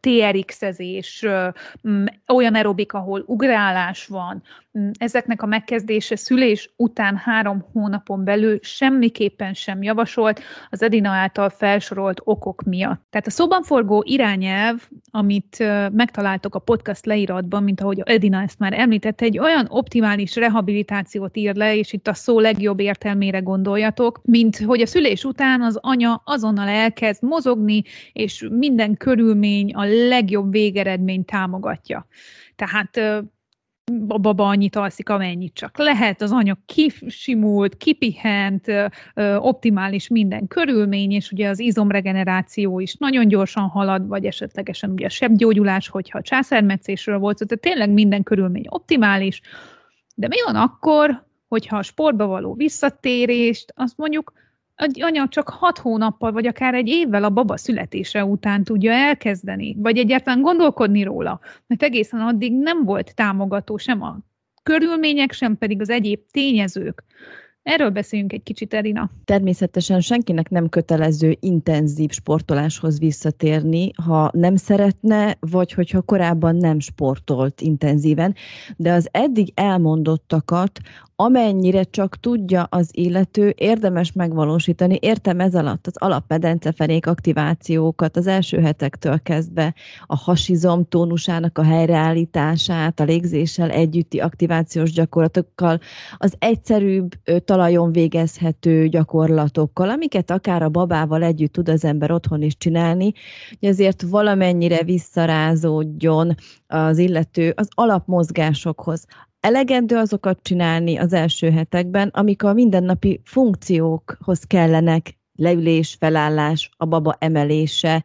TRX-ezés, 0.00 1.26
olyan 2.26 2.54
aerobik, 2.54 2.92
ahol 2.92 3.22
ugrálás 3.26 4.06
van, 4.06 4.42
ezeknek 4.98 5.42
a 5.42 5.46
megkezdése 5.46 6.16
szülés 6.16 6.70
után 6.76 7.16
három 7.16 7.64
hónapon 7.72 8.24
belül 8.24 8.58
semmiképpen 8.62 9.54
sem 9.54 9.82
javasolt 9.82 10.40
az 10.70 10.82
Edina 10.82 11.10
által 11.10 11.48
felsorolt 11.48 12.20
okok 12.24 12.62
miatt. 12.62 13.02
Tehát 13.10 13.26
a 13.26 13.30
szóban 13.30 13.62
forgó 13.62 14.02
irányelv, 14.06 14.88
amit 15.10 15.58
megtaláltok 15.92 16.54
a 16.54 16.58
podcast 16.58 17.06
leíratban, 17.06 17.62
mint 17.62 17.80
ahogy 17.80 18.00
Edina 18.04 18.42
ezt 18.42 18.58
már 18.58 18.72
említette, 18.72 19.24
egy 19.24 19.38
olyan 19.38 19.66
optimális 19.68 20.36
rehabilitációt 20.36 21.36
ír 21.36 21.54
le, 21.54 21.76
és 21.76 21.92
itt 21.92 22.08
a 22.08 22.14
szó 22.14 22.40
legjobb 22.40 22.80
értelmére 22.80 23.38
gondoljatok, 23.38 24.20
mint 24.24 24.58
hogy 24.58 24.80
a 24.80 24.86
szülés 24.86 25.24
után 25.24 25.62
az 25.62 25.78
anya 25.80 26.22
azonnal 26.24 26.68
elkezd 26.68 27.22
mozogni, 27.22 27.82
és 28.12 28.48
minden 28.50 28.96
körülmény 28.96 29.72
a 29.72 29.84
legjobb 29.84 30.52
végeredményt 30.52 31.26
támogatja. 31.26 32.06
Tehát 32.56 33.00
a 34.08 34.18
baba 34.18 34.48
annyit 34.48 34.76
alszik, 34.76 35.08
amennyit 35.08 35.54
csak 35.54 35.78
lehet, 35.78 36.22
az 36.22 36.32
anya 36.32 36.58
kisimult, 36.66 37.76
kipihent, 37.76 38.66
optimális 39.38 40.08
minden 40.08 40.46
körülmény, 40.46 41.12
és 41.12 41.30
ugye 41.30 41.48
az 41.48 41.58
izomregeneráció 41.58 42.80
is 42.80 42.94
nagyon 42.94 43.28
gyorsan 43.28 43.68
halad, 43.68 44.06
vagy 44.06 44.24
esetlegesen 44.24 44.90
ugye 44.90 45.06
a 45.06 45.08
sebgyógyulás, 45.08 45.88
hogyha 45.88 46.18
a 46.18 46.22
császármetszésről 46.22 47.18
volt, 47.18 47.38
tehát 47.38 47.62
tényleg 47.62 47.90
minden 47.90 48.22
körülmény 48.22 48.66
optimális, 48.68 49.40
de 50.14 50.28
mi 50.28 50.36
van 50.44 50.56
akkor, 50.56 51.26
hogyha 51.48 51.76
a 51.76 51.82
sportba 51.82 52.26
való 52.26 52.54
visszatérést, 52.54 53.72
azt 53.76 53.96
mondjuk 53.96 54.32
anya 55.00 55.28
csak 55.28 55.48
hat 55.48 55.78
hónappal, 55.78 56.32
vagy 56.32 56.46
akár 56.46 56.74
egy 56.74 56.88
évvel 56.88 57.24
a 57.24 57.30
baba 57.30 57.56
születése 57.56 58.24
után 58.24 58.64
tudja 58.64 58.92
elkezdeni, 58.92 59.76
vagy 59.78 59.98
egyáltalán 59.98 60.40
gondolkodni 60.40 61.02
róla, 61.02 61.40
mert 61.66 61.82
egészen 61.82 62.20
addig 62.20 62.52
nem 62.52 62.84
volt 62.84 63.14
támogató 63.14 63.76
sem 63.76 64.02
a 64.02 64.18
körülmények, 64.62 65.32
sem 65.32 65.58
pedig 65.58 65.80
az 65.80 65.90
egyéb 65.90 66.20
tényezők. 66.30 67.04
Erről 67.62 67.90
beszéljünk 67.90 68.32
egy 68.32 68.42
kicsit, 68.42 68.74
Erina. 68.74 69.10
Természetesen 69.24 70.00
senkinek 70.00 70.48
nem 70.48 70.68
kötelező 70.68 71.36
intenzív 71.40 72.10
sportoláshoz 72.10 72.98
visszatérni, 72.98 73.90
ha 74.04 74.30
nem 74.32 74.56
szeretne, 74.56 75.36
vagy 75.40 75.72
hogyha 75.72 76.02
korábban 76.02 76.56
nem 76.56 76.80
sportolt 76.80 77.60
intenzíven, 77.60 78.34
de 78.76 78.92
az 78.92 79.08
eddig 79.10 79.52
elmondottakat 79.54 80.80
amennyire 81.20 81.84
csak 81.84 82.20
tudja 82.20 82.62
az 82.62 82.88
illető, 82.92 83.54
érdemes 83.56 84.12
megvalósítani. 84.12 84.98
Értem 85.00 85.40
ez 85.40 85.54
alatt 85.54 85.86
az 85.86 85.96
alapmedenceferék 85.96 87.06
aktivációkat 87.06 88.16
az 88.16 88.26
első 88.26 88.60
hetektől 88.60 89.22
kezdve, 89.22 89.74
a 90.06 90.16
hasizom 90.16 90.84
tónusának 90.88 91.58
a 91.58 91.64
helyreállítását, 91.64 93.00
a 93.00 93.04
légzéssel 93.04 93.70
együtti 93.70 94.18
aktivációs 94.18 94.92
gyakorlatokkal, 94.92 95.78
az 96.16 96.34
egyszerűbb 96.38 97.10
talajon 97.50 97.92
végezhető 97.92 98.88
gyakorlatokkal, 98.88 99.90
amiket 99.90 100.30
akár 100.30 100.62
a 100.62 100.68
babával 100.68 101.22
együtt 101.22 101.52
tud 101.52 101.68
az 101.68 101.84
ember 101.84 102.10
otthon 102.10 102.42
is 102.42 102.56
csinálni, 102.56 103.12
hogy 103.60 103.68
azért 103.68 104.02
valamennyire 104.02 104.82
visszarázódjon 104.82 106.34
az 106.66 106.98
illető 106.98 107.52
az 107.56 107.68
alapmozgásokhoz. 107.70 109.04
Elegendő 109.40 109.96
azokat 109.96 110.38
csinálni 110.42 110.96
az 110.96 111.12
első 111.12 111.50
hetekben, 111.50 112.08
amik 112.08 112.42
a 112.42 112.52
mindennapi 112.52 113.20
funkciókhoz 113.24 114.40
kellenek, 114.46 115.18
leülés, 115.34 115.96
felállás, 115.98 116.70
a 116.76 116.84
baba 116.84 117.16
emelése, 117.18 118.04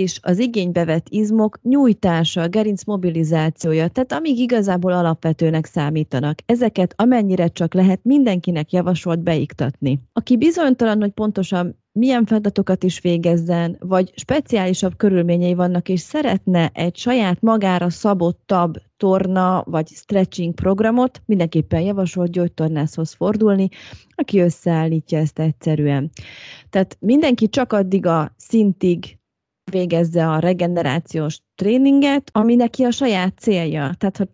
és 0.00 0.18
az 0.22 0.38
igénybe 0.38 0.84
vett 0.84 1.06
izmok 1.08 1.58
nyújtása, 1.62 2.42
a 2.42 2.48
gerinc 2.48 2.84
mobilizációja, 2.84 3.88
tehát 3.88 4.12
amíg 4.12 4.38
igazából 4.38 4.92
alapvetőnek 4.92 5.66
számítanak. 5.66 6.38
Ezeket 6.46 6.94
amennyire 6.96 7.48
csak 7.48 7.74
lehet 7.74 8.00
mindenkinek 8.02 8.72
javasolt 8.72 9.18
beiktatni. 9.22 10.00
Aki 10.12 10.36
bizonytalan, 10.36 11.00
hogy 11.00 11.10
pontosan 11.10 11.78
milyen 11.92 12.26
feladatokat 12.26 12.82
is 12.82 13.00
végezzen, 13.00 13.76
vagy 13.78 14.12
speciálisabb 14.16 14.96
körülményei 14.96 15.54
vannak, 15.54 15.88
és 15.88 16.00
szeretne 16.00 16.70
egy 16.74 16.96
saját 16.96 17.40
magára 17.40 17.90
szabottabb 17.90 18.74
torna 18.96 19.62
vagy 19.66 19.88
stretching 19.88 20.54
programot, 20.54 21.22
mindenképpen 21.26 21.80
javasolt 21.80 22.30
gyógytornászhoz 22.30 23.12
fordulni, 23.12 23.68
aki 24.14 24.40
összeállítja 24.40 25.18
ezt 25.18 25.38
egyszerűen. 25.38 26.10
Tehát 26.70 26.96
mindenki 27.00 27.48
csak 27.48 27.72
addig 27.72 28.06
a 28.06 28.34
szintig 28.36 29.18
végezze 29.70 30.28
a 30.28 30.38
regenerációs 30.38 31.40
tréninget, 31.54 32.30
ami 32.32 32.54
neki 32.54 32.84
a 32.84 32.90
saját 32.90 33.38
célja. 33.38 33.94
Tehát, 33.98 34.16
ha 34.16 34.24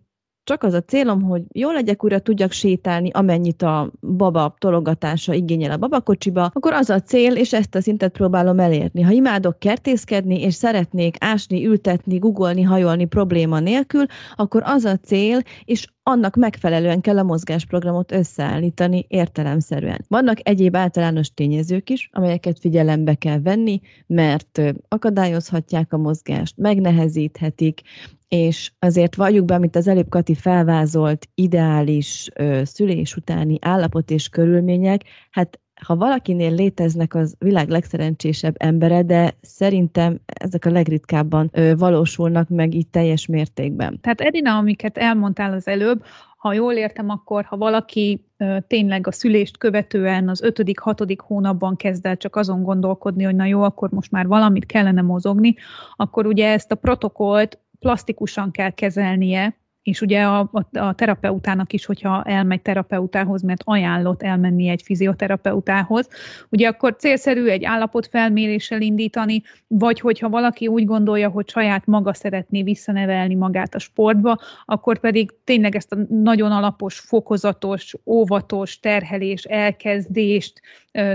csak 0.47 0.63
az 0.63 0.73
a 0.73 0.81
célom, 0.81 1.21
hogy 1.21 1.43
jól 1.53 1.73
legyek, 1.73 2.03
újra 2.03 2.19
tudjak 2.19 2.51
sétálni, 2.51 3.09
amennyit 3.09 3.61
a 3.61 3.91
baba 4.01 4.55
tologatása 4.57 5.33
igényel 5.33 5.71
a 5.71 5.77
babakocsiba, 5.77 6.49
akkor 6.53 6.73
az 6.73 6.89
a 6.89 6.99
cél, 6.99 7.35
és 7.35 7.53
ezt 7.53 7.75
a 7.75 7.81
szintet 7.81 8.11
próbálom 8.11 8.59
elérni. 8.59 9.01
Ha 9.01 9.11
imádok 9.11 9.59
kertészkedni, 9.59 10.41
és 10.41 10.53
szeretnék 10.53 11.15
ásni, 11.19 11.65
ültetni, 11.65 12.17
googolni, 12.17 12.61
hajolni 12.61 13.05
probléma 13.05 13.59
nélkül, 13.59 14.05
akkor 14.35 14.61
az 14.65 14.85
a 14.85 14.97
cél, 14.97 15.39
és 15.65 15.87
annak 16.07 16.35
megfelelően 16.35 17.01
kell 17.01 17.17
a 17.17 17.23
mozgásprogramot 17.23 18.11
összeállítani 18.11 19.05
értelemszerűen. 19.07 20.05
Vannak 20.07 20.47
egyéb 20.47 20.75
általános 20.75 21.33
tényezők 21.33 21.89
is, 21.89 22.09
amelyeket 22.11 22.59
figyelembe 22.59 23.15
kell 23.15 23.39
venni, 23.39 23.81
mert 24.05 24.61
akadályozhatják 24.87 25.93
a 25.93 25.97
mozgást, 25.97 26.57
megnehezíthetik, 26.57 27.81
és 28.27 28.71
azért 28.79 29.15
valljuk 29.15 29.45
be, 29.45 29.55
amit 29.55 29.75
az 29.75 29.87
előbb 29.87 30.09
Kati 30.09 30.35
felvázolt 30.35 31.27
ideális 31.35 32.29
ö, 32.35 32.61
szülés 32.65 33.15
utáni 33.15 33.57
állapot 33.61 34.11
és 34.11 34.29
körülmények, 34.29 35.03
hát 35.29 35.59
ha 35.85 35.95
valakinél 35.95 36.53
léteznek 36.53 37.15
az 37.15 37.35
világ 37.39 37.69
legszerencsésebb 37.69 38.55
embere, 38.57 39.03
de 39.03 39.33
szerintem 39.41 40.19
ezek 40.25 40.65
a 40.65 40.69
legritkábban 40.69 41.49
ö, 41.53 41.75
valósulnak 41.77 42.49
meg 42.49 42.73
így 42.73 42.87
teljes 42.87 43.25
mértékben. 43.25 43.99
Tehát 44.01 44.21
Edina, 44.21 44.57
amiket 44.57 44.97
elmondtál 44.97 45.53
az 45.53 45.67
előbb, 45.67 46.03
ha 46.37 46.53
jól 46.53 46.73
értem, 46.73 47.09
akkor 47.09 47.45
ha 47.45 47.57
valaki 47.57 48.25
ö, 48.37 48.57
tényleg 48.67 49.07
a 49.07 49.11
szülést 49.11 49.57
követően 49.57 50.29
az 50.29 50.41
ötödik, 50.41 50.79
hatodik 50.79 51.21
hónapban 51.21 51.75
kezd 51.75 52.05
el 52.05 52.17
csak 52.17 52.35
azon 52.35 52.63
gondolkodni, 52.63 53.23
hogy 53.23 53.35
na 53.35 53.45
jó, 53.45 53.61
akkor 53.61 53.89
most 53.89 54.11
már 54.11 54.27
valamit 54.27 54.65
kellene 54.65 55.01
mozogni, 55.01 55.55
akkor 55.95 56.25
ugye 56.25 56.51
ezt 56.51 56.71
a 56.71 56.75
protokollt 56.75 57.59
plastikusan 57.79 58.51
kell 58.51 58.71
kezelnie, 58.71 59.55
és 59.87 60.01
ugye 60.01 60.23
a, 60.23 60.49
a, 60.51 60.79
a 60.79 60.93
terapeutának 60.93 61.73
is, 61.73 61.85
hogyha 61.85 62.23
elmegy 62.23 62.61
terapeutához, 62.61 63.41
mert 63.41 63.61
ajánlott 63.65 64.23
elmenni 64.23 64.67
egy 64.67 64.81
fizioterapeutához, 64.81 66.07
ugye 66.49 66.67
akkor 66.67 66.95
célszerű 66.95 67.45
egy 67.45 67.63
állapotfelméréssel 67.63 68.81
indítani, 68.81 69.41
vagy 69.67 69.99
hogyha 69.99 70.29
valaki 70.29 70.67
úgy 70.67 70.85
gondolja, 70.85 71.29
hogy 71.29 71.49
saját 71.49 71.85
maga 71.85 72.13
szeretné 72.13 72.63
visszanevelni 72.63 73.35
magát 73.35 73.75
a 73.75 73.79
sportba, 73.79 74.37
akkor 74.65 74.99
pedig 74.99 75.31
tényleg 75.43 75.75
ezt 75.75 75.91
a 75.91 75.97
nagyon 76.09 76.51
alapos, 76.51 76.99
fokozatos, 76.99 77.95
óvatos 78.05 78.79
terhelés, 78.79 79.43
elkezdést 79.43 80.61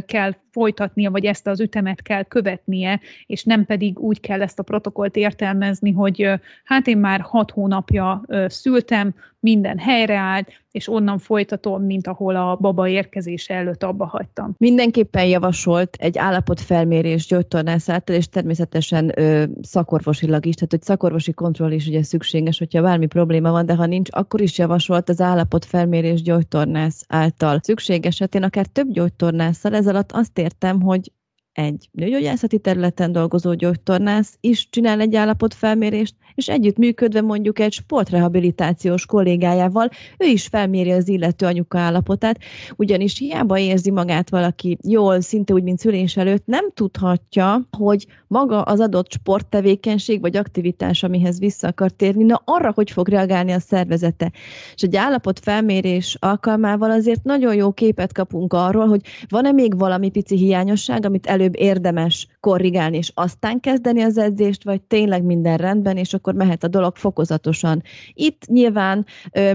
kell 0.07 0.33
folytatnia, 0.53 1.11
vagy 1.11 1.25
ezt 1.25 1.47
az 1.47 1.61
ütemet 1.61 2.03
kell 2.03 2.23
követnie, 2.23 3.01
és 3.27 3.45
nem 3.45 3.65
pedig 3.65 3.99
úgy 3.99 4.21
kell 4.21 4.43
ezt 4.43 4.59
a 4.59 4.63
protokollt 4.63 5.17
értelmezni, 5.17 5.93
hogy 5.93 6.29
hát 6.65 6.87
én 6.87 6.99
már 6.99 7.21
hat 7.21 7.51
hónapja 7.51 8.23
szültem, 8.47 9.15
minden 9.43 9.79
helyreállt, 9.79 10.49
és 10.71 10.89
onnan 10.89 11.19
folytatom, 11.19 11.83
mint 11.83 12.07
ahol 12.07 12.37
a 12.37 12.57
baba 12.61 12.89
érkezése 12.89 13.55
előtt 13.55 13.83
abba 13.83 14.07
hagytam. 14.07 14.55
Mindenképpen 14.59 15.25
javasolt 15.25 15.97
egy 16.01 16.19
állapotfelmérés 16.19 17.27
gyógytornász 17.27 17.89
által, 17.89 18.17
és 18.17 18.29
természetesen 18.29 19.13
ö, 19.15 19.45
szakorvosilag 19.63 20.47
is, 20.47 20.55
tehát 20.55 20.71
hogy 20.71 20.83
szakorvosi 20.83 21.33
kontroll 21.33 21.71
is 21.71 21.87
ugye 21.87 22.03
szükséges, 22.03 22.59
hogyha 22.59 22.83
bármi 22.83 23.07
probléma 23.07 23.51
van, 23.51 23.67
de 23.67 23.75
ha 23.75 23.87
nincs, 23.87 24.09
akkor 24.13 24.41
is 24.41 24.59
javasolt 24.59 25.09
az 25.09 25.21
állapotfelmérés 25.21 26.23
gyógytornász 26.23 27.05
által. 27.09 27.59
Szükséges 27.63 28.15
esetén 28.15 28.43
akár 28.43 28.67
több 28.67 28.93
gyógytornásszal, 28.93 29.75
ez 29.75 29.87
alatt 29.87 30.13
azt 30.13 30.39
értem, 30.43 30.81
hogy 30.81 31.13
egy 31.53 31.89
nőgyógyászati 31.93 32.59
területen 32.59 33.13
dolgozó 33.13 33.55
gyógytornász 33.55 34.37
is 34.41 34.69
csinál 34.71 35.01
egy 35.01 35.15
állapotfelmérést, 35.15 36.15
és 36.35 36.49
együtt 36.49 36.77
működve 36.77 37.21
mondjuk 37.21 37.59
egy 37.59 37.73
sportrehabilitációs 37.73 39.07
kollégájával, 39.07 39.89
ő 40.19 40.27
is 40.27 40.47
felméri 40.47 40.91
az 40.91 41.09
illető 41.09 41.47
anyuka 41.47 41.79
állapotát, 41.79 42.39
ugyanis 42.77 43.19
hiába 43.19 43.59
érzi 43.59 43.91
magát 43.91 44.31
valaki 44.31 44.79
jól, 44.83 45.21
szinte 45.21 45.53
úgy, 45.53 45.63
mint 45.63 45.79
szülés 45.79 46.17
előtt, 46.17 46.47
nem 46.47 46.71
tudhatja, 46.75 47.69
hogy 47.71 48.07
maga 48.27 48.63
az 48.63 48.81
adott 48.81 49.13
sporttevékenység 49.13 50.21
vagy 50.21 50.37
aktivitás, 50.37 51.03
amihez 51.03 51.39
vissza 51.39 51.69
akar 51.69 51.91
térni, 51.91 52.25
na 52.25 52.43
arra, 52.45 52.73
hogy 52.75 52.91
fog 52.91 53.09
reagálni 53.09 53.53
a 53.53 53.61
szervezete. 53.61 54.33
És 54.75 54.83
egy 54.83 54.97
állapotfelmérés 54.97 56.17
alkalmával 56.21 56.91
azért 56.91 57.23
nagyon 57.23 57.55
jó 57.55 57.73
képet 57.73 58.13
kapunk 58.13 58.53
arról, 58.53 58.87
hogy 58.87 59.01
van-e 59.29 59.53
még 59.53 59.79
valami 59.79 60.11
pici 60.11 60.37
hiányosság, 60.37 61.07
amit 61.07 61.27
előbb 61.43 61.57
érdemes 61.57 62.27
korrigálni, 62.43 62.97
és 62.97 63.13
aztán 63.15 63.61
kezdeni 63.61 64.03
az 64.03 64.19
edzést, 64.19 64.65
vagy 64.65 64.83
tényleg 64.83 65.23
minden 65.23 65.57
rendben, 65.57 65.97
és 65.97 66.15
akkor 66.15 66.35
mehet 66.35 66.65
a 66.65 66.69
dolog 66.69 66.97
fokozatosan. 66.97 67.83
Itt 68.13 68.47
nyilván 68.47 69.07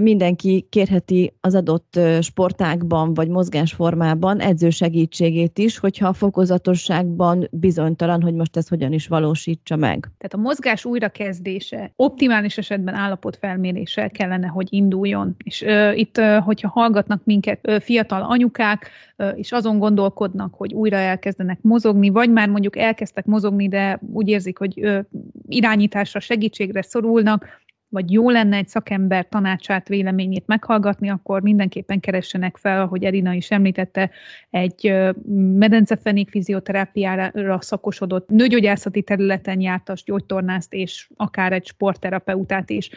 mindenki 0.02 0.66
kérheti 0.70 1.32
az 1.40 1.54
adott 1.54 2.00
sportákban, 2.20 3.14
vagy 3.14 3.28
mozgásformában 3.28 4.40
edző 4.40 4.70
segítségét 4.70 5.58
is, 5.58 5.78
hogyha 5.78 6.08
a 6.08 6.12
fokozatosságban 6.12 7.48
bizonytalan, 7.50 8.22
hogy 8.22 8.34
most 8.34 8.56
ez 8.56 8.68
hogyan 8.68 8.92
is 8.92 9.06
valósítsa 9.06 9.76
meg. 9.76 10.10
Tehát 10.18 10.34
a 10.34 10.36
mozgás 10.36 10.84
újrakezdése 10.84 11.92
optimális 11.96 12.58
esetben 12.58 12.94
állapotfelméréssel 12.94 14.10
kellene, 14.10 14.46
hogy 14.46 14.66
induljon. 14.70 15.34
És 15.44 15.62
ö, 15.62 15.92
itt, 15.92 16.18
ö, 16.18 16.38
hogyha 16.44 16.68
hallgatnak 16.68 17.20
minket 17.24 17.58
ö, 17.62 17.76
fiatal 17.80 18.22
anyukák, 18.22 18.90
ö, 19.16 19.28
és 19.28 19.52
azon 19.52 19.78
gondolkodnak, 19.78 20.54
hogy 20.54 20.74
újra 20.74 20.96
elkezdenek 20.96 21.58
mozogni, 21.62 22.08
vagy 22.08 22.30
már 22.30 22.48
mondjuk 22.48 22.76
elkezdtek 22.78 23.24
mozogni, 23.24 23.68
de 23.68 24.00
úgy 24.12 24.28
érzik, 24.28 24.58
hogy 24.58 25.04
irányításra, 25.48 26.20
segítségre 26.20 26.82
szorulnak, 26.82 27.46
vagy 27.90 28.12
jó 28.12 28.30
lenne 28.30 28.56
egy 28.56 28.68
szakember 28.68 29.28
tanácsát, 29.28 29.88
véleményét 29.88 30.46
meghallgatni, 30.46 31.08
akkor 31.08 31.42
mindenképpen 31.42 32.00
keressenek 32.00 32.56
fel, 32.56 32.80
ahogy 32.80 33.04
Erina 33.04 33.32
is 33.32 33.50
említette, 33.50 34.10
egy 34.50 34.94
medencefenék 35.34 36.30
fizioterápiára 36.30 37.60
szakosodott 37.60 38.28
nőgyógyászati 38.28 39.02
területen 39.02 39.60
jártas 39.60 40.02
gyógytornászt, 40.04 40.74
és 40.74 41.08
akár 41.16 41.52
egy 41.52 41.66
sportterapeutát 41.66 42.70
is. 42.70 42.90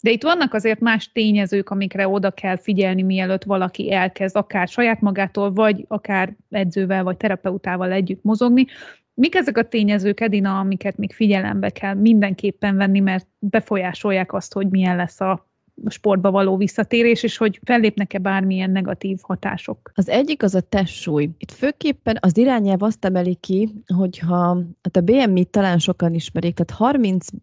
De 0.00 0.10
itt 0.10 0.22
vannak 0.22 0.54
azért 0.54 0.80
más 0.80 1.12
tényezők, 1.12 1.70
amikre 1.70 2.08
oda 2.08 2.30
kell 2.30 2.56
figyelni, 2.56 3.02
mielőtt 3.02 3.44
valaki 3.44 3.92
elkezd 3.92 4.36
akár 4.36 4.68
saját 4.68 5.00
magától, 5.00 5.52
vagy 5.52 5.84
akár 5.88 6.36
edzővel, 6.50 7.04
vagy 7.04 7.16
terapeutával 7.16 7.92
együtt 7.92 8.22
mozogni, 8.22 8.66
Mik 9.14 9.34
ezek 9.34 9.58
a 9.58 9.68
tényezők, 9.68 10.20
Edina, 10.20 10.58
amiket 10.58 10.96
még 10.96 11.12
figyelembe 11.12 11.70
kell 11.70 11.94
mindenképpen 11.94 12.76
venni, 12.76 13.00
mert 13.00 13.28
befolyásolják 13.38 14.32
azt, 14.32 14.52
hogy 14.52 14.68
milyen 14.68 14.96
lesz 14.96 15.20
a 15.20 15.48
sportba 15.88 16.30
való 16.30 16.56
visszatérés, 16.56 17.22
és 17.22 17.36
hogy 17.36 17.60
fellépnek-e 17.64 18.18
bármilyen 18.18 18.70
negatív 18.70 19.18
hatások? 19.22 19.90
Az 19.94 20.08
egyik 20.08 20.42
az 20.42 20.54
a 20.54 20.60
testsúly. 20.60 21.28
Itt 21.38 21.50
főképpen 21.50 22.16
az 22.20 22.36
irányelv 22.36 22.82
azt 22.82 23.04
emeli 23.04 23.34
ki, 23.34 23.74
hogyha 23.94 24.62
hát 24.82 24.96
a 24.96 25.00
BMI 25.00 25.44
talán 25.44 25.78
sokan 25.78 26.14
ismerik, 26.14 26.54
tehát 26.54 26.82
30 26.82 27.26
as 27.32 27.38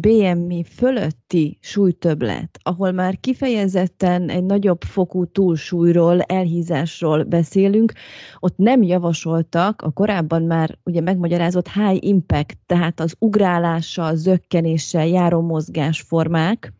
BMI 0.00 0.64
fölötti 0.64 1.58
súlytöblet, 1.60 2.58
ahol 2.62 2.92
már 2.92 3.20
kifejezetten 3.20 4.28
egy 4.28 4.44
nagyobb 4.44 4.82
fokú 4.82 5.24
túlsúlyról, 5.24 6.20
elhízásról 6.20 7.22
beszélünk, 7.22 7.92
ott 8.38 8.56
nem 8.56 8.82
javasoltak 8.82 9.82
a 9.82 9.90
korábban 9.90 10.42
már 10.42 10.78
ugye 10.84 11.00
megmagyarázott 11.00 11.72
high 11.72 12.04
impact, 12.04 12.58
tehát 12.66 13.00
az 13.00 13.14
ugrálással, 13.18 14.16
zökkenéssel 14.16 15.06
járó 15.06 15.40
mozgásformák, 15.40 16.72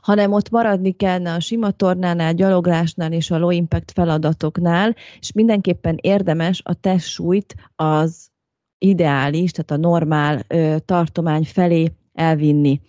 hanem 0.00 0.32
ott 0.32 0.50
maradni 0.50 0.92
kellene 0.92 1.32
a 1.32 1.40
sima 1.40 1.70
tornánál, 1.70 2.34
gyaloglásnál 2.34 3.12
és 3.12 3.30
a 3.30 3.38
low 3.38 3.50
impact 3.50 3.90
feladatoknál, 3.90 4.94
és 5.20 5.32
mindenképpen 5.32 5.98
érdemes 6.00 6.60
a 6.64 6.74
testsúlyt 6.74 7.54
az 7.76 8.30
ideális, 8.78 9.50
tehát 9.50 9.70
a 9.70 9.88
normál 9.88 10.44
ö, 10.48 10.76
tartomány 10.84 11.44
felé 11.44 11.92
elvinni. 12.18 12.80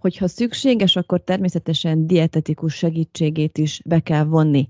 Hogyha 0.00 0.28
szükséges, 0.28 0.96
akkor 0.96 1.20
természetesen 1.20 2.06
dietetikus 2.06 2.74
segítségét 2.74 3.58
is 3.58 3.80
be 3.84 4.00
kell 4.00 4.24
vonni. 4.24 4.68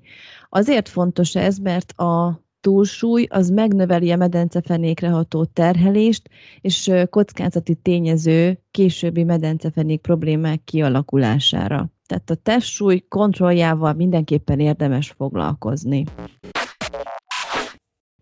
Azért 0.48 0.88
fontos 0.88 1.35
ez, 1.35 1.59
mert 1.59 1.92
a 1.92 2.40
túlsúly 2.61 3.26
az 3.31 3.50
megnöveli 3.50 4.11
a 4.11 4.16
medencefenékre 4.16 5.09
ható 5.09 5.44
terhelést, 5.44 6.29
és 6.61 6.92
kockázati 7.11 7.74
tényező 7.74 8.59
későbbi 8.70 9.24
medencefenék 9.24 10.00
problémák 10.00 10.64
kialakulására. 10.64 11.90
Tehát 12.07 12.31
a 12.31 12.35
testsúly 12.35 13.05
kontrolljával 13.09 13.92
mindenképpen 13.92 14.61
érdemes 14.61 15.14
foglalkozni. 15.16 16.05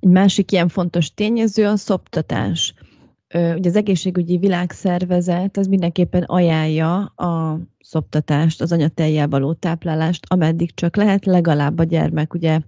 Egy 0.00 0.08
másik 0.10 0.52
ilyen 0.52 0.68
fontos 0.68 1.14
tényező 1.14 1.66
a 1.66 1.76
szoptatás 1.76 2.74
ugye 3.34 3.68
az 3.68 3.76
egészségügyi 3.76 4.36
világszervezet 4.36 5.56
az 5.56 5.66
mindenképpen 5.66 6.22
ajánlja 6.22 6.96
a 7.04 7.58
szoptatást, 7.80 8.60
az 8.60 8.72
anyatejjel 8.72 9.28
való 9.28 9.52
táplálást, 9.52 10.24
ameddig 10.28 10.74
csak 10.74 10.96
lehet, 10.96 11.26
legalább 11.26 11.78
a 11.78 11.84
gyermek 11.84 12.34
ugye 12.34 12.60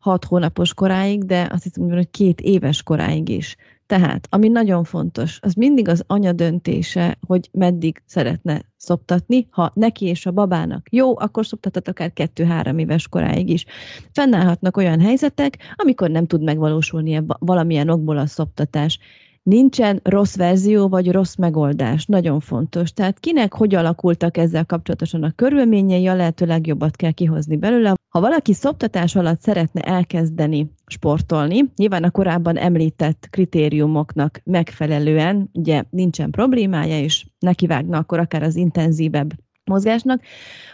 hat 0.00 0.24
hónapos 0.24 0.74
koráig, 0.74 1.24
de 1.24 1.48
azt 1.50 1.62
hiszem, 1.62 1.90
hogy 1.90 2.10
két 2.10 2.40
éves 2.40 2.82
koráig 2.82 3.28
is. 3.28 3.56
Tehát, 3.86 4.26
ami 4.30 4.48
nagyon 4.48 4.84
fontos, 4.84 5.38
az 5.42 5.54
mindig 5.54 5.88
az 5.88 6.04
anya 6.06 6.32
döntése, 6.32 7.18
hogy 7.26 7.48
meddig 7.52 8.02
szeretne 8.06 8.62
szoptatni. 8.76 9.46
Ha 9.50 9.72
neki 9.74 10.06
és 10.06 10.26
a 10.26 10.30
babának 10.30 10.86
jó, 10.90 11.18
akkor 11.18 11.46
szoptathat 11.46 11.88
akár 11.88 12.12
kettő-három 12.12 12.78
éves 12.78 13.08
koráig 13.08 13.48
is. 13.50 13.64
Fennállhatnak 14.12 14.76
olyan 14.76 15.00
helyzetek, 15.00 15.58
amikor 15.74 16.10
nem 16.10 16.26
tud 16.26 16.42
megvalósulni 16.42 17.22
valamilyen 17.38 17.88
okból 17.88 18.18
a 18.18 18.26
szoptatás 18.26 18.98
nincsen 19.44 20.00
rossz 20.02 20.36
verzió 20.36 20.88
vagy 20.88 21.10
rossz 21.10 21.34
megoldás. 21.34 22.06
Nagyon 22.06 22.40
fontos. 22.40 22.92
Tehát 22.92 23.20
kinek 23.20 23.52
hogy 23.54 23.74
alakultak 23.74 24.36
ezzel 24.36 24.64
kapcsolatosan 24.64 25.22
a 25.22 25.32
körülményei, 25.36 26.06
a 26.06 26.14
lehető 26.14 26.46
legjobbat 26.46 26.96
kell 26.96 27.10
kihozni 27.10 27.56
belőle. 27.56 27.94
Ha 28.08 28.20
valaki 28.20 28.52
szoptatás 28.52 29.16
alatt 29.16 29.40
szeretne 29.40 29.80
elkezdeni 29.80 30.70
sportolni, 30.86 31.72
nyilván 31.76 32.04
a 32.04 32.10
korábban 32.10 32.56
említett 32.56 33.26
kritériumoknak 33.30 34.40
megfelelően, 34.44 35.50
ugye 35.52 35.82
nincsen 35.90 36.30
problémája, 36.30 36.98
és 36.98 37.26
nekivágna 37.38 37.98
akkor 37.98 38.18
akár 38.18 38.42
az 38.42 38.56
intenzívebb 38.56 39.32
mozgásnak. 39.64 40.22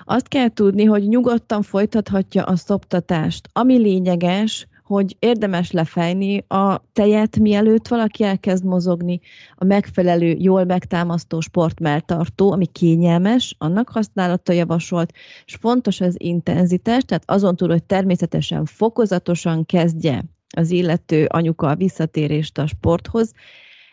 Azt 0.04 0.28
kell 0.28 0.48
tudni, 0.48 0.84
hogy 0.84 1.08
nyugodtan 1.08 1.62
folytathatja 1.62 2.44
a 2.44 2.56
szoptatást. 2.56 3.48
Ami 3.52 3.78
lényeges, 3.78 4.68
hogy 4.94 5.16
érdemes 5.18 5.70
lefejni 5.70 6.44
a 6.48 6.82
tejet, 6.92 7.38
mielőtt 7.38 7.88
valaki 7.88 8.24
elkezd 8.24 8.64
mozogni, 8.64 9.20
a 9.54 9.64
megfelelő, 9.64 10.36
jól 10.38 10.64
megtámasztó 10.64 11.40
sportmeltartó, 11.40 12.52
ami 12.52 12.66
kényelmes, 12.66 13.54
annak 13.58 13.88
használata 13.88 14.52
javasolt, 14.52 15.12
és 15.44 15.54
fontos 15.54 16.00
az 16.00 16.14
intenzitás, 16.18 17.02
tehát 17.02 17.22
azon 17.26 17.56
túl, 17.56 17.68
hogy 17.68 17.84
természetesen 17.84 18.64
fokozatosan 18.64 19.66
kezdje 19.66 20.24
az 20.56 20.70
illető 20.70 21.26
anyuka 21.28 21.68
a 21.68 21.76
visszatérést 21.76 22.58
a 22.58 22.66
sporthoz, 22.66 23.32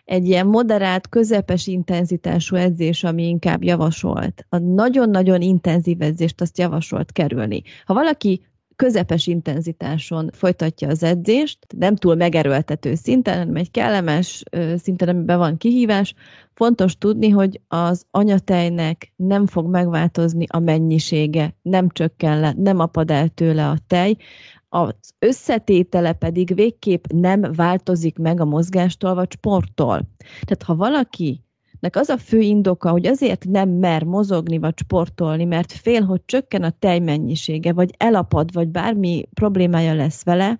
egy 0.05 0.27
ilyen 0.27 0.47
moderált, 0.47 1.09
közepes 1.09 1.67
intenzitású 1.67 2.55
edzés, 2.55 3.03
ami 3.03 3.27
inkább 3.27 3.63
javasolt. 3.63 4.45
A 4.49 4.57
nagyon-nagyon 4.57 5.41
intenzív 5.41 6.01
edzést 6.01 6.41
azt 6.41 6.57
javasolt 6.57 7.11
kerülni. 7.11 7.61
Ha 7.85 7.93
valaki 7.93 8.41
közepes 8.77 9.27
intenzitáson 9.27 10.29
folytatja 10.33 10.87
az 10.87 11.03
edzést, 11.03 11.59
nem 11.77 11.95
túl 11.95 12.15
megerőltető 12.15 12.95
szinten, 12.95 13.37
hanem 13.37 13.55
egy 13.55 13.71
kellemes 13.71 14.43
szinten, 14.75 15.09
amiben 15.09 15.37
van 15.37 15.57
kihívás. 15.57 16.13
Fontos 16.53 16.97
tudni, 16.97 17.29
hogy 17.29 17.61
az 17.67 18.05
anyatejnek 18.11 19.13
nem 19.15 19.47
fog 19.47 19.69
megváltozni 19.69 20.45
a 20.49 20.59
mennyisége, 20.59 21.55
nem 21.61 21.89
csökken 21.89 22.39
le, 22.39 22.53
nem 22.57 22.79
apad 22.79 23.11
el 23.11 23.27
tőle 23.27 23.67
a 23.67 23.77
tej, 23.87 24.15
az 24.69 24.93
összetétele 25.19 26.13
pedig 26.13 26.55
végképp 26.55 27.05
nem 27.07 27.41
változik 27.41 28.17
meg 28.17 28.39
a 28.39 28.45
mozgástól 28.45 29.13
vagy 29.13 29.31
sporttól. 29.31 30.09
Tehát 30.41 30.63
ha 30.63 30.75
valaki 30.75 31.46
nek 31.79 31.95
az 31.95 32.09
a 32.09 32.17
fő 32.17 32.39
indoka, 32.39 32.89
hogy 32.89 33.07
azért 33.07 33.45
nem 33.45 33.69
mer 33.69 34.03
mozogni 34.03 34.57
vagy 34.57 34.77
sportolni, 34.77 35.45
mert 35.45 35.71
fél, 35.71 36.01
hogy 36.01 36.21
csökken 36.25 36.63
a 36.63 36.73
tejmennyisége, 36.79 37.73
vagy 37.73 37.93
elapad, 37.97 38.53
vagy 38.53 38.67
bármi 38.67 39.27
problémája 39.33 39.93
lesz 39.93 40.23
vele, 40.23 40.59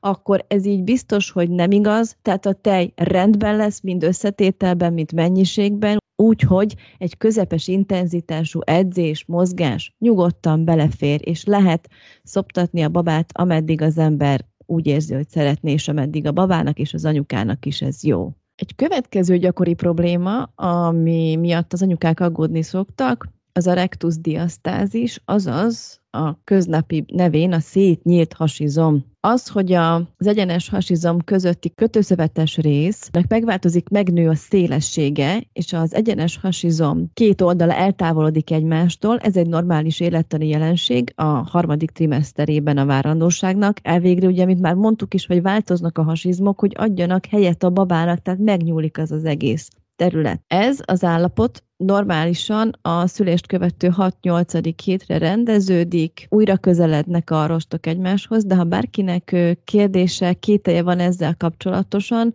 akkor 0.00 0.44
ez 0.48 0.66
így 0.66 0.82
biztos, 0.82 1.30
hogy 1.30 1.50
nem 1.50 1.70
igaz, 1.70 2.16
tehát 2.22 2.46
a 2.46 2.52
tej 2.52 2.92
rendben 2.96 3.56
lesz, 3.56 3.80
mind 3.80 4.02
összetételben, 4.02 4.92
mind 4.92 5.12
mennyiségben, 5.12 5.98
úgyhogy 6.16 6.74
egy 6.98 7.16
közepes 7.16 7.68
intenzitású 7.68 8.60
edzés, 8.64 9.24
mozgás 9.26 9.94
nyugodtan 9.98 10.64
belefér, 10.64 11.20
és 11.24 11.44
lehet 11.44 11.88
szoptatni 12.22 12.82
a 12.82 12.88
babát, 12.88 13.30
ameddig 13.32 13.82
az 13.82 13.98
ember 13.98 14.48
úgy 14.66 14.86
érzi, 14.86 15.14
hogy 15.14 15.28
szeretné, 15.28 15.72
és 15.72 15.88
ameddig 15.88 16.26
a 16.26 16.32
babának 16.32 16.78
és 16.78 16.94
az 16.94 17.04
anyukának 17.04 17.66
is 17.66 17.82
ez 17.82 18.04
jó. 18.04 18.32
Egy 18.60 18.74
következő 18.74 19.36
gyakori 19.36 19.74
probléma, 19.74 20.42
ami 20.54 21.36
miatt 21.36 21.72
az 21.72 21.82
anyukák 21.82 22.20
aggódni 22.20 22.62
szoktak, 22.62 23.28
az 23.52 23.66
a 23.66 23.72
rectus 23.72 24.20
diasztázis, 24.20 25.22
azaz 25.24 26.00
a 26.10 26.44
köznapi 26.44 27.04
nevén 27.12 27.52
a 27.52 27.60
szétnyílt 27.60 28.32
hasizom. 28.32 29.04
Az, 29.20 29.48
hogy 29.48 29.72
a, 29.72 29.94
az 29.94 30.26
egyenes 30.26 30.68
hasizom 30.68 31.24
közötti 31.24 31.74
kötőszövetes 31.74 32.56
résznek 32.56 33.28
megváltozik, 33.28 33.88
megnő 33.88 34.28
a 34.28 34.34
szélessége, 34.34 35.42
és 35.52 35.72
az 35.72 35.94
egyenes 35.94 36.36
hasizom 36.36 37.10
két 37.14 37.40
oldala 37.40 37.74
eltávolodik 37.74 38.50
egymástól, 38.50 39.18
ez 39.18 39.36
egy 39.36 39.46
normális 39.46 40.00
élettani 40.00 40.48
jelenség 40.48 41.12
a 41.16 41.24
harmadik 41.24 41.90
trimeszterében 41.90 42.78
a 42.78 42.86
várandóságnak. 42.86 43.78
Elvégre 43.82 44.26
ugye, 44.26 44.44
mint 44.44 44.60
már 44.60 44.74
mondtuk 44.74 45.14
is, 45.14 45.26
hogy 45.26 45.42
változnak 45.42 45.98
a 45.98 46.02
hasizmok, 46.02 46.60
hogy 46.60 46.72
adjanak 46.76 47.26
helyet 47.26 47.62
a 47.62 47.70
babának, 47.70 48.22
tehát 48.22 48.40
megnyúlik 48.40 48.98
az 48.98 49.10
az 49.10 49.24
egész 49.24 49.68
terület. 50.00 50.42
Ez 50.46 50.78
az 50.84 51.04
állapot 51.04 51.64
normálisan 51.76 52.78
a 52.82 53.06
szülést 53.06 53.46
követő 53.46 53.90
6-8. 53.96 54.72
hétre 54.84 55.18
rendeződik, 55.18 56.26
újra 56.28 56.56
közelednek 56.56 57.30
a 57.30 57.46
rostok 57.46 57.86
egymáshoz, 57.86 58.44
de 58.44 58.54
ha 58.54 58.64
bárkinek 58.64 59.36
kérdése, 59.64 60.32
kételje 60.32 60.82
van 60.82 60.98
ezzel 60.98 61.36
kapcsolatosan, 61.36 62.34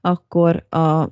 akkor 0.00 0.66
a 0.70 1.08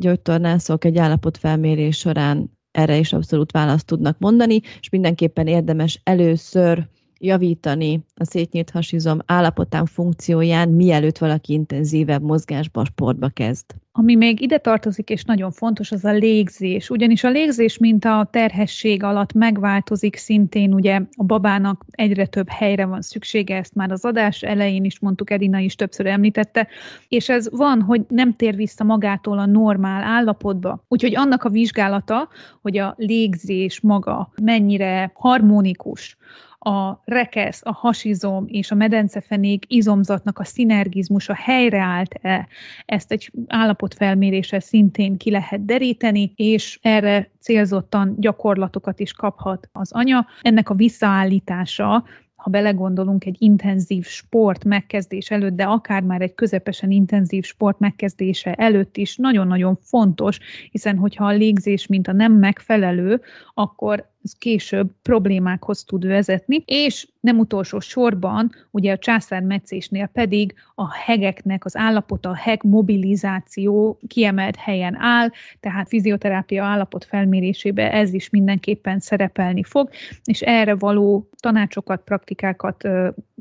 gyógytornászok 0.00 0.84
egy 0.84 0.98
állapotfelmérés 0.98 1.98
során 1.98 2.58
erre 2.70 2.96
is 2.96 3.12
abszolút 3.12 3.52
választ 3.52 3.86
tudnak 3.86 4.18
mondani, 4.18 4.60
és 4.80 4.88
mindenképpen 4.90 5.46
érdemes 5.46 6.00
először 6.04 6.88
javítani 7.22 8.04
a 8.14 8.24
szétnyílt 8.24 8.70
hasizom 8.70 9.18
állapotán, 9.26 9.86
funkcióján, 9.86 10.68
mielőtt 10.68 11.18
valaki 11.18 11.52
intenzívebb 11.52 12.22
mozgásba, 12.22 12.84
sportba 12.84 13.28
kezd. 13.28 13.64
Ami 13.94 14.14
még 14.14 14.40
ide 14.40 14.58
tartozik, 14.58 15.10
és 15.10 15.24
nagyon 15.24 15.50
fontos, 15.50 15.92
az 15.92 16.04
a 16.04 16.12
légzés. 16.12 16.90
Ugyanis 16.90 17.24
a 17.24 17.30
légzés, 17.30 17.78
mint 17.78 18.04
a 18.04 18.28
terhesség 18.30 19.02
alatt 19.02 19.32
megváltozik 19.32 20.16
szintén, 20.16 20.74
ugye 20.74 21.00
a 21.16 21.24
babának 21.24 21.84
egyre 21.90 22.26
több 22.26 22.48
helyre 22.48 22.84
van 22.84 23.02
szüksége, 23.02 23.56
ezt 23.56 23.74
már 23.74 23.90
az 23.90 24.04
adás 24.04 24.42
elején 24.42 24.84
is 24.84 24.98
mondtuk, 24.98 25.30
Edina 25.30 25.58
is 25.58 25.74
többször 25.74 26.06
említette, 26.06 26.68
és 27.08 27.28
ez 27.28 27.50
van, 27.50 27.80
hogy 27.82 28.02
nem 28.08 28.36
tér 28.36 28.56
vissza 28.56 28.84
magától 28.84 29.38
a 29.38 29.46
normál 29.46 30.02
állapotba. 30.02 30.84
Úgyhogy 30.88 31.16
annak 31.16 31.44
a 31.44 31.48
vizsgálata, 31.48 32.28
hogy 32.62 32.78
a 32.78 32.94
légzés 32.96 33.80
maga 33.80 34.32
mennyire 34.42 35.10
harmonikus, 35.14 36.16
a 36.64 37.02
rekesz, 37.04 37.60
a 37.64 37.72
hasizom 37.72 38.44
és 38.48 38.70
a 38.70 38.74
medencefenék 38.74 39.64
izomzatnak 39.68 40.38
a 40.38 40.44
szinergizmusa 40.44 41.34
helyreállt-e, 41.34 42.48
ezt 42.84 43.12
egy 43.12 43.32
állapotfelméréssel 43.46 44.60
szintén 44.60 45.16
ki 45.16 45.30
lehet 45.30 45.64
deríteni, 45.64 46.32
és 46.36 46.78
erre 46.82 47.30
célzottan 47.40 48.14
gyakorlatokat 48.18 49.00
is 49.00 49.12
kaphat 49.12 49.68
az 49.72 49.92
anya. 49.92 50.26
Ennek 50.40 50.70
a 50.70 50.74
visszaállítása 50.74 52.04
ha 52.42 52.50
belegondolunk 52.50 53.24
egy 53.24 53.36
intenzív 53.38 54.06
sport 54.06 54.64
megkezdés 54.64 55.30
előtt, 55.30 55.56
de 55.56 55.64
akár 55.64 56.02
már 56.02 56.20
egy 56.20 56.34
közepesen 56.34 56.90
intenzív 56.90 57.44
sport 57.44 57.78
megkezdése 57.78 58.54
előtt 58.54 58.96
is 58.96 59.16
nagyon-nagyon 59.16 59.78
fontos, 59.82 60.38
hiszen 60.70 60.96
hogyha 60.96 61.26
a 61.26 61.32
légzés 61.32 61.86
mint 61.86 62.08
a 62.08 62.12
nem 62.12 62.32
megfelelő, 62.32 63.20
akkor 63.54 64.11
ez 64.24 64.32
később 64.32 64.90
problémákhoz 65.02 65.84
tud 65.84 66.06
vezetni, 66.06 66.62
és 66.66 67.08
nem 67.20 67.38
utolsó 67.38 67.80
sorban, 67.80 68.52
ugye 68.70 68.92
a 68.92 68.98
császármetszésnél 68.98 70.06
pedig 70.06 70.54
a 70.74 70.94
hegeknek 70.94 71.64
az 71.64 71.76
állapota, 71.76 72.28
a 72.28 72.34
heg 72.34 72.60
mobilizáció 72.64 73.98
kiemelt 74.06 74.56
helyen 74.56 74.96
áll, 74.98 75.28
tehát 75.60 75.88
fizioterápia 75.88 76.64
állapot 76.64 77.04
felmérésébe 77.04 77.92
ez 77.92 78.12
is 78.12 78.30
mindenképpen 78.30 79.00
szerepelni 79.00 79.62
fog, 79.62 79.90
és 80.24 80.40
erre 80.40 80.74
való 80.74 81.28
tanácsokat, 81.40 82.02
praktikákat 82.02 82.88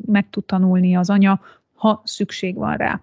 meg 0.06 0.30
tud 0.30 0.46
tanulni 0.46 0.96
az 0.96 1.10
anya, 1.10 1.42
ha 1.74 2.02
szükség 2.06 2.56
van 2.56 2.78
rá. 2.78 3.02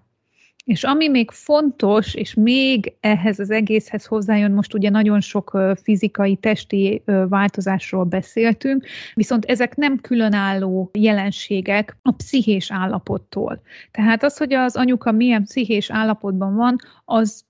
És 0.65 0.83
ami 0.83 1.07
még 1.07 1.31
fontos, 1.31 2.13
és 2.13 2.33
még 2.33 2.93
ehhez 2.99 3.39
az 3.39 3.49
egészhez 3.49 4.05
hozzájön, 4.05 4.51
most 4.51 4.73
ugye 4.73 4.89
nagyon 4.89 5.21
sok 5.21 5.57
fizikai, 5.83 6.35
testi 6.35 7.01
változásról 7.05 8.03
beszéltünk, 8.03 8.85
viszont 9.13 9.45
ezek 9.45 9.75
nem 9.75 9.97
különálló 10.01 10.89
jelenségek 10.93 11.97
a 12.01 12.11
pszichés 12.11 12.71
állapottól. 12.71 13.61
Tehát 13.91 14.23
az, 14.23 14.37
hogy 14.37 14.53
az 14.53 14.75
anyuka 14.75 15.11
milyen 15.11 15.43
pszichés 15.43 15.91
állapotban 15.91 16.55
van, 16.55 16.75
az 17.05 17.47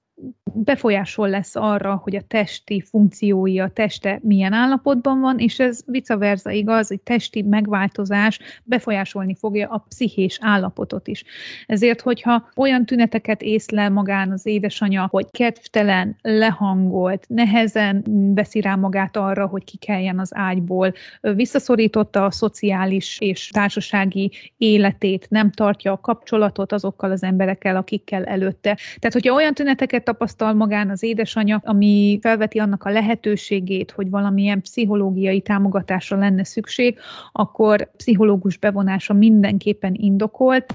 befolyásol 0.54 1.30
lesz 1.30 1.56
arra, 1.56 2.00
hogy 2.04 2.16
a 2.16 2.22
testi 2.28 2.82
funkciói, 2.82 3.60
a 3.60 3.70
teste 3.70 4.20
milyen 4.22 4.54
állapotban 4.54 5.20
van, 5.20 5.40
és 5.40 5.60
ez 5.60 5.82
vice 5.86 6.16
versa 6.16 6.52
igaz, 6.52 6.88
hogy 6.88 7.02
testi 7.02 7.42
megváltozás 7.42 8.40
befolyásolni 8.64 9.36
fogja 9.36 9.68
a 9.68 9.86
pszichés 9.88 10.38
állapotot 10.42 11.08
is. 11.08 11.24
Ezért, 11.66 12.02
hogyha 12.02 12.50
olyan 12.56 12.86
tüneteket 12.86 13.42
észlel 13.42 13.90
magán 13.90 14.32
az 14.32 14.46
édesanyja, 14.46 15.08
hogy 15.10 15.26
kedvtelen, 15.32 16.18
lehangolt, 16.22 17.26
nehezen 17.28 18.04
veszi 18.36 18.62
rá 18.62 18.76
magát 18.76 19.18
arra, 19.18 19.48
hogy 19.48 19.64
kikeljen 19.64 20.20
az 20.20 20.32
ágyból, 20.34 20.94
visszaszorította 21.22 22.26
a 22.26 22.32
szociális 22.32 23.20
és 23.20 23.48
társasági 23.48 24.32
életét, 24.58 25.28
nem 25.30 25.52
tartja 25.52 25.92
a 25.92 26.00
kapcsolatot 26.00 26.72
azokkal 26.72 27.12
az 27.12 27.24
emberekkel, 27.24 27.76
akikkel 27.76 28.24
előtte. 28.24 28.78
Tehát, 29.00 29.14
hogyha 29.14 29.34
olyan 29.34 29.54
tüneteket 29.54 30.09
tapasztal 30.10 30.54
magán 30.54 30.90
az 30.90 31.04
édesanyja, 31.04 31.62
ami 31.64 32.20
felveti 32.22 32.60
annak 32.60 32.84
a 32.84 32.90
lehetőségét, 32.90 33.92
hogy 33.92 34.10
valamilyen 34.10 34.62
pszichológiai 34.62 35.42
támogatásra 35.42 36.18
lenne 36.18 36.44
szükség, 36.44 36.98
akkor 37.32 37.92
pszichológus 37.98 38.58
bevonása 38.58 39.14
mindenképpen 39.14 39.94
indokolt. 39.94 40.74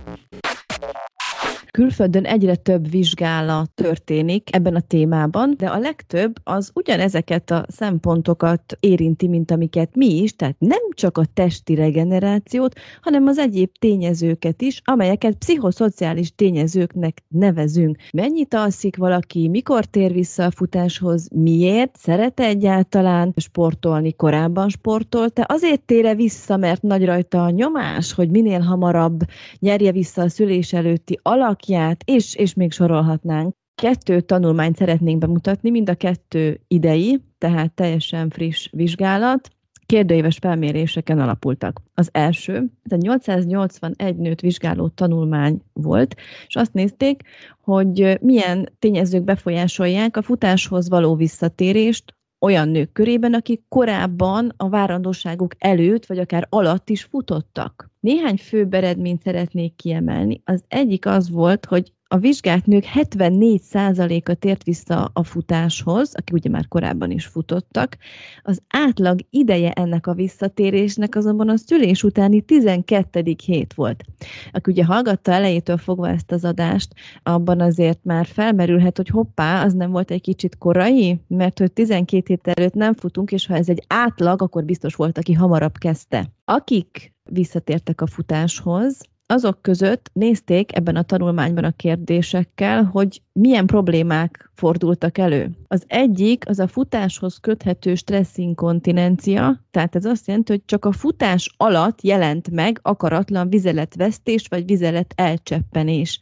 Külföldön 1.78 2.24
egyre 2.24 2.54
több 2.54 2.90
vizsgálat 2.90 3.70
történik 3.74 4.56
ebben 4.56 4.74
a 4.74 4.80
témában, 4.80 5.54
de 5.56 5.66
a 5.66 5.78
legtöbb 5.78 6.32
az 6.44 6.70
ugyanezeket 6.74 7.50
a 7.50 7.64
szempontokat 7.68 8.76
érinti, 8.80 9.28
mint 9.28 9.50
amiket 9.50 9.94
mi 9.94 10.22
is, 10.22 10.36
tehát 10.36 10.56
nem 10.58 10.78
csak 10.90 11.18
a 11.18 11.24
testi 11.34 11.74
regenerációt, 11.74 12.74
hanem 13.00 13.26
az 13.26 13.38
egyéb 13.38 13.70
tényezőket 13.78 14.62
is, 14.62 14.80
amelyeket 14.84 15.34
pszichoszociális 15.34 16.34
tényezőknek 16.34 17.22
nevezünk. 17.28 17.96
Mennyit 18.12 18.54
alszik 18.54 18.96
valaki, 18.96 19.48
mikor 19.48 19.84
tér 19.84 20.12
vissza 20.12 20.44
a 20.44 20.50
futáshoz, 20.50 21.28
miért, 21.32 21.96
szeret 21.96 22.40
egyáltalán 22.40 23.34
sportolni, 23.36 24.12
korábban 24.12 24.68
sportolt, 24.68 25.40
azért 25.46 25.80
tére 25.80 26.14
vissza, 26.14 26.56
mert 26.56 26.82
nagy 26.82 27.04
rajta 27.04 27.44
a 27.44 27.50
nyomás, 27.50 28.12
hogy 28.12 28.30
minél 28.30 28.60
hamarabb 28.60 29.20
nyerje 29.58 29.92
vissza 29.92 30.22
a 30.22 30.28
szülés 30.28 30.72
előtti 30.72 31.18
alak 31.22 31.62
alakját, 31.66 32.02
és, 32.06 32.34
és 32.34 32.54
még 32.54 32.72
sorolhatnánk. 32.72 33.54
Kettő 33.74 34.20
tanulmányt 34.20 34.76
szeretnénk 34.76 35.18
bemutatni, 35.18 35.70
mind 35.70 35.88
a 35.88 35.94
kettő 35.94 36.60
idei, 36.68 37.20
tehát 37.38 37.72
teljesen 37.72 38.30
friss 38.30 38.68
vizsgálat, 38.70 39.48
kérdőíves 39.86 40.38
felméréseken 40.40 41.18
alapultak. 41.18 41.80
Az 41.94 42.08
első, 42.12 42.70
ez 42.82 42.92
egy 42.92 43.02
881 43.02 44.16
nőt 44.16 44.40
vizsgáló 44.40 44.88
tanulmány 44.88 45.60
volt, 45.72 46.14
és 46.46 46.56
azt 46.56 46.72
nézték, 46.72 47.22
hogy 47.60 48.18
milyen 48.20 48.68
tényezők 48.78 49.24
befolyásolják 49.24 50.16
a 50.16 50.22
futáshoz 50.22 50.88
való 50.88 51.14
visszatérést 51.14 52.14
olyan 52.44 52.68
nők 52.68 52.92
körében, 52.92 53.34
akik 53.34 53.62
korábban 53.68 54.52
a 54.56 54.68
várandóságuk 54.68 55.54
előtt, 55.58 56.06
vagy 56.06 56.18
akár 56.18 56.46
alatt 56.48 56.88
is 56.88 57.02
futottak. 57.02 57.90
Néhány 58.00 58.36
fő 58.36 58.68
eredményt 58.70 59.22
szeretnék 59.22 59.76
kiemelni. 59.76 60.42
Az 60.44 60.64
egyik 60.68 61.06
az 61.06 61.30
volt, 61.30 61.64
hogy 61.64 61.92
a 62.14 62.18
vizsgált 62.18 62.66
nők 62.66 62.84
74%-a 62.94 64.34
tért 64.34 64.62
vissza 64.62 65.10
a 65.12 65.24
futáshoz, 65.24 66.14
akik 66.14 66.34
ugye 66.34 66.50
már 66.50 66.68
korábban 66.68 67.10
is 67.10 67.26
futottak. 67.26 67.96
Az 68.42 68.62
átlag 68.68 69.20
ideje 69.30 69.70
ennek 69.70 70.06
a 70.06 70.14
visszatérésnek 70.14 71.14
azonban 71.14 71.48
a 71.48 71.56
szülés 71.56 72.02
utáni 72.02 72.40
12. 72.40 73.34
hét 73.44 73.74
volt. 73.74 74.04
Aki 74.52 74.70
ugye 74.70 74.84
hallgatta 74.84 75.32
elejétől 75.32 75.76
fogva 75.76 76.08
ezt 76.08 76.32
az 76.32 76.44
adást, 76.44 76.94
abban 77.22 77.60
azért 77.60 78.04
már 78.04 78.26
felmerülhet, 78.26 78.96
hogy 78.96 79.08
hoppá, 79.08 79.64
az 79.64 79.72
nem 79.72 79.90
volt 79.90 80.10
egy 80.10 80.20
kicsit 80.20 80.58
korai, 80.58 81.20
mert 81.28 81.58
hogy 81.58 81.72
12 81.72 82.22
hét 82.26 82.48
előtt 82.48 82.74
nem 82.74 82.94
futunk, 82.94 83.32
és 83.32 83.46
ha 83.46 83.54
ez 83.54 83.68
egy 83.68 83.84
átlag, 83.86 84.42
akkor 84.42 84.64
biztos 84.64 84.94
volt, 84.94 85.18
aki 85.18 85.32
hamarabb 85.32 85.78
kezdte. 85.78 86.32
Akik 86.44 87.12
visszatértek 87.30 88.00
a 88.00 88.06
futáshoz, 88.06 89.00
azok 89.26 89.62
között 89.62 90.10
nézték 90.12 90.76
ebben 90.76 90.96
a 90.96 91.02
tanulmányban 91.02 91.64
a 91.64 91.70
kérdésekkel, 91.70 92.84
hogy 92.84 93.22
milyen 93.32 93.66
problémák 93.66 94.50
fordultak 94.54 95.18
elő. 95.18 95.50
Az 95.68 95.84
egyik 95.86 96.48
az 96.48 96.58
a 96.58 96.66
futáshoz 96.66 97.38
köthető 97.38 97.94
stresszinkontinencia, 97.94 99.64
tehát 99.70 99.96
ez 99.96 100.04
azt 100.04 100.26
jelenti, 100.26 100.52
hogy 100.52 100.62
csak 100.64 100.84
a 100.84 100.92
futás 100.92 101.54
alatt 101.56 102.02
jelent 102.02 102.50
meg 102.50 102.78
akaratlan 102.82 103.48
vizeletvesztés 103.48 104.46
vagy 104.48 104.64
vizelet 104.64 105.12
elcseppenés. 105.16 106.20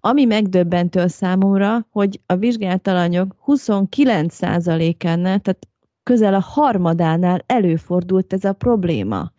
Ami 0.00 0.24
megdöbbentő 0.24 1.00
a 1.00 1.08
számomra, 1.08 1.86
hogy 1.90 2.20
a 2.26 2.36
vizsgált 2.36 2.88
alanyok 2.88 3.36
29%-ánál, 3.46 5.38
tehát 5.38 5.68
közel 6.02 6.34
a 6.34 6.40
harmadánál 6.40 7.44
előfordult 7.46 8.32
ez 8.32 8.44
a 8.44 8.52
probléma. 8.52 9.32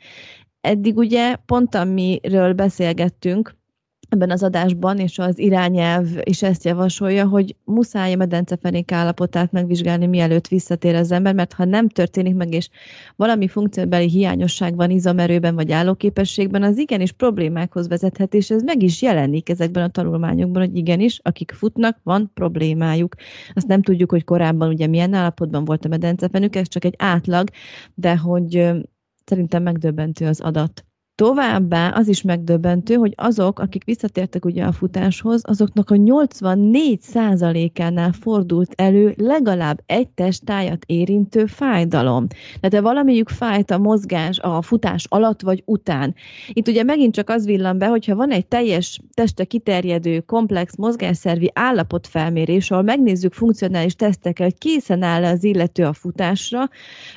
Eddig 0.64 0.97
ugye 0.97 1.36
pont 1.36 1.76
amiről 1.76 2.53
beszélgettünk, 2.53 3.55
ebben 4.09 4.30
az 4.30 4.43
adásban, 4.43 4.97
és 4.97 5.20
az 5.20 5.39
irányelv 5.39 6.07
is 6.24 6.43
ezt 6.43 6.64
javasolja, 6.64 7.28
hogy 7.28 7.55
muszáj 7.64 8.14
a 8.14 8.16
medencefenék 8.16 8.91
állapotát 8.91 9.51
megvizsgálni, 9.51 10.05
mielőtt 10.05 10.47
visszatér 10.47 10.95
az 10.95 11.11
ember, 11.11 11.34
mert 11.34 11.53
ha 11.53 11.66
nem 11.66 11.89
történik 11.89 12.36
meg, 12.36 12.53
és 12.53 12.70
valami 13.16 13.47
funkcióbeli 13.47 14.09
hiányosság 14.09 14.76
van 14.76 14.89
izomerőben 14.89 15.55
vagy 15.55 15.72
állóképességben, 15.72 16.64
az 16.64 16.78
igenis 16.78 17.11
problémákhoz 17.11 17.88
vezethet, 17.88 18.34
és 18.34 18.49
ez 18.49 18.64
meg 18.64 18.84
is 18.84 19.01
jelenik 19.01 19.49
ezekben 19.49 19.84
a 19.84 19.89
tanulmányokban, 19.89 20.61
hogy 20.61 20.78
igenis, 20.78 21.20
akik 21.24 21.51
futnak, 21.51 21.97
van 22.03 22.32
problémájuk. 22.34 23.16
Azt 23.53 23.68
nem 23.68 23.82
tudjuk, 23.82 24.11
hogy 24.11 24.24
korábban 24.24 24.70
ugye 24.70 24.88
milyen 24.88 25.14
állapotban 25.14 25.66
volt 25.66 25.86
a 25.86 25.88
medencefenük, 25.88 26.55
ez 26.55 26.68
csak 26.68 26.86
egy 26.86 26.95
átlag, 26.97 27.49
de 27.93 28.18
hogy 28.18 28.72
szerintem 29.26 29.64
megdöbbentő 29.64 30.28
az 30.28 30.40
adat. 30.40 30.86
Továbbá 31.16 31.89
az 31.89 32.07
is 32.07 32.22
megdöbbentő, 32.22 32.95
hogy 32.95 33.14
azok, 33.16 33.59
akik 33.59 33.84
visszatértek 33.84 34.45
ugye 34.45 34.64
a 34.64 34.72
futáshoz, 34.72 35.41
azoknak 35.45 35.89
a 35.89 35.95
84%-ánál 35.95 38.11
fordult 38.11 38.74
elő 38.76 39.14
legalább 39.18 39.82
egy 39.86 40.09
testtájat 40.09 40.84
érintő 40.86 41.45
fájdalom. 41.45 42.28
Tehát 42.59 42.86
valamiük 42.86 43.30
fájt 43.30 43.72
a 43.72 43.78
mozgás 43.78 44.39
a 44.39 44.61
futás 44.61 45.05
alatt 45.09 45.41
vagy 45.41 45.64
után. 45.66 46.16
Itt 46.47 46.68
ugye 46.68 46.84
megint 46.84 47.14
csak 47.14 47.30
az 47.30 47.45
villan 47.45 47.78
be, 47.78 47.88
hogyha 47.88 48.16
van 48.16 48.32
egy 48.32 48.47
teljes 48.47 48.99
teste 49.14 49.43
kiterjedő, 49.43 50.20
komplex 50.20 50.76
mozgásszervi 50.76 51.51
állapotfelmérés, 51.53 52.72
ahol 52.72 52.84
megnézzük 52.84 53.34
funkcionális 53.34 53.95
tesztekkel, 53.95 54.45
hogy 54.45 54.57
készen 54.57 55.03
áll 55.03 55.24
az 55.24 55.43
illető 55.43 55.84
a 55.84 55.93
futásra, 55.93 56.70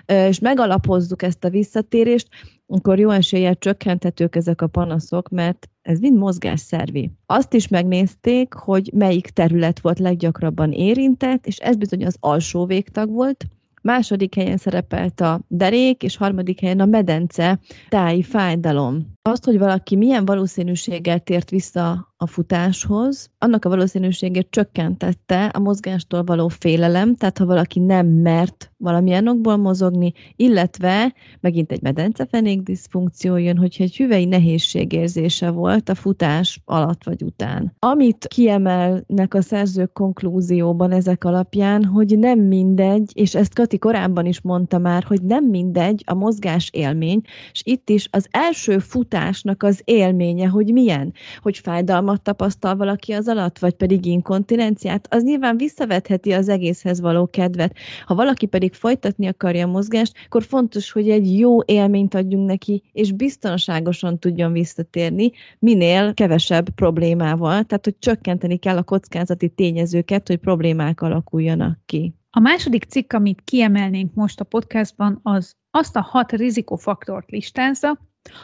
és 0.07 0.39
megalapozzuk 0.39 1.23
ezt 1.23 1.45
a 1.45 1.51
visszatérést, 1.51 2.29
akkor 2.67 2.99
jó 2.99 3.11
eséllyel 3.11 3.55
csökkenthetők 3.55 4.37
ezek 4.37 4.63
a 4.63 4.67
panaszok, 4.67 5.29
mert 5.29 5.69
ez 5.83 5.99
mind 5.99 6.19
mozgásszervi. 6.19 7.11
Azt 7.27 7.55
is 7.55 7.69
megnézték, 7.69 8.53
hogy 8.55 8.91
melyik 8.95 9.27
terület 9.27 9.81
volt 9.81 9.99
leggyakrabban 9.99 10.73
érintett, 10.73 11.47
és 11.47 11.59
ez 11.59 11.77
bizony 11.77 12.07
az 12.07 12.17
alsó 12.21 12.67
végtag 12.67 13.11
volt, 13.11 13.47
második 13.83 14.35
helyen 14.35 14.57
szerepelt 14.57 15.21
a 15.21 15.41
derék, 15.49 16.03
és 16.03 16.17
harmadik 16.17 16.61
helyen 16.61 16.81
a 16.81 16.85
medence 16.85 17.59
táji 17.89 18.23
fájdalom. 18.23 19.16
Azt, 19.27 19.45
hogy 19.45 19.59
valaki 19.59 19.97
milyen 19.97 20.25
valószínűséggel 20.25 21.21
tért 21.21 21.51
vissza 21.51 22.15
a 22.19 22.27
futáshoz, 22.27 23.31
annak 23.39 23.65
a 23.65 23.69
valószínűségét 23.69 24.47
csökkentette 24.51 25.45
a 25.45 25.59
mozgástól 25.59 26.25
való 26.25 26.49
félelem, 26.49 27.15
tehát 27.15 27.39
ha 27.39 27.47
valaki 27.47 27.81
nem 27.81 28.07
mert 28.07 28.73
valamilyen 28.77 29.29
okból 29.29 29.57
mozogni, 29.57 30.13
illetve 30.37 31.15
megint 31.41 31.73
egy 31.73 31.83
medencefenék 31.83 32.63
diszfunkció 32.63 33.37
jön, 33.37 33.57
hogyha 33.57 33.85
egy 33.85 33.97
hüvei 33.97 34.25
nehézségérzése 34.25 35.51
volt 35.51 35.89
a 35.89 35.95
futás 35.95 36.61
alatt 36.65 37.05
vagy 37.05 37.23
után. 37.23 37.75
Amit 37.79 38.27
kiemelnek 38.27 39.35
a 39.35 39.43
szerzők 39.43 39.93
konklúzióban 39.93 40.93
ezek 40.93 41.25
alapján, 41.25 41.85
hogy 41.85 42.19
nem 42.19 42.39
mindegy, 42.39 43.11
és 43.15 43.35
ezt 43.35 43.55
Kati 43.55 43.79
korábban 43.79 44.27
is 44.27 44.41
mondta 44.41 44.79
már, 44.79 45.03
hogy 45.03 45.23
nem 45.23 45.45
mindegy 45.45 46.03
a 46.07 46.15
mozgás 46.15 46.71
élmény, 46.73 47.21
és 47.53 47.63
itt 47.65 47.91
is 47.91 48.09
az 48.11 48.29
első 48.31 48.79
futásnak 49.17 49.63
az 49.63 49.81
élménye, 49.85 50.47
hogy 50.47 50.73
milyen, 50.73 51.13
hogy 51.43 51.59
fájdalmat 51.59 52.23
tapasztal 52.23 52.77
valaki 52.77 53.13
az 53.13 53.29
alatt, 53.29 53.59
vagy 53.59 53.75
pedig 53.75 54.05
inkontinenciát, 54.05 55.07
az 55.11 55.23
nyilván 55.23 55.57
visszavetheti 55.57 56.33
az 56.33 56.49
egészhez 56.49 57.01
való 57.01 57.27
kedvet. 57.27 57.77
Ha 58.05 58.15
valaki 58.15 58.47
pedig 58.47 58.75
folytatni 58.75 59.27
akarja 59.27 59.67
a 59.67 59.71
mozgást, 59.71 60.13
akkor 60.27 60.43
fontos, 60.43 60.93
hogy 60.93 61.11
egy 61.11 61.39
jó 61.39 61.63
élményt 61.65 62.15
adjunk 62.15 62.47
neki, 62.47 62.83
és 62.93 63.13
biztonságosan 63.13 64.19
tudjon 64.19 64.53
visszatérni, 64.53 65.31
minél 65.59 66.15
kevesebb 66.15 66.71
problémával, 66.71 67.65
tehát 67.65 67.85
hogy 67.85 67.99
csökkenteni 67.99 68.57
kell 68.57 68.77
a 68.77 68.83
kockázati 68.83 69.49
tényezőket, 69.49 70.29
hogy 70.29 70.37
problémák 70.37 71.01
alakuljanak 71.01 71.79
ki. 71.87 72.15
A 72.31 72.41
második 72.41 72.85
cikk, 72.85 73.13
amit 73.13 73.43
kiemelnénk 73.45 74.15
most 74.15 74.41
a 74.41 74.45
podcastban, 74.45 75.21
az 75.23 75.55
azt 75.71 75.97
a 75.97 76.01
hat 76.01 76.33
rizikofaktort 76.33 77.31
listázza, 77.31 77.99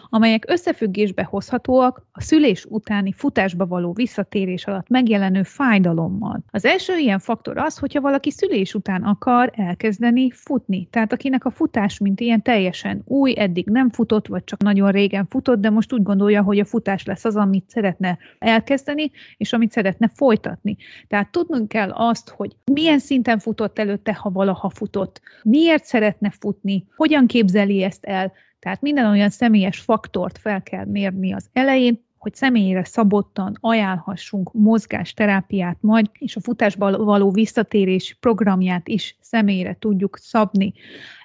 amelyek 0.09 0.45
összefüggésbe 0.49 1.25
hozhatóak 1.25 2.07
a 2.13 2.21
szülés 2.21 2.65
utáni 2.69 3.13
futásba 3.13 3.67
való 3.67 3.93
visszatérés 3.93 4.67
alatt 4.67 4.89
megjelenő 4.89 5.43
fájdalommal. 5.43 6.45
Az 6.51 6.65
első 6.65 6.97
ilyen 6.97 7.19
faktor 7.19 7.59
az, 7.59 7.79
hogyha 7.79 8.01
valaki 8.01 8.31
szülés 8.31 8.75
után 8.75 9.03
akar 9.03 9.53
elkezdeni 9.57 10.31
futni. 10.31 10.89
Tehát 10.91 11.13
akinek 11.13 11.45
a 11.45 11.51
futás, 11.51 11.99
mint 11.99 12.21
ilyen 12.21 12.43
teljesen 12.43 13.03
új, 13.05 13.35
eddig 13.37 13.67
nem 13.67 13.91
futott, 13.91 14.27
vagy 14.27 14.45
csak 14.45 14.63
nagyon 14.63 14.91
régen 14.91 15.27
futott, 15.27 15.61
de 15.61 15.71
most 15.71 15.93
úgy 15.93 16.03
gondolja, 16.03 16.43
hogy 16.43 16.59
a 16.59 16.65
futás 16.65 17.05
lesz 17.05 17.25
az, 17.25 17.37
amit 17.37 17.71
szeretne 17.71 18.19
elkezdeni, 18.39 19.11
és 19.37 19.53
amit 19.53 19.73
szeretne 19.73 20.11
folytatni. 20.15 20.77
Tehát 21.09 21.31
tudnunk 21.31 21.69
kell 21.69 21.91
azt, 21.91 22.29
hogy 22.29 22.57
milyen 22.73 22.99
szinten 22.99 23.39
futott 23.39 23.79
előtte, 23.79 24.15
ha 24.15 24.31
valaha 24.31 24.71
futott, 24.71 25.21
miért 25.43 25.85
szeretne 25.85 26.31
futni, 26.31 26.87
hogyan 26.97 27.27
képzeli 27.27 27.83
ezt 27.83 28.05
el, 28.05 28.33
tehát 28.63 28.81
minden 28.81 29.07
olyan 29.07 29.31
személyes 29.31 29.79
faktort 29.79 30.39
fel 30.39 30.63
kell 30.63 30.85
mérni 30.85 31.33
az 31.33 31.49
elején, 31.53 32.05
hogy 32.23 32.35
személyre 32.35 32.85
szabottan 32.85 33.57
ajánlhassunk 33.61 34.53
mozgásterápiát 34.53 35.77
majd, 35.81 36.11
és 36.19 36.37
a 36.37 36.41
futásba 36.41 37.05
való 37.05 37.31
visszatérés 37.31 38.17
programját 38.21 38.89
is 38.89 39.17
személyre 39.21 39.77
tudjuk 39.79 40.17
szabni. 40.17 40.73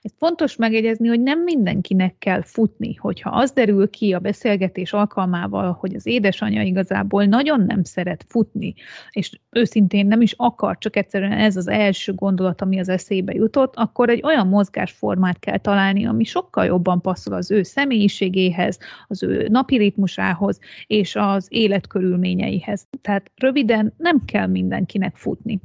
Ez 0.02 0.12
fontos 0.18 0.56
megjegyezni, 0.56 1.08
hogy 1.08 1.22
nem 1.22 1.44
mindenkinek 1.44 2.16
kell 2.18 2.42
futni, 2.42 2.96
hogyha 2.96 3.30
az 3.30 3.52
derül 3.52 3.90
ki 3.90 4.14
a 4.14 4.20
beszélgetés 4.20 4.94
alkalmával, 4.94 5.78
hogy 5.80 5.96
az 5.96 6.06
édesanyja 6.06 6.62
igazából 6.62 7.26
nagyon 7.26 7.62
nem 7.62 7.84
szeret 7.84 8.26
futni, 8.30 8.74
és 9.12 9.40
őszintén 9.50 10.08
nem 10.08 10.22
is 10.22 10.34
akar, 10.38 10.78
csak 10.78 10.96
egyszerűen 10.96 11.32
ez 11.32 11.56
az 11.56 11.68
első 11.68 12.14
gondolat, 12.14 12.62
ami 12.62 12.80
az 12.80 12.90
eszébe 12.90 13.34
jutott, 13.34 13.76
akkor 13.76 14.10
egy 14.10 14.24
olyan 14.24 14.48
mozgásformát 14.48 15.40
kell 15.40 15.58
találni, 15.58 16.06
ami 16.06 16.24
sokkal 16.24 16.66
jobban 16.66 17.02
passzol 17.02 17.34
az 17.34 17.52
ő 17.52 17.64
személyiségéhez, 17.64 18.78
az 19.08 19.24
ő 19.24 19.48
napi 19.50 19.78
ritmusához 19.78 20.60
és 20.88 21.16
az 21.16 21.48
életkörülményeihez. 21.50 22.88
Tehát 23.02 23.32
röviden 23.36 23.94
nem 23.98 24.26
kell 24.26 24.48
mindenkinek 24.48 25.16
futni. 25.16 25.60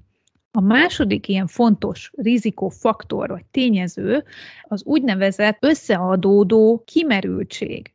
A 0.51 0.61
második 0.61 1.29
ilyen 1.29 1.47
fontos 1.47 2.12
rizikófaktor 2.16 3.29
vagy 3.29 3.45
tényező 3.45 4.25
az 4.62 4.85
úgynevezett 4.85 5.57
összeadódó 5.61 6.83
kimerültség. 6.87 7.93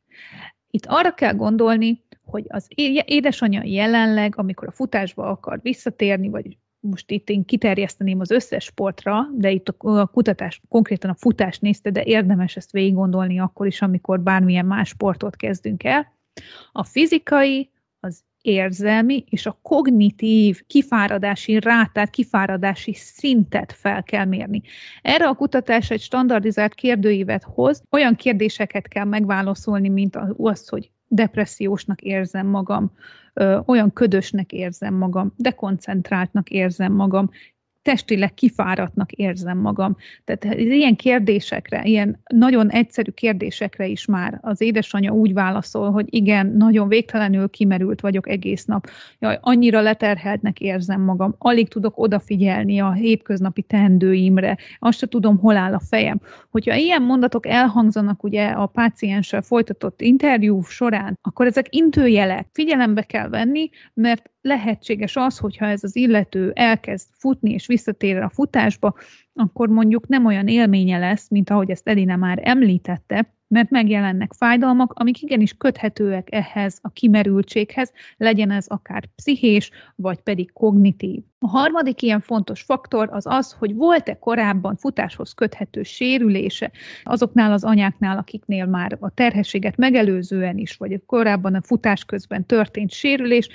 Itt 0.70 0.86
arra 0.86 1.14
kell 1.14 1.34
gondolni, 1.34 2.06
hogy 2.26 2.46
az 2.48 2.68
édesanyja 3.06 3.62
jelenleg, 3.64 4.34
amikor 4.38 4.68
a 4.68 4.72
futásba 4.72 5.30
akar 5.30 5.60
visszatérni, 5.62 6.30
vagy 6.30 6.58
most 6.80 7.12
itt 7.12 7.30
én 7.30 7.46
kiterjeszteném 7.46 8.20
az 8.20 8.32
összes 8.32 8.64
sportra, 8.64 9.28
de 9.34 9.52
itt 9.52 9.70
a 9.70 10.08
kutatás 10.08 10.62
konkrétan 10.70 11.10
a 11.10 11.16
futást 11.16 11.62
nézte, 11.62 11.90
de 11.90 12.04
érdemes 12.04 12.56
ezt 12.56 12.72
végig 12.72 12.94
gondolni 12.94 13.40
akkor 13.40 13.68
is, 13.68 13.82
amikor 13.82 14.20
bármilyen 14.20 14.66
más 14.66 14.88
sportot 14.88 15.36
kezdünk 15.36 15.84
el. 15.84 16.17
A 16.72 16.84
fizikai, 16.84 17.70
az 18.00 18.24
érzelmi 18.42 19.24
és 19.30 19.46
a 19.46 19.60
kognitív 19.62 20.62
kifáradási 20.68 21.60
rátát, 21.60 22.10
kifáradási 22.10 22.94
szintet 22.94 23.72
fel 23.72 24.04
kell 24.04 24.26
mérni. 24.26 24.62
Erre 25.02 25.28
a 25.28 25.34
kutatás 25.34 25.90
egy 25.92 26.02
standardizált 26.02 26.74
kérdőívet 26.74 27.44
hoz, 27.44 27.82
olyan 27.92 28.16
kérdéseket 28.16 28.88
kell 28.88 29.06
megválaszolni, 29.06 29.90
mint 29.90 30.18
az, 30.38 30.68
hogy 30.68 30.92
depressziósnak 31.08 32.02
érzem 32.02 32.48
magam, 32.48 32.92
olyan 33.66 33.94
ködösnek 33.94 34.52
érzem 34.52 34.94
magam, 34.94 35.34
dekoncentráltnak 35.38 36.50
érzem 36.50 36.94
magam, 36.94 37.30
testileg 37.88 38.34
kifáradtnak 38.34 39.12
érzem 39.12 39.58
magam. 39.58 39.96
Tehát 40.26 40.56
ilyen 40.60 40.96
kérdésekre, 40.96 41.82
ilyen 41.84 42.20
nagyon 42.34 42.70
egyszerű 42.70 43.12
kérdésekre 43.12 43.88
is 43.88 44.06
már 44.06 44.40
az 44.42 44.62
édesanyja 44.62 45.12
úgy 45.12 45.34
válaszol, 45.34 45.92
hogy 45.92 46.06
igen, 46.10 46.48
nagyon 46.48 46.88
végtelenül 46.88 47.50
kimerült 47.50 48.02
vagyok 48.02 48.30
egész 48.30 48.66
nap. 48.66 48.90
Jaj, 49.20 49.38
annyira 49.42 49.82
leterheltnek 49.82 50.60
érzem 50.60 51.02
magam, 51.02 51.36
alig 51.38 51.68
tudok 51.68 51.98
odafigyelni 51.98 52.80
a 52.80 52.92
hétköznapi 52.92 53.62
teendőimre, 53.62 54.58
azt 54.80 54.98
se 54.98 55.08
tudom, 55.08 55.38
hol 55.38 55.58
áll 55.58 55.74
a 55.74 55.80
fejem. 55.80 56.20
Hogyha 56.52 56.76
ilyen 56.76 57.02
mondatok 57.02 57.48
elhangzanak 57.48 58.24
ugye 58.24 58.48
a 58.48 58.66
pácienssel 58.66 59.42
folytatott 59.42 60.02
interjú 60.02 60.62
során, 60.62 61.20
akkor 61.22 61.46
ezek 61.46 61.76
intőjelek. 61.76 62.48
Figyelembe 62.54 63.02
kell 63.02 63.30
venni, 63.30 63.70
mert 63.94 64.30
lehetséges 64.48 65.16
az, 65.16 65.38
hogyha 65.38 65.66
ez 65.66 65.84
az 65.84 65.96
illető 65.96 66.52
elkezd 66.56 67.08
futni 67.12 67.52
és 67.52 67.68
visszatér 67.68 68.18
a 68.18 68.30
futásba, 68.30 68.96
akkor 69.34 69.70
mondjuk 69.70 70.08
nem 70.08 70.26
olyan 70.26 70.48
élménye 70.48 70.98
lesz, 70.98 71.30
mint 71.30 71.50
ahogy 71.50 71.70
ezt 71.70 71.88
Edina 71.88 72.16
már 72.16 72.40
említette, 72.44 73.37
mert 73.48 73.70
megjelennek 73.70 74.34
fájdalmak, 74.34 74.94
amik 74.96 75.22
igenis 75.22 75.54
köthetőek 75.58 76.28
ehhez 76.32 76.80
a 76.82 76.90
kimerültséghez, 76.90 77.92
legyen 78.18 78.52
ez 78.52 78.68
akár 78.68 79.06
pszichés, 79.16 79.72
vagy 79.96 80.20
pedig 80.20 80.54
kognitív. 80.54 81.22
A 81.40 81.48
harmadik 81.48 82.02
ilyen 82.02 82.22
fontos 82.22 82.62
faktor 82.62 83.10
az 83.12 83.26
az, 83.26 83.52
hogy 83.52 83.76
volt-e 83.76 84.20
korábban 84.20 84.76
futáshoz 84.76 85.34
köthető 85.34 85.84
sérülése 85.84 86.72
azoknál 87.04 87.52
az 87.52 87.64
anyáknál, 87.64 88.18
akiknél 88.18 88.66
már 88.66 88.98
a 89.00 89.10
terhességet 89.10 89.78
megelőzően 89.78 90.58
is, 90.58 90.76
vagy 90.76 91.02
korábban 91.06 91.56
a 91.56 91.62
futás 91.62 92.06
közben 92.06 92.46
történt 92.46 92.92
sérülés, 92.92 93.50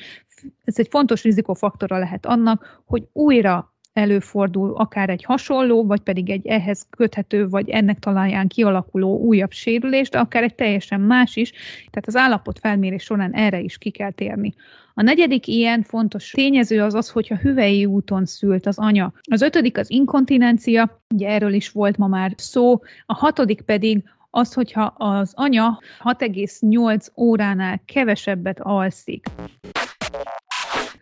ez 0.64 0.78
egy 0.78 0.88
fontos 0.90 1.22
rizikofaktora 1.22 1.98
lehet 1.98 2.26
annak, 2.26 2.82
hogy 2.84 3.08
újra 3.12 3.71
előfordul 3.92 4.74
akár 4.76 5.10
egy 5.10 5.24
hasonló, 5.24 5.86
vagy 5.86 6.00
pedig 6.00 6.30
egy 6.30 6.46
ehhez 6.46 6.86
köthető, 6.90 7.48
vagy 7.48 7.68
ennek 7.68 7.98
talaján 7.98 8.48
kialakuló 8.48 9.18
újabb 9.18 9.52
sérülés, 9.52 10.08
de 10.08 10.18
akár 10.18 10.42
egy 10.42 10.54
teljesen 10.54 11.00
más 11.00 11.36
is, 11.36 11.50
tehát 11.90 12.06
az 12.06 12.16
állapot 12.16 12.58
felmérés 12.58 13.02
során 13.02 13.32
erre 13.32 13.60
is 13.60 13.78
ki 13.78 13.90
kell 13.90 14.10
térni. 14.10 14.54
A 14.94 15.02
negyedik 15.02 15.46
ilyen 15.46 15.82
fontos 15.82 16.30
tényező 16.30 16.82
az 16.82 16.94
az, 16.94 17.10
hogyha 17.10 17.36
hüvei 17.36 17.84
úton 17.84 18.24
szült 18.24 18.66
az 18.66 18.78
anya. 18.78 19.12
Az 19.30 19.42
ötödik 19.42 19.78
az 19.78 19.90
inkontinencia, 19.90 21.02
ugye 21.14 21.28
erről 21.28 21.52
is 21.52 21.70
volt 21.70 21.96
ma 21.96 22.06
már 22.06 22.32
szó, 22.36 22.80
a 23.06 23.14
hatodik 23.14 23.60
pedig 23.60 24.02
az, 24.30 24.52
hogyha 24.52 24.82
az 24.84 25.32
anya 25.34 25.80
6,8 25.98 27.06
óránál 27.16 27.82
kevesebbet 27.84 28.60
alszik. 28.60 29.26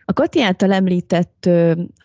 A 0.05 0.13
Kati 0.13 0.41
által 0.41 0.71
említett 0.71 1.49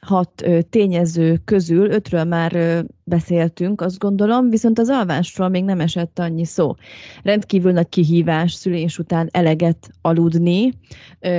hat 0.00 0.44
tényező 0.70 1.40
közül 1.44 1.90
ötről 1.90 2.24
már 2.24 2.84
beszéltünk, 3.08 3.80
azt 3.80 3.98
gondolom, 3.98 4.50
viszont 4.50 4.78
az 4.78 4.88
alvásról 4.88 5.48
még 5.48 5.64
nem 5.64 5.80
esett 5.80 6.18
annyi 6.18 6.44
szó. 6.44 6.74
Rendkívül 7.22 7.72
nagy 7.72 7.88
kihívás 7.88 8.52
szülés 8.52 8.98
után 8.98 9.28
eleget 9.30 9.90
aludni. 10.00 10.72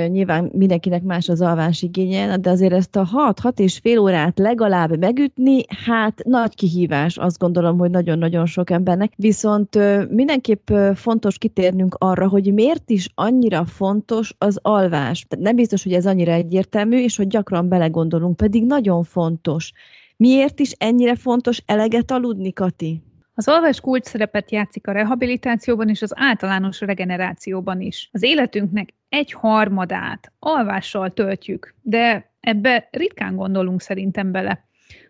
Nyilván 0.08 0.50
mindenkinek 0.52 1.02
más 1.02 1.28
az 1.28 1.40
alvás 1.40 1.82
igénye, 1.82 2.36
de 2.36 2.50
azért 2.50 2.72
ezt 2.72 2.96
a 2.96 3.08
6-6 3.34 3.58
és 3.58 3.78
fél 3.78 3.98
órát 3.98 4.38
legalább 4.38 4.98
megütni, 4.98 5.64
hát 5.84 6.24
nagy 6.24 6.54
kihívás, 6.54 7.16
azt 7.16 7.38
gondolom, 7.38 7.78
hogy 7.78 7.90
nagyon-nagyon 7.90 8.46
sok 8.46 8.70
embernek. 8.70 9.12
Viszont 9.16 9.78
mindenképp 10.10 10.70
fontos 10.94 11.38
kitérnünk 11.38 11.94
arra, 11.98 12.28
hogy 12.28 12.52
miért 12.54 12.90
is 12.90 13.08
annyira 13.14 13.64
fontos 13.64 14.34
az 14.38 14.58
alvás. 14.62 15.26
Nem 15.38 15.56
biztos, 15.56 15.82
hogy 15.82 15.92
ez 15.92 16.06
annyira 16.06 16.32
egyértelmű, 16.32 17.02
és 17.02 17.16
hogy 17.16 17.26
gyakran 17.26 17.68
belegondolunk, 17.68 18.36
pedig 18.36 18.66
nagyon 18.66 19.04
fontos. 19.04 19.72
Miért 20.18 20.60
is 20.60 20.70
ennyire 20.70 21.14
fontos 21.14 21.62
eleget 21.66 22.10
aludni, 22.10 22.52
Kati? 22.52 23.02
Az 23.34 23.48
alvás 23.48 23.80
kulcs 23.80 24.04
szerepet 24.04 24.50
játszik 24.50 24.86
a 24.86 24.92
rehabilitációban 24.92 25.88
és 25.88 26.02
az 26.02 26.12
általános 26.14 26.80
regenerációban 26.80 27.80
is. 27.80 28.08
Az 28.12 28.22
életünknek 28.22 28.94
egy 29.08 29.32
harmadát 29.32 30.32
alvással 30.38 31.12
töltjük, 31.12 31.74
de 31.82 32.32
ebbe 32.40 32.88
ritkán 32.90 33.36
gondolunk 33.36 33.80
szerintem 33.80 34.32
bele. 34.32 34.67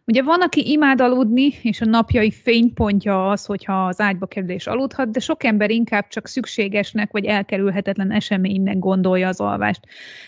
Ugye 0.08 0.22
van, 0.22 0.40
aki 0.40 0.70
imád 0.70 1.00
aludni, 1.00 1.54
és 1.62 1.80
a 1.80 1.84
napjai 1.84 2.30
fénypontja 2.30 3.30
az, 3.30 3.44
hogyha 3.44 3.86
az 3.86 4.00
ágyba 4.00 4.26
kerül 4.26 4.50
és 4.50 4.66
aludhat, 4.66 5.10
de 5.10 5.20
sok 5.20 5.44
ember 5.44 5.70
inkább 5.70 6.08
csak 6.08 6.26
szükségesnek 6.26 7.12
vagy 7.12 7.24
elkerülhetetlen 7.24 8.10
eseménynek 8.10 8.78
gondolja 8.78 9.28
az 9.28 9.40
alvást. 9.40 9.80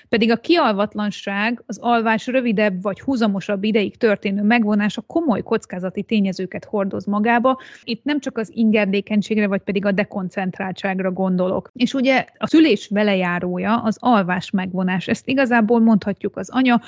Pedig 0.09 0.31
a 0.31 0.37
kialvatlanság, 0.37 1.63
az 1.67 1.79
alvás 1.79 2.27
rövidebb 2.27 2.83
vagy 2.83 3.01
húzamosabb 3.01 3.65
ideig 3.65 3.97
történő 3.97 4.43
megvonása 4.43 5.01
komoly 5.01 5.43
kockázati 5.43 6.03
tényezőket 6.03 6.65
hordoz 6.65 7.05
magába. 7.05 7.61
Itt 7.85 8.05
nem 8.05 8.21
csak 8.21 8.39
az 8.39 8.51
ingerdékenységre, 8.55 9.47
vagy 9.47 9.63
pedig 9.63 9.85
a 9.85 9.93
dekoncentráltságra 9.93 11.11
gondolok. 11.11 11.71
És 11.75 11.95
ugye 11.95 12.25
a 12.39 12.47
szülés 12.47 12.89
velejárója 12.89 13.77
az 13.77 13.97
alvás 14.01 14.51
megvonás. 14.51 15.09
Ezt 15.09 15.29
igazából 15.29 15.81
mondhatjuk 15.81 16.37
az 16.37 16.51
anya 16.51 16.81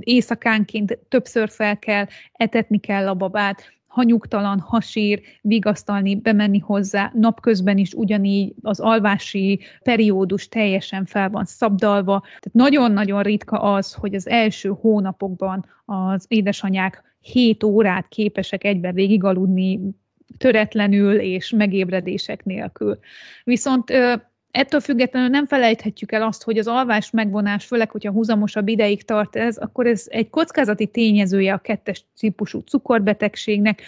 éjszakánként 0.00 0.98
többször 1.08 1.50
fel 1.50 1.78
kell, 1.78 2.06
etetni 2.32 2.78
kell 2.78 3.08
a 3.08 3.14
babát, 3.14 3.62
ha 3.92 4.02
nyugtalan, 4.02 4.60
ha 4.60 4.80
sír, 4.80 5.20
vigasztalni, 5.40 6.16
bemenni 6.16 6.58
hozzá, 6.58 7.12
napközben 7.14 7.78
is 7.78 7.92
ugyanígy 7.92 8.54
az 8.62 8.80
alvási 8.80 9.60
periódus 9.82 10.48
teljesen 10.48 11.04
fel 11.04 11.30
van 11.30 11.44
szabdalva. 11.44 12.20
Tehát 12.20 12.52
nagyon-nagyon 12.52 13.22
ritka 13.22 13.58
az, 13.58 13.92
hogy 13.92 14.14
az 14.14 14.28
első 14.28 14.74
hónapokban 14.80 15.66
az 15.84 16.24
édesanyák 16.28 17.02
7 17.20 17.64
órát 17.64 18.08
képesek 18.08 18.64
egybe 18.64 18.92
végigaludni, 18.92 19.80
töretlenül 20.38 21.20
és 21.20 21.50
megébredések 21.50 22.44
nélkül. 22.44 22.98
Viszont 23.44 23.92
Ettől 24.52 24.80
függetlenül 24.80 25.28
nem 25.28 25.46
felejthetjük 25.46 26.12
el 26.12 26.22
azt, 26.22 26.42
hogy 26.42 26.58
az 26.58 26.66
alvás 26.66 27.10
megvonás, 27.10 27.64
főleg, 27.64 27.90
hogyha 27.90 28.12
húzamosabb 28.12 28.68
ideig 28.68 29.04
tart 29.04 29.36
ez, 29.36 29.56
akkor 29.56 29.86
ez 29.86 30.04
egy 30.08 30.30
kockázati 30.30 30.86
tényezője 30.86 31.52
a 31.52 31.58
kettes 31.58 32.04
típusú 32.18 32.58
cukorbetegségnek, 32.58 33.82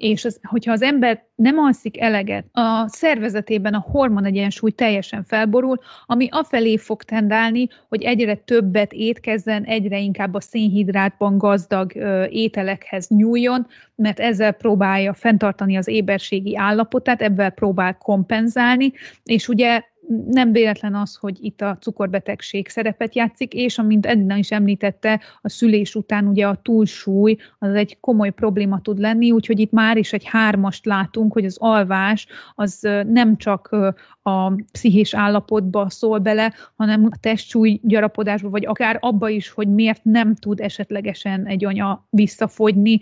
és 0.00 0.24
az, 0.24 0.40
hogyha 0.42 0.72
az 0.72 0.82
ember 0.82 1.24
nem 1.34 1.58
alszik 1.58 2.00
eleget, 2.00 2.44
a 2.52 2.88
szervezetében 2.88 3.74
a 3.74 3.84
hormon 3.90 4.24
egyensúly 4.24 4.70
teljesen 4.70 5.24
felborul, 5.24 5.78
ami 6.06 6.28
afelé 6.30 6.76
fog 6.76 7.02
tendálni, 7.02 7.68
hogy 7.88 8.02
egyre 8.02 8.34
többet 8.34 8.92
étkezzen, 8.92 9.64
egyre 9.64 9.98
inkább 9.98 10.34
a 10.34 10.40
szénhidrátban 10.40 11.38
gazdag 11.38 11.92
ö, 11.94 12.24
ételekhez 12.24 13.08
nyúljon, 13.08 13.66
mert 13.94 14.20
ezzel 14.20 14.52
próbálja 14.52 15.14
fenntartani 15.14 15.76
az 15.76 15.88
éberségi 15.88 16.56
állapotát, 16.56 17.22
ebben 17.22 17.54
próbál 17.54 17.98
kompenzálni, 17.98 18.92
és 19.24 19.48
ugye 19.48 19.82
nem 20.30 20.52
véletlen 20.52 20.94
az, 20.94 21.16
hogy 21.16 21.36
itt 21.40 21.60
a 21.60 21.76
cukorbetegség 21.80 22.68
szerepet 22.68 23.14
játszik, 23.14 23.52
és 23.52 23.78
amint 23.78 24.06
Edna 24.06 24.36
is 24.36 24.50
említette, 24.50 25.20
a 25.40 25.48
szülés 25.48 25.94
után 25.94 26.26
ugye 26.26 26.46
a 26.46 26.60
túlsúly 26.62 27.36
az 27.58 27.74
egy 27.74 28.00
komoly 28.00 28.30
probléma 28.30 28.80
tud 28.80 28.98
lenni, 28.98 29.30
úgyhogy 29.30 29.60
itt 29.60 29.70
már 29.70 29.96
is 29.96 30.12
egy 30.12 30.24
hármast 30.24 30.86
látunk, 30.86 31.32
hogy 31.32 31.44
az 31.44 31.56
alvás 31.58 32.26
az 32.54 32.88
nem 33.06 33.36
csak 33.36 33.76
a 34.22 34.54
pszichés 34.72 35.14
állapotba 35.14 35.90
szól 35.90 36.18
bele, 36.18 36.54
hanem 36.76 37.04
a 37.10 37.16
testsúly 37.20 37.80
gyarapodásba, 37.82 38.50
vagy 38.50 38.66
akár 38.66 38.98
abba 39.00 39.28
is, 39.28 39.50
hogy 39.50 39.68
miért 39.68 40.04
nem 40.04 40.34
tud 40.34 40.60
esetlegesen 40.60 41.46
egy 41.46 41.64
anya 41.64 42.06
visszafogyni, 42.10 43.00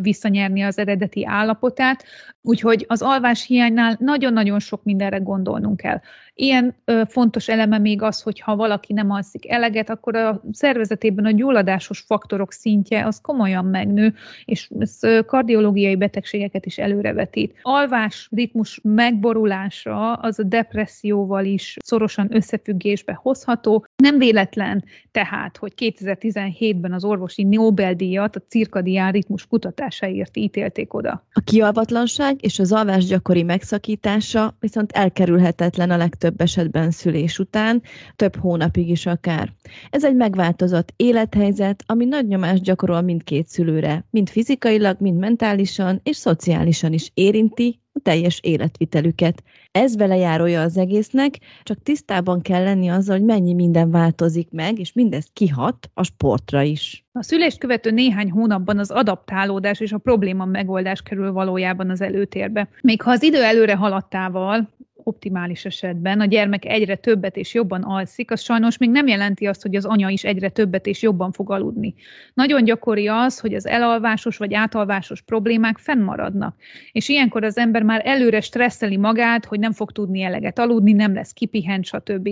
visszanyerni 0.00 0.62
az 0.62 0.78
eredeti 0.78 1.26
állapotát. 1.26 2.04
Úgyhogy 2.42 2.84
az 2.88 3.02
alvás 3.02 3.46
hiánynál 3.46 3.96
nagyon-nagyon 3.98 4.58
sok 4.58 4.84
mindenre 4.84 5.18
gondolnunk 5.18 5.76
kell. 5.76 6.00
Ilyen 6.40 6.74
ö, 6.84 7.02
fontos 7.08 7.48
eleme 7.48 7.78
még 7.78 8.02
az, 8.02 8.22
hogy 8.22 8.40
ha 8.40 8.56
valaki 8.56 8.92
nem 8.92 9.10
alszik 9.10 9.50
eleget, 9.50 9.90
akkor 9.90 10.16
a 10.16 10.42
szervezetében 10.52 11.24
a 11.24 11.30
gyulladásos 11.30 12.00
faktorok 12.00 12.52
szintje 12.52 13.06
az 13.06 13.20
komolyan 13.20 13.64
megnő, 13.64 14.14
és 14.44 14.70
ez 14.78 14.98
kardiológiai 15.26 15.96
betegségeket 15.96 16.66
is 16.66 16.78
előrevetít. 16.78 17.58
Alvás 17.62 18.28
ritmus 18.30 18.80
megborulása 18.82 20.12
az 20.12 20.38
a 20.38 20.42
depresszióval 20.42 21.44
is 21.44 21.76
szorosan 21.84 22.28
összefüggésbe 22.34 23.18
hozható. 23.22 23.86
Nem 23.96 24.18
véletlen 24.18 24.84
tehát, 25.10 25.56
hogy 25.56 25.72
2017-ben 25.76 26.92
az 26.92 27.04
orvosi 27.04 27.42
Nobel-díjat 27.42 28.36
a 28.36 28.42
cirkadián 28.48 29.12
ritmus 29.12 29.46
kutatásáért 29.46 30.36
ítélték 30.36 30.94
oda. 30.94 31.26
A 31.32 31.40
kialvatlanság 31.40 32.36
és 32.44 32.58
az 32.58 32.72
alvás 32.72 33.04
gyakori 33.04 33.42
megszakítása 33.42 34.56
viszont 34.60 34.92
elkerülhetetlen 34.92 35.90
a 35.90 35.96
legtöbb 35.96 36.28
legtöbb 36.30 36.40
esetben 36.40 36.90
szülés 36.90 37.38
után, 37.38 37.82
több 38.16 38.36
hónapig 38.36 38.88
is 38.88 39.06
akár. 39.06 39.52
Ez 39.90 40.04
egy 40.04 40.14
megváltozott 40.14 40.92
élethelyzet, 40.96 41.82
ami 41.86 42.04
nagy 42.04 42.26
nyomást 42.26 42.62
gyakorol 42.62 43.00
mindkét 43.00 43.48
szülőre, 43.48 44.04
mind 44.10 44.28
fizikailag, 44.28 44.96
mind 45.00 45.18
mentálisan 45.18 46.00
és 46.02 46.16
szociálisan 46.16 46.92
is 46.92 47.10
érinti 47.14 47.80
a 47.92 48.00
teljes 48.02 48.40
életvitelüket. 48.42 49.42
Ez 49.70 49.96
velejárója 49.96 50.62
az 50.62 50.76
egésznek, 50.76 51.38
csak 51.62 51.82
tisztában 51.82 52.42
kell 52.42 52.62
lenni 52.62 52.88
azzal, 52.88 53.16
hogy 53.16 53.26
mennyi 53.26 53.54
minden 53.54 53.90
változik 53.90 54.50
meg, 54.50 54.78
és 54.78 54.92
mindez 54.92 55.26
kihat 55.32 55.90
a 55.94 56.04
sportra 56.04 56.62
is. 56.62 57.04
A 57.12 57.22
szülést 57.22 57.58
követő 57.58 57.90
néhány 57.90 58.30
hónapban 58.30 58.78
az 58.78 58.90
adaptálódás 58.90 59.80
és 59.80 59.92
a 59.92 59.98
probléma 59.98 60.44
megoldás 60.44 61.02
kerül 61.02 61.32
valójában 61.32 61.90
az 61.90 62.00
előtérbe. 62.00 62.68
Még 62.80 63.02
ha 63.02 63.10
az 63.10 63.22
idő 63.22 63.42
előre 63.42 63.74
haladtával 63.74 64.68
optimális 65.04 65.64
esetben 65.64 66.20
a 66.20 66.24
gyermek 66.24 66.64
egyre 66.64 66.94
többet 66.94 67.36
és 67.36 67.54
jobban 67.54 67.82
alszik, 67.82 68.30
az 68.30 68.40
sajnos 68.40 68.78
még 68.78 68.90
nem 68.90 69.06
jelenti 69.06 69.46
azt, 69.46 69.62
hogy 69.62 69.76
az 69.76 69.84
anya 69.84 70.08
is 70.08 70.24
egyre 70.24 70.48
többet 70.48 70.86
és 70.86 71.02
jobban 71.02 71.32
fog 71.32 71.50
aludni. 71.50 71.94
Nagyon 72.34 72.64
gyakori 72.64 73.08
az, 73.08 73.38
hogy 73.38 73.54
az 73.54 73.66
elalvásos 73.66 74.36
vagy 74.36 74.54
átalvásos 74.54 75.22
problémák 75.22 75.78
fennmaradnak. 75.78 76.56
És 76.92 77.08
ilyenkor 77.08 77.44
az 77.44 77.58
ember 77.58 77.82
már 77.82 78.02
előre 78.04 78.40
stresszeli 78.40 78.96
magát, 78.96 79.44
hogy 79.44 79.58
nem 79.58 79.72
fog 79.72 79.92
tudni 79.92 80.22
eleget 80.22 80.58
aludni, 80.58 80.92
nem 80.92 81.14
lesz 81.14 81.32
kipihent, 81.32 81.84
stb. 81.84 82.28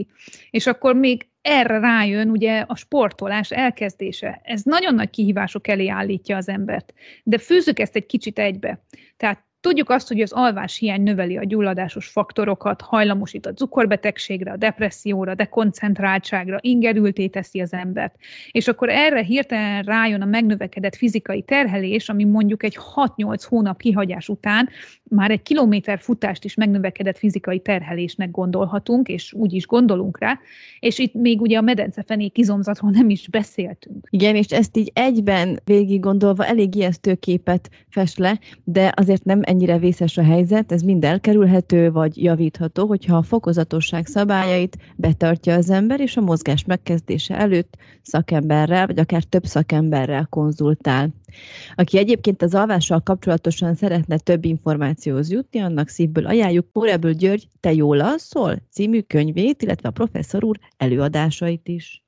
És 0.50 0.66
akkor 0.66 0.94
még 0.94 1.28
erre 1.42 1.78
rájön 1.78 2.30
ugye 2.30 2.64
a 2.66 2.76
sportolás 2.76 3.50
elkezdése. 3.50 4.40
Ez 4.44 4.62
nagyon 4.62 4.94
nagy 4.94 5.10
kihívások 5.10 5.68
elé 5.68 5.88
állítja 5.88 6.36
az 6.36 6.48
embert. 6.48 6.92
De 7.22 7.38
fűzzük 7.38 7.78
ezt 7.78 7.96
egy 7.96 8.06
kicsit 8.06 8.38
egybe. 8.38 8.84
Tehát 9.16 9.47
Tudjuk 9.68 9.90
azt, 9.90 10.08
hogy 10.08 10.20
az 10.20 10.32
alváshiány 10.32 11.02
növeli 11.02 11.36
a 11.36 11.44
gyulladásos 11.44 12.06
faktorokat, 12.06 12.80
hajlamosít 12.80 13.46
a 13.46 13.52
cukorbetegségre, 13.52 14.50
a 14.50 14.56
depresszióra, 14.56 15.34
dekoncentráltságra, 15.34 16.58
ingerülté 16.60 17.26
teszi 17.26 17.60
az 17.60 17.72
embert. 17.72 18.14
És 18.50 18.68
akkor 18.68 18.88
erre 18.88 19.22
hirtelen 19.22 19.82
rájön 19.82 20.22
a 20.22 20.24
megnövekedett 20.24 20.96
fizikai 20.96 21.42
terhelés, 21.42 22.08
ami 22.08 22.24
mondjuk 22.24 22.62
egy 22.62 22.78
6-8 22.94 23.42
hónap 23.48 23.78
kihagyás 23.78 24.28
után 24.28 24.68
már 25.10 25.30
egy 25.30 25.42
kilométer 25.42 25.98
futást 25.98 26.44
is 26.44 26.54
megnövekedett 26.54 27.18
fizikai 27.18 27.60
terhelésnek 27.60 28.30
gondolhatunk, 28.30 29.08
és 29.08 29.32
úgy 29.32 29.52
is 29.52 29.66
gondolunk 29.66 30.18
rá, 30.18 30.38
és 30.80 30.98
itt 30.98 31.14
még 31.14 31.40
ugye 31.40 31.58
a 31.58 31.60
medencefenék 31.60 32.38
izomzatról 32.38 32.90
nem 32.90 33.10
is 33.10 33.28
beszéltünk. 33.28 34.06
Igen, 34.10 34.36
és 34.36 34.46
ezt 34.46 34.76
így 34.76 34.90
egyben 34.94 35.60
végig 35.64 36.00
gondolva 36.00 36.44
elég 36.44 36.74
ijesztő 36.74 37.14
képet 37.14 37.70
fest 37.88 38.18
le, 38.18 38.38
de 38.64 38.92
azért 38.96 39.24
nem 39.24 39.40
ennyire 39.42 39.78
vészes 39.78 40.16
a 40.16 40.22
helyzet, 40.22 40.72
ez 40.72 40.82
mind 40.82 41.04
elkerülhető 41.04 41.90
vagy 41.90 42.22
javítható, 42.22 42.86
hogyha 42.86 43.16
a 43.16 43.22
fokozatosság 43.22 44.06
szabályait 44.06 44.76
betartja 44.96 45.54
az 45.54 45.70
ember, 45.70 46.00
és 46.00 46.16
a 46.16 46.20
mozgás 46.20 46.64
megkezdése 46.64 47.38
előtt 47.38 47.76
szakemberrel, 48.02 48.86
vagy 48.86 48.98
akár 48.98 49.22
több 49.22 49.44
szakemberrel 49.44 50.26
konzultál. 50.30 51.08
Aki 51.74 51.98
egyébként 51.98 52.42
az 52.42 52.54
alvással 52.54 53.00
kapcsolatosan 53.00 53.74
szeretne 53.74 54.18
több 54.18 54.44
információhoz 54.44 55.30
jutni, 55.30 55.60
annak 55.60 55.88
szívből 55.88 56.26
ajánljuk 56.26 56.72
Póreből 56.72 57.12
György 57.12 57.48
Te 57.60 57.72
jól 57.72 58.00
alszol 58.00 58.56
című 58.70 59.00
könyvét, 59.00 59.62
illetve 59.62 59.88
a 59.88 59.92
professzor 59.92 60.44
úr 60.44 60.58
előadásait 60.76 61.68
is. 61.68 62.04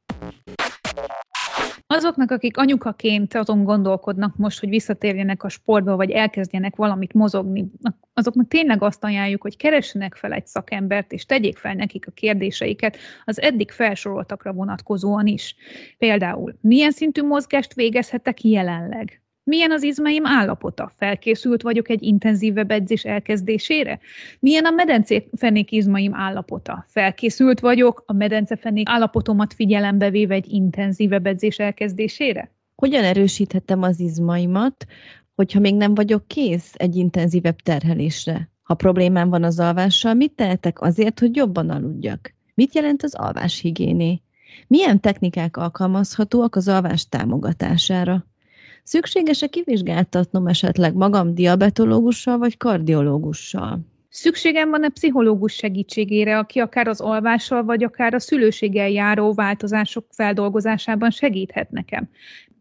Azoknak, 1.92 2.30
akik 2.30 2.56
anyukaként 2.56 3.34
azon 3.34 3.64
gondolkodnak 3.64 4.36
most, 4.36 4.60
hogy 4.60 4.68
visszatérjenek 4.68 5.42
a 5.42 5.48
sportba, 5.48 5.96
vagy 5.96 6.10
elkezdjenek 6.10 6.76
valamit 6.76 7.12
mozogni, 7.12 7.70
azoknak 8.14 8.48
tényleg 8.48 8.82
azt 8.82 9.04
ajánljuk, 9.04 9.42
hogy 9.42 9.56
keressenek 9.56 10.14
fel 10.14 10.32
egy 10.32 10.46
szakembert, 10.46 11.12
és 11.12 11.26
tegyék 11.26 11.56
fel 11.56 11.74
nekik 11.74 12.06
a 12.06 12.10
kérdéseiket 12.10 12.96
az 13.24 13.40
eddig 13.40 13.70
felsoroltakra 13.70 14.52
vonatkozóan 14.52 15.26
is. 15.26 15.54
Például, 15.98 16.54
milyen 16.60 16.90
szintű 16.90 17.22
mozgást 17.22 17.74
végezhetek 17.74 18.44
jelenleg? 18.44 19.22
Milyen 19.50 19.70
az 19.70 19.82
izmaim 19.82 20.26
állapota? 20.26 20.92
Felkészült 20.96 21.62
vagyok 21.62 21.88
egy 21.88 22.02
intenzívebb 22.02 22.70
edzés 22.70 23.04
elkezdésére? 23.04 23.98
Milyen 24.40 24.64
a 24.64 24.70
medencefenék 24.70 25.72
izmaim 25.72 26.14
állapota? 26.14 26.84
Felkészült 26.88 27.60
vagyok 27.60 28.02
a 28.06 28.12
medencefenék 28.12 28.88
állapotomat 28.88 29.54
figyelembe 29.54 30.10
véve 30.10 30.34
egy 30.34 30.52
intenzívebb 30.52 31.26
edzés 31.26 31.58
elkezdésére? 31.58 32.50
Hogyan 32.74 33.04
erősíthetem 33.04 33.82
az 33.82 34.00
izmaimat, 34.00 34.86
hogyha 35.34 35.60
még 35.60 35.74
nem 35.74 35.94
vagyok 35.94 36.26
kész 36.26 36.72
egy 36.76 36.96
intenzívebb 36.96 37.56
terhelésre? 37.56 38.50
Ha 38.62 38.74
problémám 38.74 39.28
van 39.28 39.44
az 39.44 39.60
alvással, 39.60 40.14
mit 40.14 40.32
tehetek 40.32 40.80
azért, 40.80 41.18
hogy 41.18 41.36
jobban 41.36 41.70
aludjak? 41.70 42.34
Mit 42.54 42.74
jelent 42.74 43.02
az 43.02 43.14
alváshigiéné? 43.14 44.20
Milyen 44.66 45.00
technikák 45.00 45.56
alkalmazhatóak 45.56 46.56
az 46.56 46.68
alvás 46.68 47.08
támogatására? 47.08 48.24
Szükséges-e 48.90 49.46
kivizsgáltatnom 49.46 50.46
esetleg 50.46 50.94
magam 50.94 51.34
diabetológussal 51.34 52.38
vagy 52.38 52.56
kardiológussal? 52.56 53.80
Szükségem 54.08 54.70
van-e 54.70 54.88
pszichológus 54.88 55.52
segítségére, 55.52 56.38
aki 56.38 56.58
akár 56.58 56.88
az 56.88 57.00
alvással, 57.00 57.64
vagy 57.64 57.84
akár 57.84 58.14
a 58.14 58.20
szülőséggel 58.20 58.88
járó 58.88 59.32
változások 59.32 60.06
feldolgozásában 60.10 61.10
segíthet 61.10 61.70
nekem? 61.70 62.08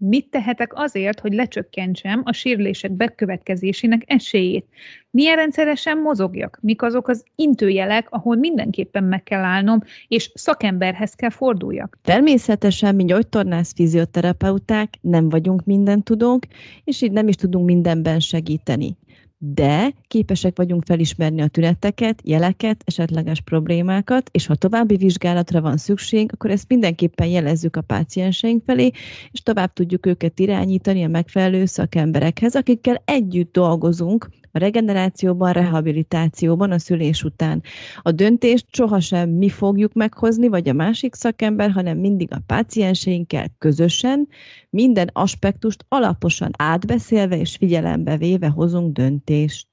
Mit 0.01 0.29
tehetek 0.29 0.71
azért, 0.75 1.19
hogy 1.19 1.33
lecsökkentsem 1.33 2.21
a 2.25 2.33
sérülések 2.33 2.91
bekövetkezésének 2.91 4.03
esélyét? 4.05 4.65
Milyen 5.11 5.35
rendszeresen 5.35 5.97
mozogjak? 5.97 6.59
Mik 6.61 6.81
azok 6.81 7.07
az 7.07 7.23
intőjelek, 7.35 8.07
ahol 8.09 8.35
mindenképpen 8.35 9.03
meg 9.03 9.23
kell 9.23 9.43
állnom, 9.43 9.83
és 10.07 10.31
szakemberhez 10.33 11.13
kell 11.13 11.29
forduljak? 11.29 11.97
Természetesen 12.01 12.95
mi 12.95 13.05
gyógytornász 13.05 13.73
fizioterapeuták 13.73 14.93
nem 15.01 15.29
vagyunk 15.29 15.65
minden 15.65 16.03
tudók, 16.03 16.43
és 16.83 17.01
így 17.01 17.11
nem 17.11 17.27
is 17.27 17.35
tudunk 17.35 17.65
mindenben 17.65 18.19
segíteni 18.19 18.97
de 19.41 19.93
képesek 20.07 20.57
vagyunk 20.57 20.83
felismerni 20.85 21.41
a 21.41 21.47
tüneteket, 21.47 22.21
jeleket, 22.23 22.81
esetleges 22.85 23.41
problémákat, 23.41 24.29
és 24.33 24.45
ha 24.45 24.55
további 24.55 24.95
vizsgálatra 24.95 25.61
van 25.61 25.77
szükség, 25.77 26.29
akkor 26.33 26.51
ezt 26.51 26.67
mindenképpen 26.67 27.27
jelezzük 27.27 27.75
a 27.75 27.81
pácienseink 27.81 28.63
felé, 28.65 28.91
és 29.31 29.41
tovább 29.43 29.73
tudjuk 29.73 30.05
őket 30.05 30.39
irányítani 30.39 31.03
a 31.03 31.07
megfelelő 31.07 31.65
szakemberekhez, 31.65 32.55
akikkel 32.55 33.01
együtt 33.05 33.51
dolgozunk 33.51 34.29
a 34.51 34.59
regenerációban, 34.59 35.53
rehabilitációban, 35.53 36.71
a 36.71 36.79
szülés 36.79 37.23
után. 37.23 37.63
A 38.01 38.11
döntést 38.11 38.65
sohasem 38.71 39.29
mi 39.29 39.49
fogjuk 39.49 39.93
meghozni, 39.93 40.47
vagy 40.47 40.69
a 40.69 40.73
másik 40.73 41.15
szakember, 41.15 41.71
hanem 41.71 41.97
mindig 41.97 42.33
a 42.33 42.41
pácienseinkkel 42.45 43.47
közösen, 43.57 44.27
minden 44.69 45.09
aspektust 45.13 45.85
alaposan 45.87 46.51
átbeszélve 46.57 47.37
és 47.37 47.55
figyelembe 47.55 48.17
véve 48.17 48.47
hozunk 48.47 48.93
döntést. 48.93 49.67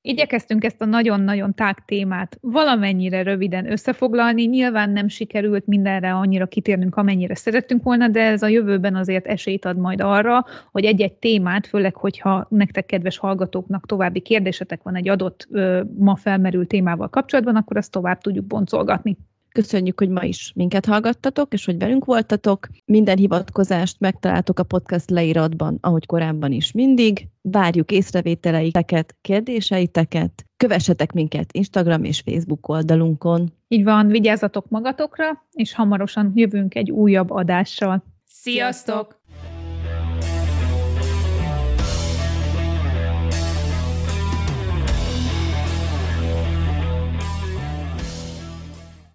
Igyekeztünk 0.00 0.64
ezt 0.64 0.80
a 0.80 0.84
nagyon-nagyon 0.84 1.54
tág 1.54 1.84
témát 1.84 2.38
valamennyire 2.40 3.22
röviden 3.22 3.70
összefoglalni. 3.70 4.44
Nyilván 4.44 4.90
nem 4.90 5.08
sikerült 5.08 5.66
mindenre 5.66 6.12
annyira 6.14 6.46
kitérnünk, 6.46 6.96
amennyire 6.96 7.34
szerettünk 7.34 7.82
volna, 7.82 8.08
de 8.08 8.20
ez 8.20 8.42
a 8.42 8.48
jövőben 8.48 8.96
azért 8.96 9.26
esélyt 9.26 9.64
ad 9.64 9.76
majd 9.76 10.00
arra, 10.00 10.44
hogy 10.72 10.84
egy-egy 10.84 11.12
témát, 11.12 11.66
főleg, 11.66 11.94
hogyha 11.94 12.46
nektek, 12.50 12.86
kedves 12.86 13.18
hallgatóknak 13.18 13.86
további 13.86 14.20
kérdésetek 14.20 14.82
van 14.82 14.96
egy 14.96 15.08
adott 15.08 15.46
ö, 15.50 15.82
ma 15.98 16.16
felmerült 16.16 16.68
témával 16.68 17.08
kapcsolatban, 17.08 17.56
akkor 17.56 17.76
azt 17.76 17.92
tovább 17.92 18.20
tudjuk 18.20 18.46
boncolgatni. 18.46 19.16
Köszönjük, 19.58 19.98
hogy 19.98 20.08
ma 20.08 20.24
is 20.24 20.52
minket 20.54 20.86
hallgattatok, 20.86 21.52
és 21.52 21.64
hogy 21.64 21.78
velünk 21.78 22.04
voltatok. 22.04 22.68
Minden 22.84 23.16
hivatkozást 23.16 24.00
megtaláltok 24.00 24.58
a 24.58 24.62
podcast 24.62 25.10
leíratban, 25.10 25.78
ahogy 25.80 26.06
korábban 26.06 26.52
is 26.52 26.72
mindig. 26.72 27.28
Várjuk 27.42 27.90
észrevételeiteket, 27.90 29.16
kérdéseiteket. 29.20 30.44
Kövessetek 30.56 31.12
minket 31.12 31.52
Instagram 31.52 32.04
és 32.04 32.20
Facebook 32.20 32.68
oldalunkon. 32.68 33.52
Így 33.68 33.84
van, 33.84 34.06
vigyázzatok 34.06 34.68
magatokra, 34.68 35.46
és 35.52 35.74
hamarosan 35.74 36.32
jövünk 36.34 36.74
egy 36.74 36.90
újabb 36.90 37.30
adással. 37.30 38.04
Sziasztok! 38.24 39.17